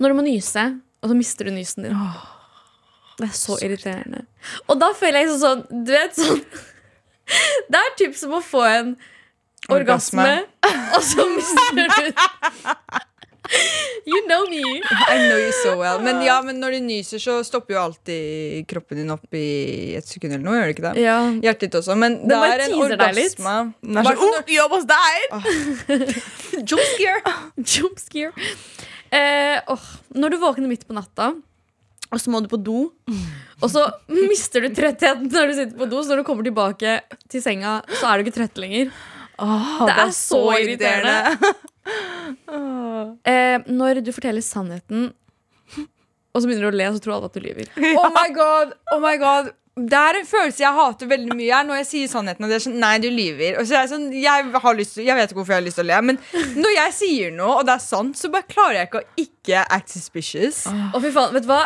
Når 0.00 0.08
du 0.08 0.14
må 0.20 0.22
nyse, 0.24 0.66
og 1.02 1.10
så 1.10 1.16
mister 1.18 1.48
du 1.48 1.54
nysen 1.56 1.88
din. 1.88 1.96
Det 3.20 3.26
er 3.28 3.34
så 3.36 3.58
irriterende. 3.60 4.22
Og 4.68 4.78
da 4.80 4.92
føler 4.96 5.26
jeg 5.26 5.34
sånn 5.42 5.66
Du 5.68 5.90
vet 5.92 6.14
sånn 6.16 6.38
Det 7.72 7.80
er 7.82 7.90
typ 8.00 8.14
som 8.16 8.32
å 8.38 8.40
få 8.42 8.62
en 8.64 8.94
orgasme, 9.70 10.24
Orgasme. 10.24 10.70
og 10.96 11.02
så 11.04 11.26
mister 11.34 11.76
du 11.76 11.84
You 14.06 14.20
know 14.26 14.46
me. 14.48 14.62
I 15.08 15.16
know 15.28 15.38
you 15.38 15.52
so 15.62 15.76
well. 15.78 16.00
Men 16.02 16.22
ja, 16.24 16.38
men 16.44 16.60
når 16.62 16.76
du 16.76 16.78
nyser, 16.86 17.20
så 17.22 17.40
stopper 17.46 17.76
jo 17.76 17.80
alltid 17.82 18.66
kroppen 18.70 19.00
din 19.00 19.12
opp 19.12 19.36
i 19.36 19.96
et 19.98 20.08
sekund 20.08 20.34
eller 20.34 20.44
noe. 20.44 20.56
Gjør 20.58 20.70
det 20.70 20.76
ikke 20.76 20.86
det? 20.88 21.04
Ja. 21.04 21.18
Hjertet 21.44 21.66
ditt 21.66 21.78
også. 21.82 21.96
Men 22.00 22.18
det 22.28 22.38
er 22.38 22.64
en 22.66 22.76
orgasme. 22.78 23.56
Den 23.84 24.00
er 24.00 24.08
sånn, 24.08 24.24
oh, 24.40 24.54
jobb 24.56 24.74
hos 24.78 24.88
deg! 24.90 25.36
Jump 26.70 26.86
scare. 26.94 27.36
Jump 27.74 28.02
scare. 28.02 28.50
Eh, 29.10 29.60
oh, 29.72 29.86
når 30.16 30.34
du 30.34 30.42
våkner 30.42 30.70
midt 30.70 30.86
på 30.88 30.96
natta, 30.96 31.32
og 32.10 32.18
så 32.18 32.32
må 32.32 32.40
du 32.42 32.48
på 32.50 32.58
do, 32.58 32.88
og 33.60 33.70
så 33.70 33.84
mister 34.10 34.64
du 34.64 34.74
trøttheten 34.74 35.28
når 35.30 35.50
du 35.50 35.56
sitter 35.58 35.78
på 35.78 35.86
do, 35.90 36.00
så 36.02 36.12
når 36.12 36.22
du 36.22 36.26
kommer 36.26 36.46
tilbake 36.46 36.96
til 37.30 37.42
senga, 37.44 37.80
så 38.00 38.10
er 38.10 38.18
du 38.18 38.26
ikke 38.26 38.38
trøtt 38.40 38.58
lenger. 38.62 38.90
Det, 39.40 39.96
er 39.96 40.14
så 40.16 40.44
irriterende. 40.58 41.54
Eh, 43.26 43.56
når 43.66 44.02
du 44.04 44.12
forteller 44.14 44.44
sannheten, 44.44 45.08
og 46.30 46.42
så 46.42 46.46
begynner 46.46 46.68
du 46.68 46.70
å 46.70 46.78
le, 46.78 46.90
så 46.94 47.02
tror 47.02 47.16
alle 47.16 47.30
at 47.30 47.38
du 47.38 47.42
lyver. 47.42 47.72
Oh 48.00 48.12
my 48.14 48.28
god, 48.34 48.76
oh 48.94 49.00
my 49.02 49.16
god 49.18 49.50
Det 49.80 49.96
er 49.98 50.18
en 50.20 50.28
følelse 50.28 50.62
jeg 50.62 50.76
hater 50.76 51.10
veldig 51.10 51.34
mye 51.38 51.56
er 51.56 51.66
Når 51.66 51.80
jeg 51.80 51.88
sier 51.88 52.10
sannheten 52.12 52.46
og 52.46 52.52
det 52.52 52.58
er 52.58 52.64
sånn, 52.66 52.76
nei 52.82 52.92
du 53.02 53.08
lyver 53.10 53.58
Og 53.58 53.66
så 53.66 53.76
er 53.76 53.84
jeg 53.84 53.90
sånn, 53.94 54.06
jeg, 54.14 54.50
har 54.64 54.76
lyst 54.78 55.00
jeg 55.00 55.16
vet 55.18 55.32
ikke 55.32 55.40
hvorfor 55.40 55.56
jeg 55.56 55.62
har 55.62 55.66
lyst 55.66 55.80
til 55.80 55.86
å 55.86 55.90
le 55.90 56.00
Men 56.10 56.20
når 56.60 56.74
jeg 56.76 56.96
sier 56.98 57.34
noe, 57.34 57.56
og 57.60 57.66
det 57.66 57.74
er 57.76 57.84
sant 57.84 58.20
Så 58.20 58.30
bare 58.34 58.48
klarer 58.50 58.80
jeg 58.80 58.90
ikke 58.90 59.02
å 59.02 59.24
ikke 59.24 59.64
act 59.78 59.94
suspicious 59.94 60.60
Og 60.92 61.00
fy 61.02 61.14
faen, 61.16 61.34
vet 61.34 61.46
du 61.46 61.50
hva? 61.50 61.64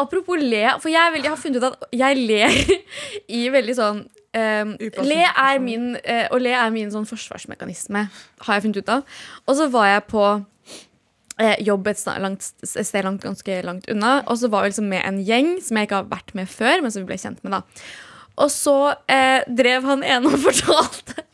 Apropos 0.00 0.40
le, 0.40 0.64
for 0.80 0.92
jeg, 0.92 1.00
er 1.00 1.16
veldig, 1.16 1.28
jeg 1.28 1.34
har 1.34 1.42
funnet 1.44 1.60
ut 1.60 1.68
at 1.72 2.00
jeg 2.04 2.24
ler 2.30 2.56
i 3.40 3.44
veldig 3.52 3.76
sånn 3.76 4.04
ehm, 4.36 4.76
le 5.06 5.22
er 5.26 5.58
min, 5.62 5.94
uh, 5.96 6.26
og 6.30 6.40
le 6.44 6.52
er 6.56 6.70
min 6.74 6.90
sånn 6.92 7.08
forsvarsmekanisme, 7.08 8.06
har 8.46 8.56
jeg 8.56 8.66
funnet 8.66 8.82
ut 8.82 8.92
av. 8.96 9.18
Og 9.46 9.58
så 9.58 9.68
var 9.72 9.88
jeg 9.90 10.04
på 10.10 10.24
uh, 10.40 11.56
jobb 11.66 11.90
et, 11.90 12.04
langt, 12.22 12.52
et 12.66 12.86
sted 12.86 13.06
langt, 13.06 13.24
ganske 13.24 13.58
langt 13.66 13.90
unna, 13.92 14.20
og 14.26 14.40
så 14.40 14.52
var 14.52 14.64
vi 14.64 14.72
liksom 14.72 14.90
med 14.92 15.04
en 15.06 15.20
gjeng 15.26 15.56
som 15.64 15.80
jeg 15.80 15.90
ikke 15.90 16.02
har 16.02 16.12
vært 16.12 16.34
med 16.38 16.50
før, 16.52 16.84
men 16.84 16.94
som 16.94 17.04
vi 17.04 17.10
ble 17.10 17.20
kjent 17.20 17.42
med. 17.46 17.58
da 17.58 18.40
Og 18.44 18.52
så 18.54 18.78
uh, 18.94 19.40
drev 19.46 19.88
han 19.88 20.06
ene 20.06 20.32
og 20.32 20.42
fortalte 20.48 21.26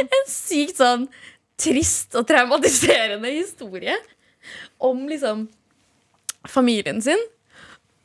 en 0.00 0.30
sykt 0.30 0.78
sånn 0.80 1.08
trist 1.60 2.16
og 2.16 2.24
traumatiserende 2.28 3.28
historie 3.34 3.94
om 4.80 5.04
liksom 5.08 5.44
familien 6.48 7.02
sin. 7.04 7.20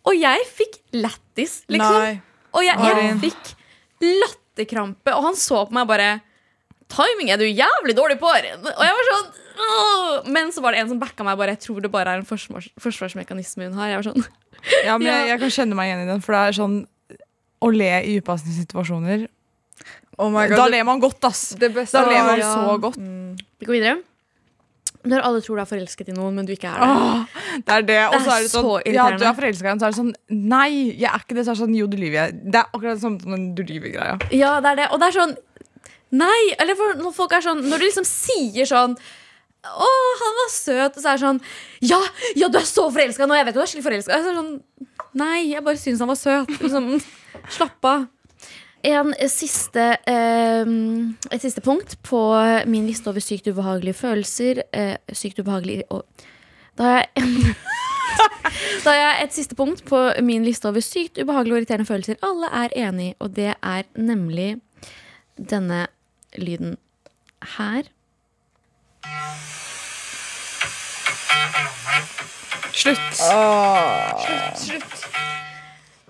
Og 0.05 0.17
jeg 0.19 0.41
fikk 0.53 0.81
lættis, 0.93 1.61
liksom. 1.71 2.01
Nei. 2.03 2.17
Og 2.55 2.63
jeg, 2.63 2.79
jeg 2.83 3.15
fikk 3.23 3.53
latterkrampe, 4.23 5.13
og 5.15 5.29
han 5.29 5.37
så 5.39 5.65
på 5.67 5.75
meg 5.75 5.89
bare 5.89 6.13
Timing 6.91 7.31
er 7.33 7.41
du 7.41 7.47
jævlig 7.47 7.95
dårlig 7.97 8.19
på! 8.21 8.29
Og 8.29 8.45
jeg 8.85 8.97
var 8.97 9.07
sånn 9.09 9.29
Åh! 9.55 10.25
Men 10.29 10.51
så 10.53 10.61
var 10.61 10.75
det 10.75 10.83
en 10.83 10.89
som 10.91 10.99
backa 10.99 11.23
meg. 11.25 11.37
Bare, 11.39 11.53
jeg 11.55 11.63
tror 11.63 11.79
det 11.81 11.89
bare 11.93 12.11
er 12.11 12.21
en 12.21 12.27
forsvars, 12.27 12.67
forsvarsmekanisme 12.83 13.69
hun 13.69 13.77
har. 13.79 13.93
Jeg 13.93 14.01
var 14.01 14.07
sånn 14.09 14.25
Ja, 14.85 14.97
men 14.99 15.07
jeg, 15.09 15.27
jeg 15.31 15.41
kan 15.41 15.53
kjenne 15.57 15.77
meg 15.79 15.89
igjen 15.89 16.03
i 16.03 16.09
den, 16.11 16.21
for 16.25 16.35
det 16.35 16.41
er 16.43 16.57
sånn 16.59 16.75
å 17.63 17.71
le 17.73 17.91
i 18.05 18.17
upassende 18.19 18.53
situasjoner. 18.57 19.25
Oh 20.21 20.29
my 20.31 20.45
Da 20.51 20.67
ler 20.71 20.85
man 20.87 21.01
godt, 21.03 21.23
ass. 21.27 21.47
det, 21.55 21.65
det 21.65 21.71
beste 21.79 21.97
Da 21.97 22.11
ler 22.11 22.27
man 22.27 22.43
ja. 22.43 22.51
så 22.53 22.75
godt. 22.83 22.99
Vi 22.99 23.67
går 23.67 23.77
videre. 23.79 23.97
Når 25.05 25.25
alle 25.27 25.41
tror 25.45 25.59
du 25.59 25.61
er 25.63 25.69
forelsket 25.69 26.11
i 26.11 26.15
noen, 26.15 26.37
men 26.37 26.47
du 26.47 26.53
ikke 26.55 26.71
er 26.71 26.81
det. 26.81 26.91
Åh, 26.91 27.41
det 27.67 27.75
er 27.75 27.83
det. 27.89 27.99
Og 28.09 28.15
så 28.19 28.35
er 28.35 28.45
det 28.45 28.51
sånn 28.53 28.65
så 28.67 28.77
Ja, 28.95 29.09
du 29.13 29.25
er 29.25 29.35
forelska 29.37 29.67
i 29.67 29.71
ham, 29.71 29.81
så 29.81 29.87
er 29.89 29.93
det 29.93 29.99
sånn 29.99 30.13
Nei, 30.53 30.69
jeg 30.97 31.09
er 31.11 31.25
ikke 31.25 31.37
det. 31.37 31.43
Så 31.45 31.53
er 31.53 31.59
det 31.59 31.63
sånn 31.63 31.75
Jo, 31.77 31.89
du 31.91 31.97
lyver. 31.99 32.33
Det 32.33 32.61
er 32.61 32.71
akkurat 32.71 33.03
sånn 33.03 33.19
som 33.21 33.35
den 33.35 33.51
du 33.57 33.61
lyver-greia. 33.65 34.17
Ja, 34.35 34.55
det 34.63 34.73
er 34.73 34.81
det. 34.83 34.87
Og 34.91 35.01
det 35.01 35.11
er 35.11 35.19
sånn 35.19 35.35
Nei! 36.15 36.41
Eller 36.61 36.77
for, 36.79 36.97
når 36.99 37.13
folk 37.15 37.33
er 37.35 37.43
sånn 37.45 37.63
Når 37.65 37.81
du 37.81 37.87
liksom 37.87 38.07
sier 38.07 38.69
sånn 38.69 38.97
å, 39.65 39.87
han 40.21 40.35
var 40.37 40.49
søt. 40.53 40.97
Og 40.97 41.01
så 41.01 41.09
er 41.09 41.17
det 41.17 41.23
sånn 41.23 41.39
Ja, 41.85 42.01
ja 42.37 42.49
du 42.53 42.59
er 42.59 42.67
så 42.69 42.87
forelska 42.93 43.25
nå! 43.25 43.37
Jeg 43.39 43.47
vet 43.47 43.57
du 43.57 43.61
er 43.63 43.71
skikkelig 43.71 43.87
forelska. 43.89 44.19
Sånn, 44.25 44.51
Nei, 45.17 45.51
jeg 45.53 45.63
bare 45.65 45.79
syns 45.79 46.03
han 46.03 46.11
var 46.11 46.19
søt. 46.19 46.51
Liksom, 46.59 46.91
slapp 47.57 47.87
av. 47.89 48.05
En 48.85 49.13
siste, 49.31 49.83
eh, 50.05 50.67
et 51.31 51.41
siste 51.41 51.61
punkt 51.61 51.95
på 52.05 52.19
min 52.69 52.85
liste 52.85 53.09
over 53.09 53.23
sykt 53.23 53.47
ubehagelige 53.49 53.97
følelser. 53.97 54.61
Eh, 54.73 54.95
sykt 55.13 55.39
ubehagelig 55.39 55.83
og 55.89 56.05
Da 56.77 56.83
har 56.83 57.05
jeg 57.15 57.55
Da 58.83 58.91
har 58.91 58.95
jeg 58.95 59.23
et 59.23 59.33
siste 59.33 59.55
punkt 59.55 59.85
på 59.85 59.97
min 60.21 60.43
liste 60.45 60.69
over 60.69 60.79
sykt 60.79 61.17
ubehagelige 61.17 61.53
og 61.53 61.57
irriterende 61.57 61.85
følelser. 61.85 62.15
Alle 62.21 62.47
er 62.53 62.69
enig, 62.87 63.15
og 63.19 63.35
det 63.35 63.55
er 63.63 63.83
nemlig 63.95 64.61
denne 65.37 65.87
lyden 66.37 66.77
her. 67.57 67.89
Slutt 72.75 72.99
Slutt, 73.15 74.57
Slutt. 74.59 75.44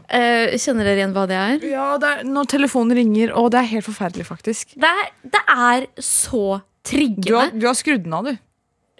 Eh, 0.10 0.54
kjenner 0.62 0.86
dere 0.86 1.00
igjen 1.02 1.14
hva 1.16 1.24
det 1.30 1.38
er? 1.40 1.64
Ja, 1.72 1.86
det 1.98 2.10
er 2.12 2.24
når 2.30 2.46
telefonen 2.52 2.96
ringer, 2.98 3.32
og 3.34 3.52
det 3.52 3.60
er 3.64 3.70
helt 3.72 3.86
forferdelig, 3.88 4.26
faktisk. 4.28 4.76
Det 4.78 4.90
er, 4.90 5.08
det 5.24 5.42
er 5.50 5.88
så 5.98 6.42
Du 6.46 6.52
har, 6.52 6.66
triggende. 6.86 7.46
du 7.60 7.66
har 7.68 7.74
skrudd 7.80 8.04
den 8.06 8.14
av, 8.14 8.26
du. 8.30 8.36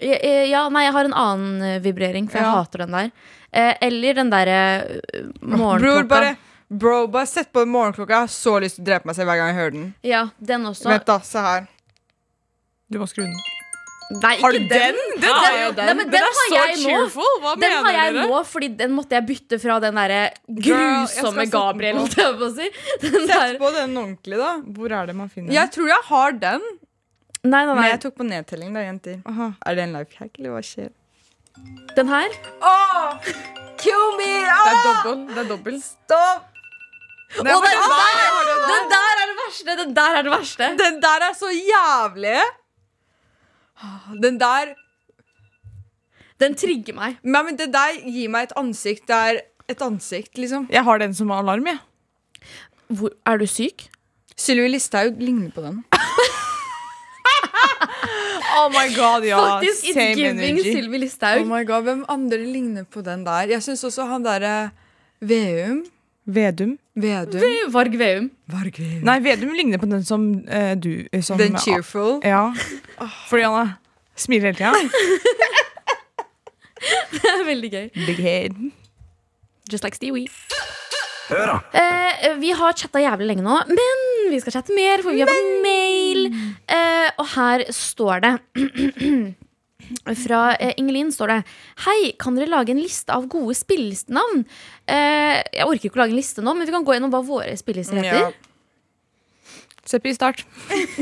Ja, 0.02 0.18
eh, 0.18 0.46
ja, 0.50 0.64
nei, 0.70 0.84
jeg 0.88 0.94
har 0.98 1.06
en 1.06 1.14
annen 1.14 1.62
eh, 1.62 1.80
vibrering, 1.86 2.28
for 2.28 2.42
jeg 2.42 2.48
Ja. 2.50 2.56
hater 2.58 2.86
den 2.86 2.92
der. 2.98 3.12
Eller 3.56 4.14
den 4.18 4.30
derre 4.34 4.58
uh, 4.84 5.30
Bror, 5.40 5.58
morgenklokka. 5.80 6.08
bare, 6.12 6.32
bro, 6.68 7.08
bare 7.08 7.26
sett 7.32 7.54
på 7.56 7.64
morgenklokka. 7.66 8.12
Jeg 8.12 8.20
har 8.26 8.34
så 8.34 8.60
lyst 8.60 8.76
til 8.76 8.84
å 8.84 8.88
drepe 8.90 9.06
meg 9.08 9.16
selv 9.16 9.30
hver 9.32 9.38
gang 9.40 9.48
jeg 9.54 9.56
hører 9.62 9.72
den. 9.78 9.86
Ja, 10.04 10.26
den 10.44 10.66
også. 10.68 10.90
Vent, 10.92 11.06
da. 11.08 11.20
Se 11.24 11.40
her. 11.40 11.68
Du 12.92 13.00
må 13.00 13.08
skru 13.08 13.24
den. 13.24 13.38
Nei, 14.12 14.36
Har 14.38 14.52
du 14.54 14.60
den? 14.60 14.98
Den 15.18 15.24
Ja, 15.26 15.38
er 15.50 15.56
jo 15.64 15.70
Nei, 15.80 15.94
men 15.98 16.10
den 16.14 16.22
har 16.22 16.50
jeg 16.54 16.76
nå. 16.84 16.98
Hva 17.42 17.54
Den 17.58 17.72
har 17.72 17.96
jeg 17.96 18.14
dere? 18.14 18.26
nå, 18.30 18.42
fordi 18.46 18.68
den 18.78 18.92
måtte 18.94 19.18
jeg 19.18 19.26
bytte 19.26 19.58
fra 19.64 19.80
den 19.82 19.98
derre 19.98 20.20
grusomme 20.46 21.46
Gabriel, 21.50 21.98
på. 21.98 22.28
på 22.38 22.50
si. 22.54 22.68
Den 23.02 23.26
Sett 23.26 23.58
på 23.58 23.72
den 23.74 23.96
ordentlig, 23.98 24.38
da. 24.38 24.52
Hvor 24.78 24.94
er 24.94 25.10
det 25.10 25.16
man 25.18 25.32
finner 25.34 25.50
den? 25.50 25.56
Jeg 25.58 25.72
tror 25.74 25.90
jeg 25.90 26.04
har 26.12 26.36
den. 26.44 26.68
Nei, 27.46 27.64
nei, 27.66 27.74
Men 27.74 27.90
jeg 27.90 28.00
tok 28.06 28.16
på 28.20 28.28
nedtelling, 28.30 28.74
da, 28.78 28.84
jenter. 28.86 29.18
Aha. 29.26 29.48
Er 29.66 29.76
det 29.78 29.84
en 29.88 29.98
life 29.98 30.18
hack, 30.20 30.32
eller 30.38 30.54
hva 30.54 30.62
skjer? 30.66 30.92
Den 31.96 32.10
her. 32.12 32.36
Oh, 32.62 33.18
Kill 33.82 34.06
me! 34.20 34.30
Det 34.44 34.74
er 34.74 34.84
dobbel. 34.86 35.24
Det 35.32 35.42
er 35.44 35.50
dobbel. 35.50 35.80
Stopp! 35.82 36.52
Å, 37.36 37.44
den, 37.44 37.50
der, 37.50 37.66
den 38.70 38.86
der 38.94 39.18
er 39.22 39.26
det 39.32 39.36
verste! 39.42 39.76
Den 39.82 39.94
der 39.98 40.20
er 40.20 40.24
det 40.28 40.32
verste. 40.34 40.70
Den 40.80 41.02
der 41.04 41.26
er 41.30 41.34
så 41.38 41.50
jævlig. 41.52 42.38
Den 44.22 44.40
der 44.40 44.74
Den 46.40 46.56
trigger 46.56 46.96
meg. 46.96 47.18
Nei, 47.24 47.42
men 47.48 47.58
Det 47.60 47.72
der 47.74 48.00
gir 48.04 48.30
meg 48.30 48.50
et 48.50 48.56
ansikt. 48.60 49.08
Det 49.08 49.16
er 49.16 49.42
et 49.72 49.82
ansikt, 49.82 50.38
liksom. 50.38 50.68
Jeg 50.72 50.84
har 50.84 51.00
den 51.00 51.14
som 51.14 51.32
alarm, 51.32 51.68
jeg. 51.68 51.80
Hvor, 52.88 53.12
er 53.26 53.38
du 53.42 53.48
syk? 53.50 53.88
Sylvi 54.38 54.68
Listhaug 54.68 55.16
ligner 55.20 55.52
på 55.56 55.64
den. 55.66 55.84
Oh 58.56 58.70
my 58.72 58.88
god, 58.96 59.26
ja. 59.28 59.40
Faktisk, 59.40 59.84
it's 59.84 59.94
Same 59.98 60.16
giving 60.16 60.60
Sylvi 60.64 60.98
Listhaug. 61.02 61.42
Oh 61.42 61.48
my 61.50 61.66
god, 61.68 61.84
Hvem 61.84 62.06
andre 62.08 62.38
ligner 62.40 62.86
på 62.88 63.02
den 63.04 63.26
der? 63.26 63.52
Jeg 63.52 63.64
syns 63.64 63.84
også 63.84 64.06
han 64.08 64.24
derre 64.24 64.70
Veum. 65.20 65.84
Vedum. 66.26 66.78
Vedum. 66.96 67.42
Varg 67.70 67.98
Veum. 67.98 68.30
Varg 68.50 68.80
Veum. 68.80 69.02
Nei, 69.06 69.20
Vedum 69.22 69.54
ligner 69.54 69.78
på 69.82 69.90
den 69.90 70.04
som 70.06 70.26
uh, 70.50 70.74
du 70.74 71.08
eh, 71.12 71.22
som, 71.22 71.38
Den 71.38 71.58
cheerful. 71.62 72.20
Ja. 72.26 72.50
Fordi 73.30 73.44
han 73.46 73.60
er, 73.62 73.76
smiler 74.16 74.54
hele 74.54 74.58
tida. 74.58 74.74
Det 77.16 77.30
er 77.30 77.46
veldig 77.46 77.70
gøy. 77.72 77.86
Big 78.06 78.20
head. 78.22 78.58
Just 79.72 79.84
like 79.84 79.98
Stewie. 79.98 80.28
Hør 81.30 81.46
da. 81.50 81.56
Eh, 81.74 82.36
vi 82.38 82.52
har 82.54 82.76
chatta 82.78 83.02
jævlig 83.02 83.32
lenge 83.32 83.46
nå, 83.46 83.56
men 83.70 84.04
vi 84.30 84.40
skal 84.42 84.54
chatte 84.60 84.76
mer, 84.78 85.02
for 85.02 85.16
vi 85.16 85.24
har 85.24 85.32
fått 85.32 85.64
mail. 85.64 86.28
Eh, 86.70 87.08
og 87.18 87.26
her 87.34 87.66
står 87.74 88.22
det 88.26 88.34
Fra 90.26 90.56
eh, 90.56 90.74
Ingelin 90.80 91.12
står 91.14 91.32
det 91.32 91.38
Hei, 91.86 92.14
kan 92.20 92.38
dere 92.38 92.50
lage 92.50 92.74
en 92.74 92.80
liste 92.82 93.14
av 93.14 93.28
gode 93.30 93.54
spillelistenavn? 93.58 94.46
Eh, 94.90 95.42
jeg 95.54 95.68
orker 95.68 95.90
ikke 95.90 96.00
å 96.00 96.04
lage 96.04 96.16
en 96.16 96.20
liste 96.20 96.44
nå, 96.46 96.54
men 96.56 96.66
vi 96.68 96.74
kan 96.74 96.86
gå 96.88 96.96
gjennom 96.96 97.14
hva 97.14 97.22
våre 97.26 97.54
spillelister 97.60 98.00
heter. 98.00 98.32
Ja. 98.32 98.32
Seppi, 99.86 100.16
start. 100.18 100.46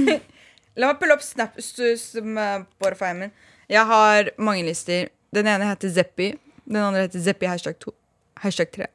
La 0.80 0.90
meg 0.90 1.00
pulle 1.00 1.16
opp 1.16 1.24
Snap 1.24 1.60
min. 3.16 3.30
Jeg 3.70 3.86
har 3.86 4.32
mange 4.42 4.66
lister. 4.66 5.12
Den 5.34 5.48
ene 5.48 5.70
heter 5.70 5.94
Zeppi. 5.94 6.34
Den 6.66 6.82
andre 6.82 7.06
heter 7.06 7.22
Zeppi 7.22 7.46
hashtag 7.46 7.78
2. 7.80 7.94
Hashtag 8.42 8.74
3. 8.74 8.90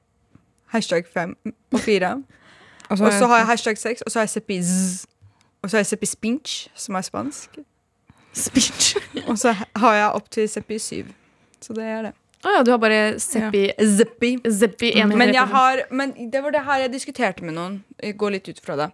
Hashtag 0.75 1.07
5 1.15 1.37
og 1.73 1.81
4. 1.81 2.13
Og 2.91 2.99
så 2.99 3.27
har 3.27 3.43
jeg 3.43 3.47
hashtag 3.47 3.79
6, 3.79 4.03
og 4.03 4.11
så 4.11 4.19
har 4.19 4.23
jeg 4.25 4.31
Seppi 4.31 4.63
Z. 4.65 5.05
Og 5.63 5.71
så 5.71 5.77
har 5.77 5.83
jeg 5.83 5.87
Seppi 5.87 6.07
Spinch, 6.07 6.71
som 6.75 6.95
er 6.95 7.05
spansk. 7.05 7.59
Speech. 8.33 8.97
Og 9.29 9.39
så 9.39 9.55
har 9.55 9.95
jeg 9.99 10.09
opp 10.15 10.31
til 10.35 10.49
Seppi 10.49 10.79
7. 10.79 11.13
Så 11.65 11.75
det 11.77 11.85
er 11.85 12.03
det. 12.09 12.15
Å 12.47 12.53
ja, 12.55 12.59
du 12.63 12.71
har 12.71 12.79
bare 12.79 12.99
Seppi 13.19 13.65
Zeppi. 13.99 14.37
Zeppi 14.47 14.93
Men, 15.11 15.33
jeg 15.35 15.49
har, 15.51 15.81
men 15.91 16.13
det 16.31 16.43
var 16.45 16.55
det 16.55 16.61
her 16.69 16.85
jeg 16.85 16.93
diskuterte 16.93 17.43
med 17.43 17.57
noen. 17.57 17.81
Jeg 17.99 18.15
går 18.21 18.37
litt 18.37 18.51
ut 18.53 18.61
fra 18.63 18.77
det. 18.79 18.93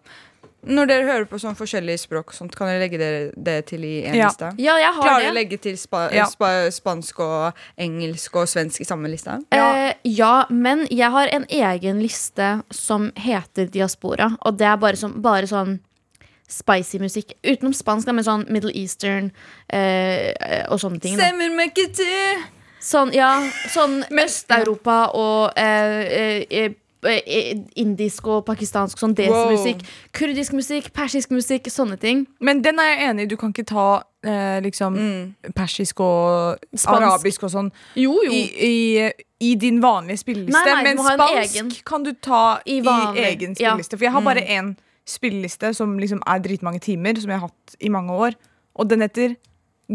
Når 0.64 0.88
dere 0.88 1.04
hører 1.04 1.26
på 1.28 1.36
sånn 1.36 1.56
forskjellig 1.58 1.98
språk, 2.00 2.32
sånt, 2.32 2.54
kan 2.56 2.70
dere 2.70 2.80
legge 2.80 2.96
dere 2.96 3.18
det 3.36 3.58
til 3.68 3.84
i 3.84 3.98
en 4.08 4.14
Ja. 4.16 4.30
liste? 4.30 4.48
Ja, 4.56 4.78
jeg 4.80 4.94
har 4.96 5.02
Klarer 5.02 5.20
dere 5.26 5.32
å 5.34 5.36
legge 5.36 5.58
til 5.60 5.76
spa 5.76 6.08
Ja. 6.08 6.24
spa 6.24 6.70
spansk 6.72 7.20
og 7.20 7.52
engelsk 7.76 8.34
og 8.40 8.48
svensk 8.48 8.80
i 8.80 8.84
samme 8.88 9.10
liste? 9.12 9.44
Eh, 9.52 9.92
ja, 10.04 10.46
men 10.48 10.86
jeg 10.90 11.10
har 11.10 11.28
en 11.28 11.44
egen 11.50 12.00
liste 12.00 12.62
som 12.72 13.10
heter 13.12 13.68
Diaspora. 13.68 14.38
Og 14.40 14.56
det 14.56 14.66
er 14.66 14.76
bare, 14.78 14.96
som, 14.96 15.20
bare 15.20 15.44
sånn 15.46 15.80
spicy 16.48 16.98
musikk. 17.00 17.32
Utenom 17.44 17.72
spansk, 17.74 18.06
men 18.12 18.24
sånn 18.24 18.44
Middle 18.52 18.72
Eastern 18.76 19.30
eh, 19.72 20.32
og 20.68 20.78
sånne 20.82 21.00
ting. 21.00 21.16
Semmer 21.18 21.48
Stemmer 21.48 21.56
meg 21.56 21.72
ikke 21.74 21.90
til 22.00 22.44
Sånn, 22.84 23.14
ja, 23.16 23.38
sånn 23.72 24.02
Øst-Europa 24.24 24.96
og 25.16 25.54
eh, 25.56 26.02
eh, 26.04 26.42
eh, 26.52 26.74
eh, 27.08 27.62
indisk 27.80 28.26
og 28.28 28.42
pakistansk 28.44 29.00
sånn 29.00 29.14
dance-musikk. 29.16 29.80
Kurdisk 30.12 30.52
musikk, 30.52 30.90
persisk 30.92 31.32
musikk, 31.32 31.70
sånne 31.72 31.96
ting. 32.00 32.26
Men 32.44 32.60
den 32.64 32.78
er 32.80 32.90
jeg 32.92 33.08
enig 33.08 33.24
i. 33.24 33.30
Du 33.32 33.36
kan 33.40 33.54
ikke 33.56 33.64
ta 33.72 33.86
eh, 34.24 34.60
liksom 34.64 34.94
Mm. 35.00 35.52
persisk 35.56 36.00
og 36.00 36.58
Spansk. 36.76 36.88
arabisk 37.00 37.42
og 37.48 37.50
sånn 37.56 37.72
Jo, 37.96 38.18
jo. 38.24 38.32
i, 38.32 38.42
i, 38.68 39.10
i 39.40 39.54
din 39.56 39.80
vanlige 39.80 40.20
spilleliste. 40.20 40.52
Nei, 40.52 40.74
nei, 40.74 40.82
men 40.84 40.98
spansk 41.00 41.84
kan 41.84 42.04
du 42.04 42.12
ta 42.20 42.60
I 42.66 42.80
egen 43.32 43.56
ja. 43.58 43.76
For 43.76 44.04
jeg 44.04 44.12
har 44.12 44.20
bare 44.20 44.44
én 44.44 44.76
spilleliste 45.08 45.72
som 45.76 45.98
liksom 46.00 46.22
er 46.26 46.42
dritmange 46.44 46.80
timer, 46.84 47.18
som 47.20 47.32
jeg 47.32 47.40
har 47.40 47.50
hatt 47.50 47.76
i 47.80 47.90
mange 47.92 48.14
år. 48.14 48.36
Og 48.74 48.88
den 48.90 49.04
heter 49.04 49.36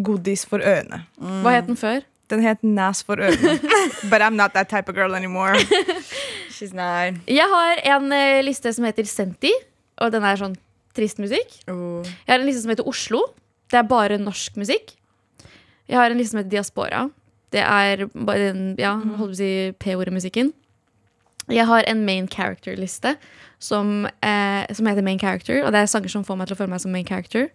Godis 0.05 0.45
for 0.47 0.61
ørene. 0.61 1.03
Hva 1.17 1.55
het 1.57 1.67
den 1.69 1.79
før? 1.79 2.05
Den 2.29 2.43
het 2.45 2.61
Nas 2.63 3.01
for 3.05 3.17
ørene. 3.17 3.57
But 4.11 4.21
I'm 4.21 4.37
not 4.37 4.53
that 4.53 4.69
type 4.69 4.89
of 4.89 4.95
girl 4.95 5.15
anymore. 5.17 5.57
She's 6.55 6.75
not. 6.75 7.17
Jeg 7.27 7.47
har 7.49 7.81
en 7.95 8.11
uh, 8.13 8.41
liste 8.45 8.71
som 8.75 8.85
heter 8.85 9.07
Senti, 9.09 9.51
og 9.99 10.13
den 10.13 10.25
er 10.27 10.39
sånn 10.39 10.57
trist 10.95 11.21
musikk. 11.21 11.57
Oh. 11.71 12.05
Jeg 12.25 12.33
har 12.33 12.41
en 12.41 12.49
liste 12.49 12.63
som 12.65 12.73
heter 12.73 12.87
Oslo. 12.89 13.23
Det 13.69 13.79
er 13.79 13.89
bare 13.89 14.19
norsk 14.21 14.57
musikk. 14.59 14.93
Jeg 15.89 15.97
har 15.97 16.11
en 16.11 16.19
liste 16.19 16.35
som 16.35 16.43
heter 16.43 16.53
Diaspora. 16.53 17.07
Det 17.49 17.61
er 17.65 18.05
bare 18.13 18.51
den, 18.51 18.65
ja, 18.77 18.93
holdt 18.93 19.31
på 19.31 19.33
å 19.33 19.39
si 19.39 19.51
P-ordet-musikken. 19.81 20.51
Jeg 21.49 21.65
har 21.65 21.85
en 21.87 22.05
main 22.05 22.27
character-liste 22.29 23.15
som, 23.59 24.05
eh, 24.05 24.65
som 24.73 24.85
heter 24.85 25.03
Main 25.03 25.19
Character. 25.19 25.63
Og 25.65 25.71
det 25.71 25.81
er 25.81 25.85
sanger 25.85 26.09
som 26.09 26.23
får 26.25 26.37
meg 26.37 26.47
til 26.47 26.55
å 26.55 26.59
føle 26.61 26.73
meg 26.73 26.81
som 26.81 26.91
main 26.91 27.05
character. 27.05 27.49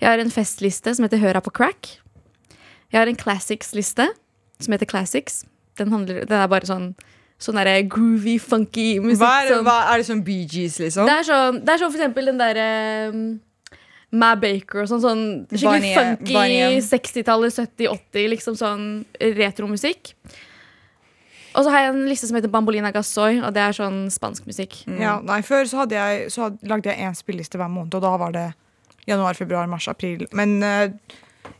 Jeg 0.00 0.08
har 0.08 0.18
en 0.18 0.30
festliste 0.30 0.94
som 0.94 1.04
heter 1.04 1.18
Høra 1.18 1.40
på 1.40 1.52
crack. 1.52 1.98
Jeg 2.92 2.98
har 3.00 3.06
en 3.06 3.16
classics-liste 3.16 4.08
som 4.60 4.72
heter 4.72 4.86
Classics. 4.86 5.44
Den, 5.78 5.90
handler, 5.92 6.24
den 6.24 6.40
er 6.40 6.50
bare 6.50 6.68
sånn 6.68 6.94
Sånn 7.40 7.56
derre 7.56 7.78
groovy, 7.88 8.34
funky 8.36 8.98
musikk. 9.00 9.22
Hva 9.22 9.30
er, 9.40 9.46
sånn. 9.48 9.62
hva, 9.64 9.76
er 9.88 10.02
det 10.02 10.04
sånn 10.10 10.18
Bee 10.26 10.44
Gees, 10.44 10.74
liksom? 10.76 11.06
det 11.08 11.14
er 11.22 11.24
sånn, 11.24 11.60
det 11.64 11.72
er 11.72 11.80
sånn 11.80 11.92
for 11.94 12.02
eksempel 12.02 12.28
den 12.28 12.36
derre 12.42 12.66
um, 13.14 13.22
Ma 14.20 14.34
Baker 14.36 14.82
og 14.82 14.90
sånn. 14.90 15.00
sånn 15.00 15.22
skikkelig 15.48 15.94
Barney, 16.34 16.82
funky 16.82 16.82
60-tallet, 16.84 17.56
70-80, 17.56 18.28
liksom 18.34 18.58
sånn 18.60 18.84
retromusikk. 19.38 20.12
Og 21.54 21.64
så 21.66 21.72
har 21.72 21.84
jeg 21.84 21.94
en 21.94 22.04
liste 22.08 22.28
som 22.28 22.38
heter 22.38 22.52
Bambolina 22.52 22.92
Gassoy, 22.94 23.40
og 23.42 23.54
det 23.56 23.62
er 23.64 23.76
sånn 23.76 24.04
spansk 24.12 24.46
musikk. 24.46 24.80
Ja, 25.00 25.18
nei, 25.26 25.40
Før 25.46 25.66
så, 25.66 25.82
hadde 25.82 25.98
jeg, 25.98 26.30
så 26.34 26.46
hadde, 26.46 26.70
lagde 26.70 26.92
jeg 26.92 27.06
én 27.08 27.16
spilleliste 27.18 27.58
hver 27.60 27.72
måned, 27.72 27.96
og 27.98 28.04
da 28.04 28.14
var 28.20 28.36
det 28.36 28.46
januar, 29.08 29.34
februar, 29.38 29.66
mars, 29.70 29.88
april. 29.90 30.26
Men 30.36 30.60
uh, 30.62 30.86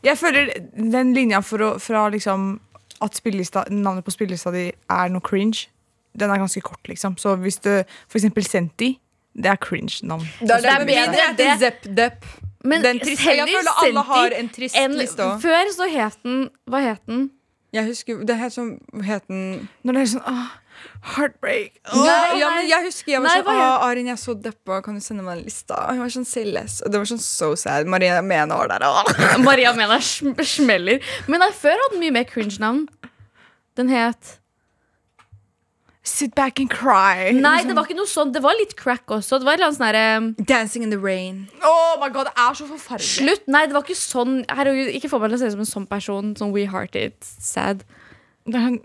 jeg 0.05 0.17
føler 0.17 0.53
den 0.75 1.13
linja 1.17 1.41
for 1.43 1.65
å, 1.65 1.71
fra 1.81 2.07
liksom 2.13 2.53
at 3.01 3.17
navnet 3.73 4.05
på 4.05 4.13
spillelista 4.13 4.51
di 4.53 4.67
er 4.69 5.09
noe 5.09 5.25
cringe, 5.25 5.67
den 6.13 6.29
er 6.29 6.37
ganske 6.37 6.61
kort, 6.61 6.83
liksom. 6.87 7.17
Så 7.17 7.35
hvis 7.41 7.57
du 7.63 7.71
eksempel 8.13 8.45
Senti, 8.45 8.93
det 9.33 9.49
er 9.49 9.57
cringe-navn. 9.57 10.27
Er 10.43 10.61
det, 10.61 10.71
er 10.71 10.85
bedre 10.85 11.27
enn 11.47 11.59
Zepp-Depp. 11.59 12.25
Men 12.63 12.83
Den 12.83 12.99
triste- 13.01 13.33
jeg 13.33 13.47
føler 13.47 13.71
alle 13.81 14.03
har 14.05 14.33
en 14.37 14.49
trist 14.49 14.77
en, 14.77 14.91
liste. 14.93 15.27
Før 15.41 15.71
så 15.73 15.87
het 15.89 16.17
den 16.23 16.49
Hva 16.69 16.81
het 16.83 17.01
den? 17.07 17.31
Jeg 17.71 17.85
husker 17.87 18.23
Det 18.27 18.35
het 18.35 18.51
sånn 18.51 18.73
het 19.07 19.23
den 19.31 19.69
Når 19.87 19.93
det 19.95 20.01
er 20.01 20.09
sånn 20.11 20.25
åh, 20.27 20.49
heartbreak. 21.15 21.77
Nei, 21.93 22.03
Nei, 22.03 22.39
ja, 22.41 22.49
men 22.55 22.67
jeg 22.67 22.83
husker 22.87 23.11
jeg 23.13 23.21
var 23.21 23.29
Nei, 23.29 23.35
sånn 23.37 23.45
hva 23.47 23.55
het- 23.61 23.85
Arin, 23.87 24.09
jeg 24.09 24.17
er 24.17 24.21
så 24.21 24.35
deppa. 24.35 24.81
Kan 24.83 24.95
du 24.97 25.01
sende 25.05 25.23
meg 25.23 25.37
en 25.37 25.43
liste? 25.45 25.77
Hun 25.77 25.99
var 26.03 26.09
sånn 26.09 26.25
Silles. 26.27 26.81
Og 26.85 26.91
det 26.91 26.99
var 26.99 27.05
sånn 27.11 27.21
so 27.23 27.53
sad. 27.55 27.87
Maria 27.87 28.21
Mena 28.21 28.57
var 28.57 28.67
der. 28.73 28.83
Åh. 28.83 29.37
Maria 29.47 29.71
Mena 29.77 29.99
sm 30.01 30.33
smeller. 30.43 30.99
Men 31.27 31.39
nei, 31.45 31.51
før 31.55 31.77
hadde 31.77 31.95
den 31.95 32.03
mye 32.03 32.11
mer 32.19 32.27
cringe-navn. 32.27 32.87
Den 33.79 33.87
het 33.93 34.40
Sit 36.03 36.33
back 36.33 36.59
and 36.59 36.69
cry. 36.73 37.29
Nei, 37.37 37.59
det 37.67 37.75
var 37.77 37.85
ikke 37.85 37.97
noe 37.99 38.09
sånt. 38.09 38.33
Det 38.33 38.41
var 38.41 38.55
litt 38.57 38.73
crack 38.79 39.11
også. 39.13 39.37
Det 39.37 39.45
var 39.45 39.53
et 39.53 39.61
eller 39.61 39.69
annet 39.69 40.31
sånn 40.37 40.47
Dancing 40.49 40.85
in 40.85 40.89
the 40.89 40.97
rain. 40.97 41.43
Oh 41.61 41.99
my 42.01 42.09
god, 42.09 42.31
det 42.31 42.33
er 42.41 42.57
så 42.57 42.65
forferdelig. 42.65 43.11
Slutt! 43.19 43.45
Nei, 43.53 43.67
det 43.69 43.77
var 43.77 43.85
ikke 43.85 43.99
sånn. 43.99 44.39
Herregud, 44.49 44.89
ikke 44.97 45.11
få 45.11 45.19
meg 45.21 45.29
til 45.29 45.37
å 45.37 45.41
se 45.43 45.51
ut 45.51 45.55
som 45.57 45.61
en 45.61 45.69
sånn 45.75 45.85
person. 45.91 46.33
Sånn 46.39 46.55
we 46.55 46.65
hearted, 46.71 47.13
sad. 47.21 47.85
Det 48.49 48.57
er 48.57 48.65
sånn, 48.71 48.81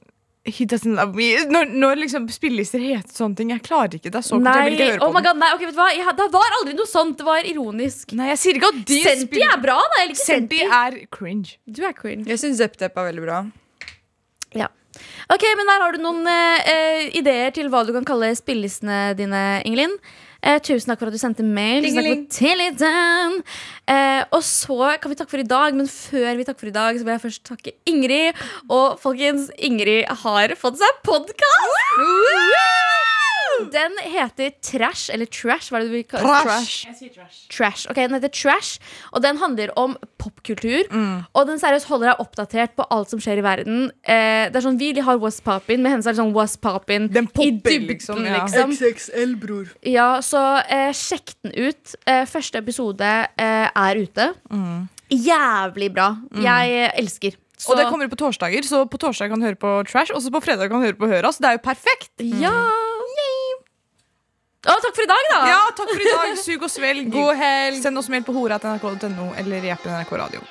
He 0.46 0.64
doesn't 0.64 0.94
love 0.94 1.16
me. 1.18 1.32
Når, 1.50 1.72
når 1.74 1.96
liksom 2.04 2.28
spillelister 2.30 2.78
heter 2.78 3.10
sånne 3.10 3.34
ting, 3.40 3.48
jeg 3.50 3.64
klarer 3.66 3.96
ikke 3.98 4.12
det. 4.14 4.20
er 4.20 4.22
Så, 4.22 4.38
jeg 4.38 4.68
vil 4.68 4.76
ikke 4.76 4.90
høre 4.92 5.02
oh 5.02 5.10
på 5.10 5.16
my 5.16 5.22
god, 5.26 5.40
nei, 5.42 5.48
okay, 5.56 5.66
vet 5.66 5.74
du 5.74 5.80
hva? 5.80 5.88
Jeg, 5.90 6.14
det 6.20 6.26
var 6.36 6.54
aldri 6.60 6.74
noe 6.78 6.86
sånt. 6.86 7.16
Det 7.18 7.26
var 7.26 7.48
ironisk. 7.50 8.14
Nei, 8.14 8.28
jeg 8.30 8.42
sier 8.44 8.60
ikke 8.60 8.70
at 8.70 8.78
de 8.86 9.00
Senti 9.02 9.42
er 9.42 9.58
bra, 9.64 9.80
da. 9.82 10.02
Jeg 10.04 10.12
liker 10.12 10.22
Senti 10.22 10.60
Senti. 10.62 10.78
er 10.78 10.98
cringe. 11.16 11.56
Du 11.66 11.82
er 11.88 11.96
cringe. 11.98 12.28
Jeg 12.30 12.42
syns 12.44 12.60
Zepp-Depp 12.62 13.00
er 13.02 13.08
veldig 13.08 13.24
bra. 13.26 13.40
Ja. 14.54 14.70
Ok, 15.32 15.42
men 15.58 15.72
der 15.72 15.82
har 15.82 15.96
du 15.96 16.02
noen 16.02 16.22
eh, 16.30 16.70
eh, 16.72 17.08
ideer 17.18 17.50
til 17.56 17.70
hva 17.72 17.82
du 17.86 17.92
kan 17.96 18.06
kalle 18.06 18.30
spillelistene 18.38 19.10
dine, 19.18 19.42
Ingelin. 19.66 19.96
Eh, 20.46 20.60
tusen 20.62 20.92
takk 20.92 21.00
for 21.00 21.10
at 21.10 21.16
du 21.16 21.18
sendte 21.18 21.42
mail. 21.42 21.82
Tusen 21.82 21.98
takk 21.98 22.06
for. 22.06 22.22
Eh, 23.90 24.22
og 24.30 24.42
så 24.46 24.92
kan 25.02 25.10
vi 25.10 25.18
takke 25.18 25.34
for 25.34 25.42
i 25.42 25.48
dag, 25.48 25.74
men 25.74 25.90
før 25.90 26.38
vi 26.38 26.46
takker 26.46 26.66
for 26.66 26.70
i 26.70 26.76
dag, 26.76 26.98
så 26.98 27.06
vil 27.06 27.16
jeg 27.16 27.24
først 27.26 27.44
takke 27.50 27.74
Ingrid. 27.90 28.42
Og 28.70 28.98
folkens, 29.02 29.50
Ingrid 29.58 30.06
har 30.24 30.54
fått 30.60 30.78
seg 30.82 31.02
podkast! 31.06 33.25
Den 33.72 33.96
heter 34.02 34.52
Trash, 34.62 35.10
eller 35.14 35.26
Trash. 35.26 35.70
Hva 35.70 35.78
er 35.78 35.84
det 35.86 35.90
du 35.90 35.94
vil 35.96 36.04
kalle 36.08 36.40
Trash. 36.46 36.86
Trash. 37.52 37.86
Ok, 37.90 37.96
Den 38.00 38.16
heter 38.18 38.32
Trash, 38.32 38.78
og 39.12 39.22
den 39.24 39.38
handler 39.42 39.72
om 39.78 39.96
popkultur. 40.20 40.86
Og 41.34 41.46
den 41.48 41.60
seriøst 41.62 41.88
holder 41.90 42.12
deg 42.12 42.22
oppdatert 42.24 42.76
på 42.78 42.86
alt 42.90 43.12
som 43.12 43.22
skjer 43.22 43.40
i 43.40 43.46
verden. 43.46 43.86
Eh, 44.02 44.48
det 44.50 44.60
er 44.60 44.66
sånn, 44.66 44.78
Vi 44.80 44.92
har 45.00 45.18
What's 45.22 45.40
Poppin', 45.42 45.82
med 45.82 45.92
hennes 45.96 46.06
er 46.06 46.18
sånn 46.18 46.34
What's 46.34 46.56
Poppin' 46.60 47.08
Den 47.12 47.28
i 47.36 47.50
dybden, 47.50 47.88
liksom, 47.88 48.22
liksom. 48.24 48.70
ja. 48.72 48.92
XXL, 48.92 49.36
bror. 49.40 49.72
Ja, 49.82 50.20
så 50.20 50.42
eh, 50.68 50.92
sjekk 50.96 51.34
den 51.42 51.52
ut. 51.56 51.96
Eh, 52.06 52.24
første 52.26 52.58
episode 52.62 53.02
eh, 53.38 53.68
er 53.70 53.96
ute. 54.02 54.30
Jævlig 55.10 55.92
bra. 55.94 56.16
Jeg 56.34 56.78
eh, 56.86 56.94
elsker. 56.98 57.36
Så, 57.56 57.72
Og 57.72 57.78
det 57.78 57.86
kommer 57.88 58.08
på 58.12 58.18
torsdager, 58.20 58.66
så 58.68 58.82
på 58.84 58.98
torsdag 59.00 59.30
kan 59.32 59.40
du 59.40 59.46
høre 59.46 59.56
på 59.56 59.70
Trash, 59.88 60.12
og 60.12 60.20
så 60.20 60.28
på 60.32 60.42
fredag 60.44 60.68
kan 60.68 60.82
du 60.82 60.90
høre 60.90 60.98
på 60.98 61.08
Høra. 61.08 61.32
Så 61.32 61.40
det 61.40 61.48
er 61.48 61.56
jo 61.56 61.62
perfekt. 61.64 62.12
Ja. 62.20 62.52
Å, 64.66 64.74
takk 64.82 64.96
for 64.96 65.04
i 65.04 65.10
dag, 65.10 65.26
da! 65.30 65.40
Ja, 65.46 65.58
takk 65.78 65.92
for 65.92 66.02
i 66.02 66.10
dag. 66.10 66.38
Sug 66.42 66.64
og 66.66 66.72
svelg. 66.72 67.10
God 67.14 67.38
helg. 67.38 67.78
Send 67.84 67.98
oss 68.00 68.10
mail 68.10 68.26
på 68.26 68.34
hora.nrk.no 68.34 69.30
eller 69.38 69.66
i 69.68 69.70
appen 69.74 69.94
NRK 69.94 70.16
Radio. 70.18 70.42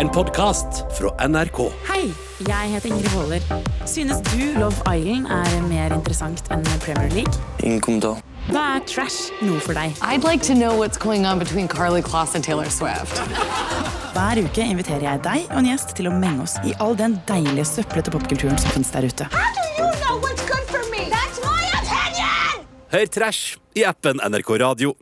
En 0.00 0.08
podkast 0.14 0.84
fra 0.96 1.10
NRK. 1.26 1.66
Hei, 1.90 2.06
jeg 2.48 2.70
heter 2.72 2.88
Ingrid 2.88 3.12
Waaler. 3.14 3.42
Synes 3.86 4.20
du 4.30 4.58
Love 4.58 4.76
Island 4.88 5.26
er 5.26 5.62
mer 5.68 5.92
interessant 5.94 6.42
enn 6.54 6.64
Premier 6.84 7.10
League? 7.12 7.34
Ingen 7.62 7.80
kommentar. 7.84 8.20
Da 8.50 8.62
er 8.76 8.84
trash 8.88 9.28
noe 9.44 9.60
for 9.60 9.76
deg. 9.76 9.92
I'd 10.02 10.24
like 10.24 10.42
to 10.48 10.54
know 10.54 10.72
what's 10.78 10.98
going 10.98 11.26
on 11.26 11.38
between 11.38 11.68
Carly 11.68 12.02
Kloss 12.02 12.34
and 12.34 12.44
Taylor 12.44 12.70
Swift. 12.70 13.20
Hver 14.14 14.40
uke 14.42 14.64
inviterer 14.64 15.04
jeg 15.06 15.22
deg 15.26 15.44
og 15.50 15.60
en 15.60 15.68
gjest 15.70 15.94
til 15.98 16.08
å 16.10 16.14
menge 16.14 16.46
oss 16.46 16.56
i 16.66 16.74
all 16.80 16.96
den 16.98 17.18
deilige 17.28 17.68
søplete 17.68 18.10
popkulturen 18.14 18.58
som 18.58 18.72
finnes 18.74 18.90
der 18.94 19.06
ute. 19.06 19.28
Hør 22.90 23.06
Trash 23.06 23.54
i 23.78 23.86
appen 23.86 24.18
NRK 24.26 24.56
Radio. 24.64 24.96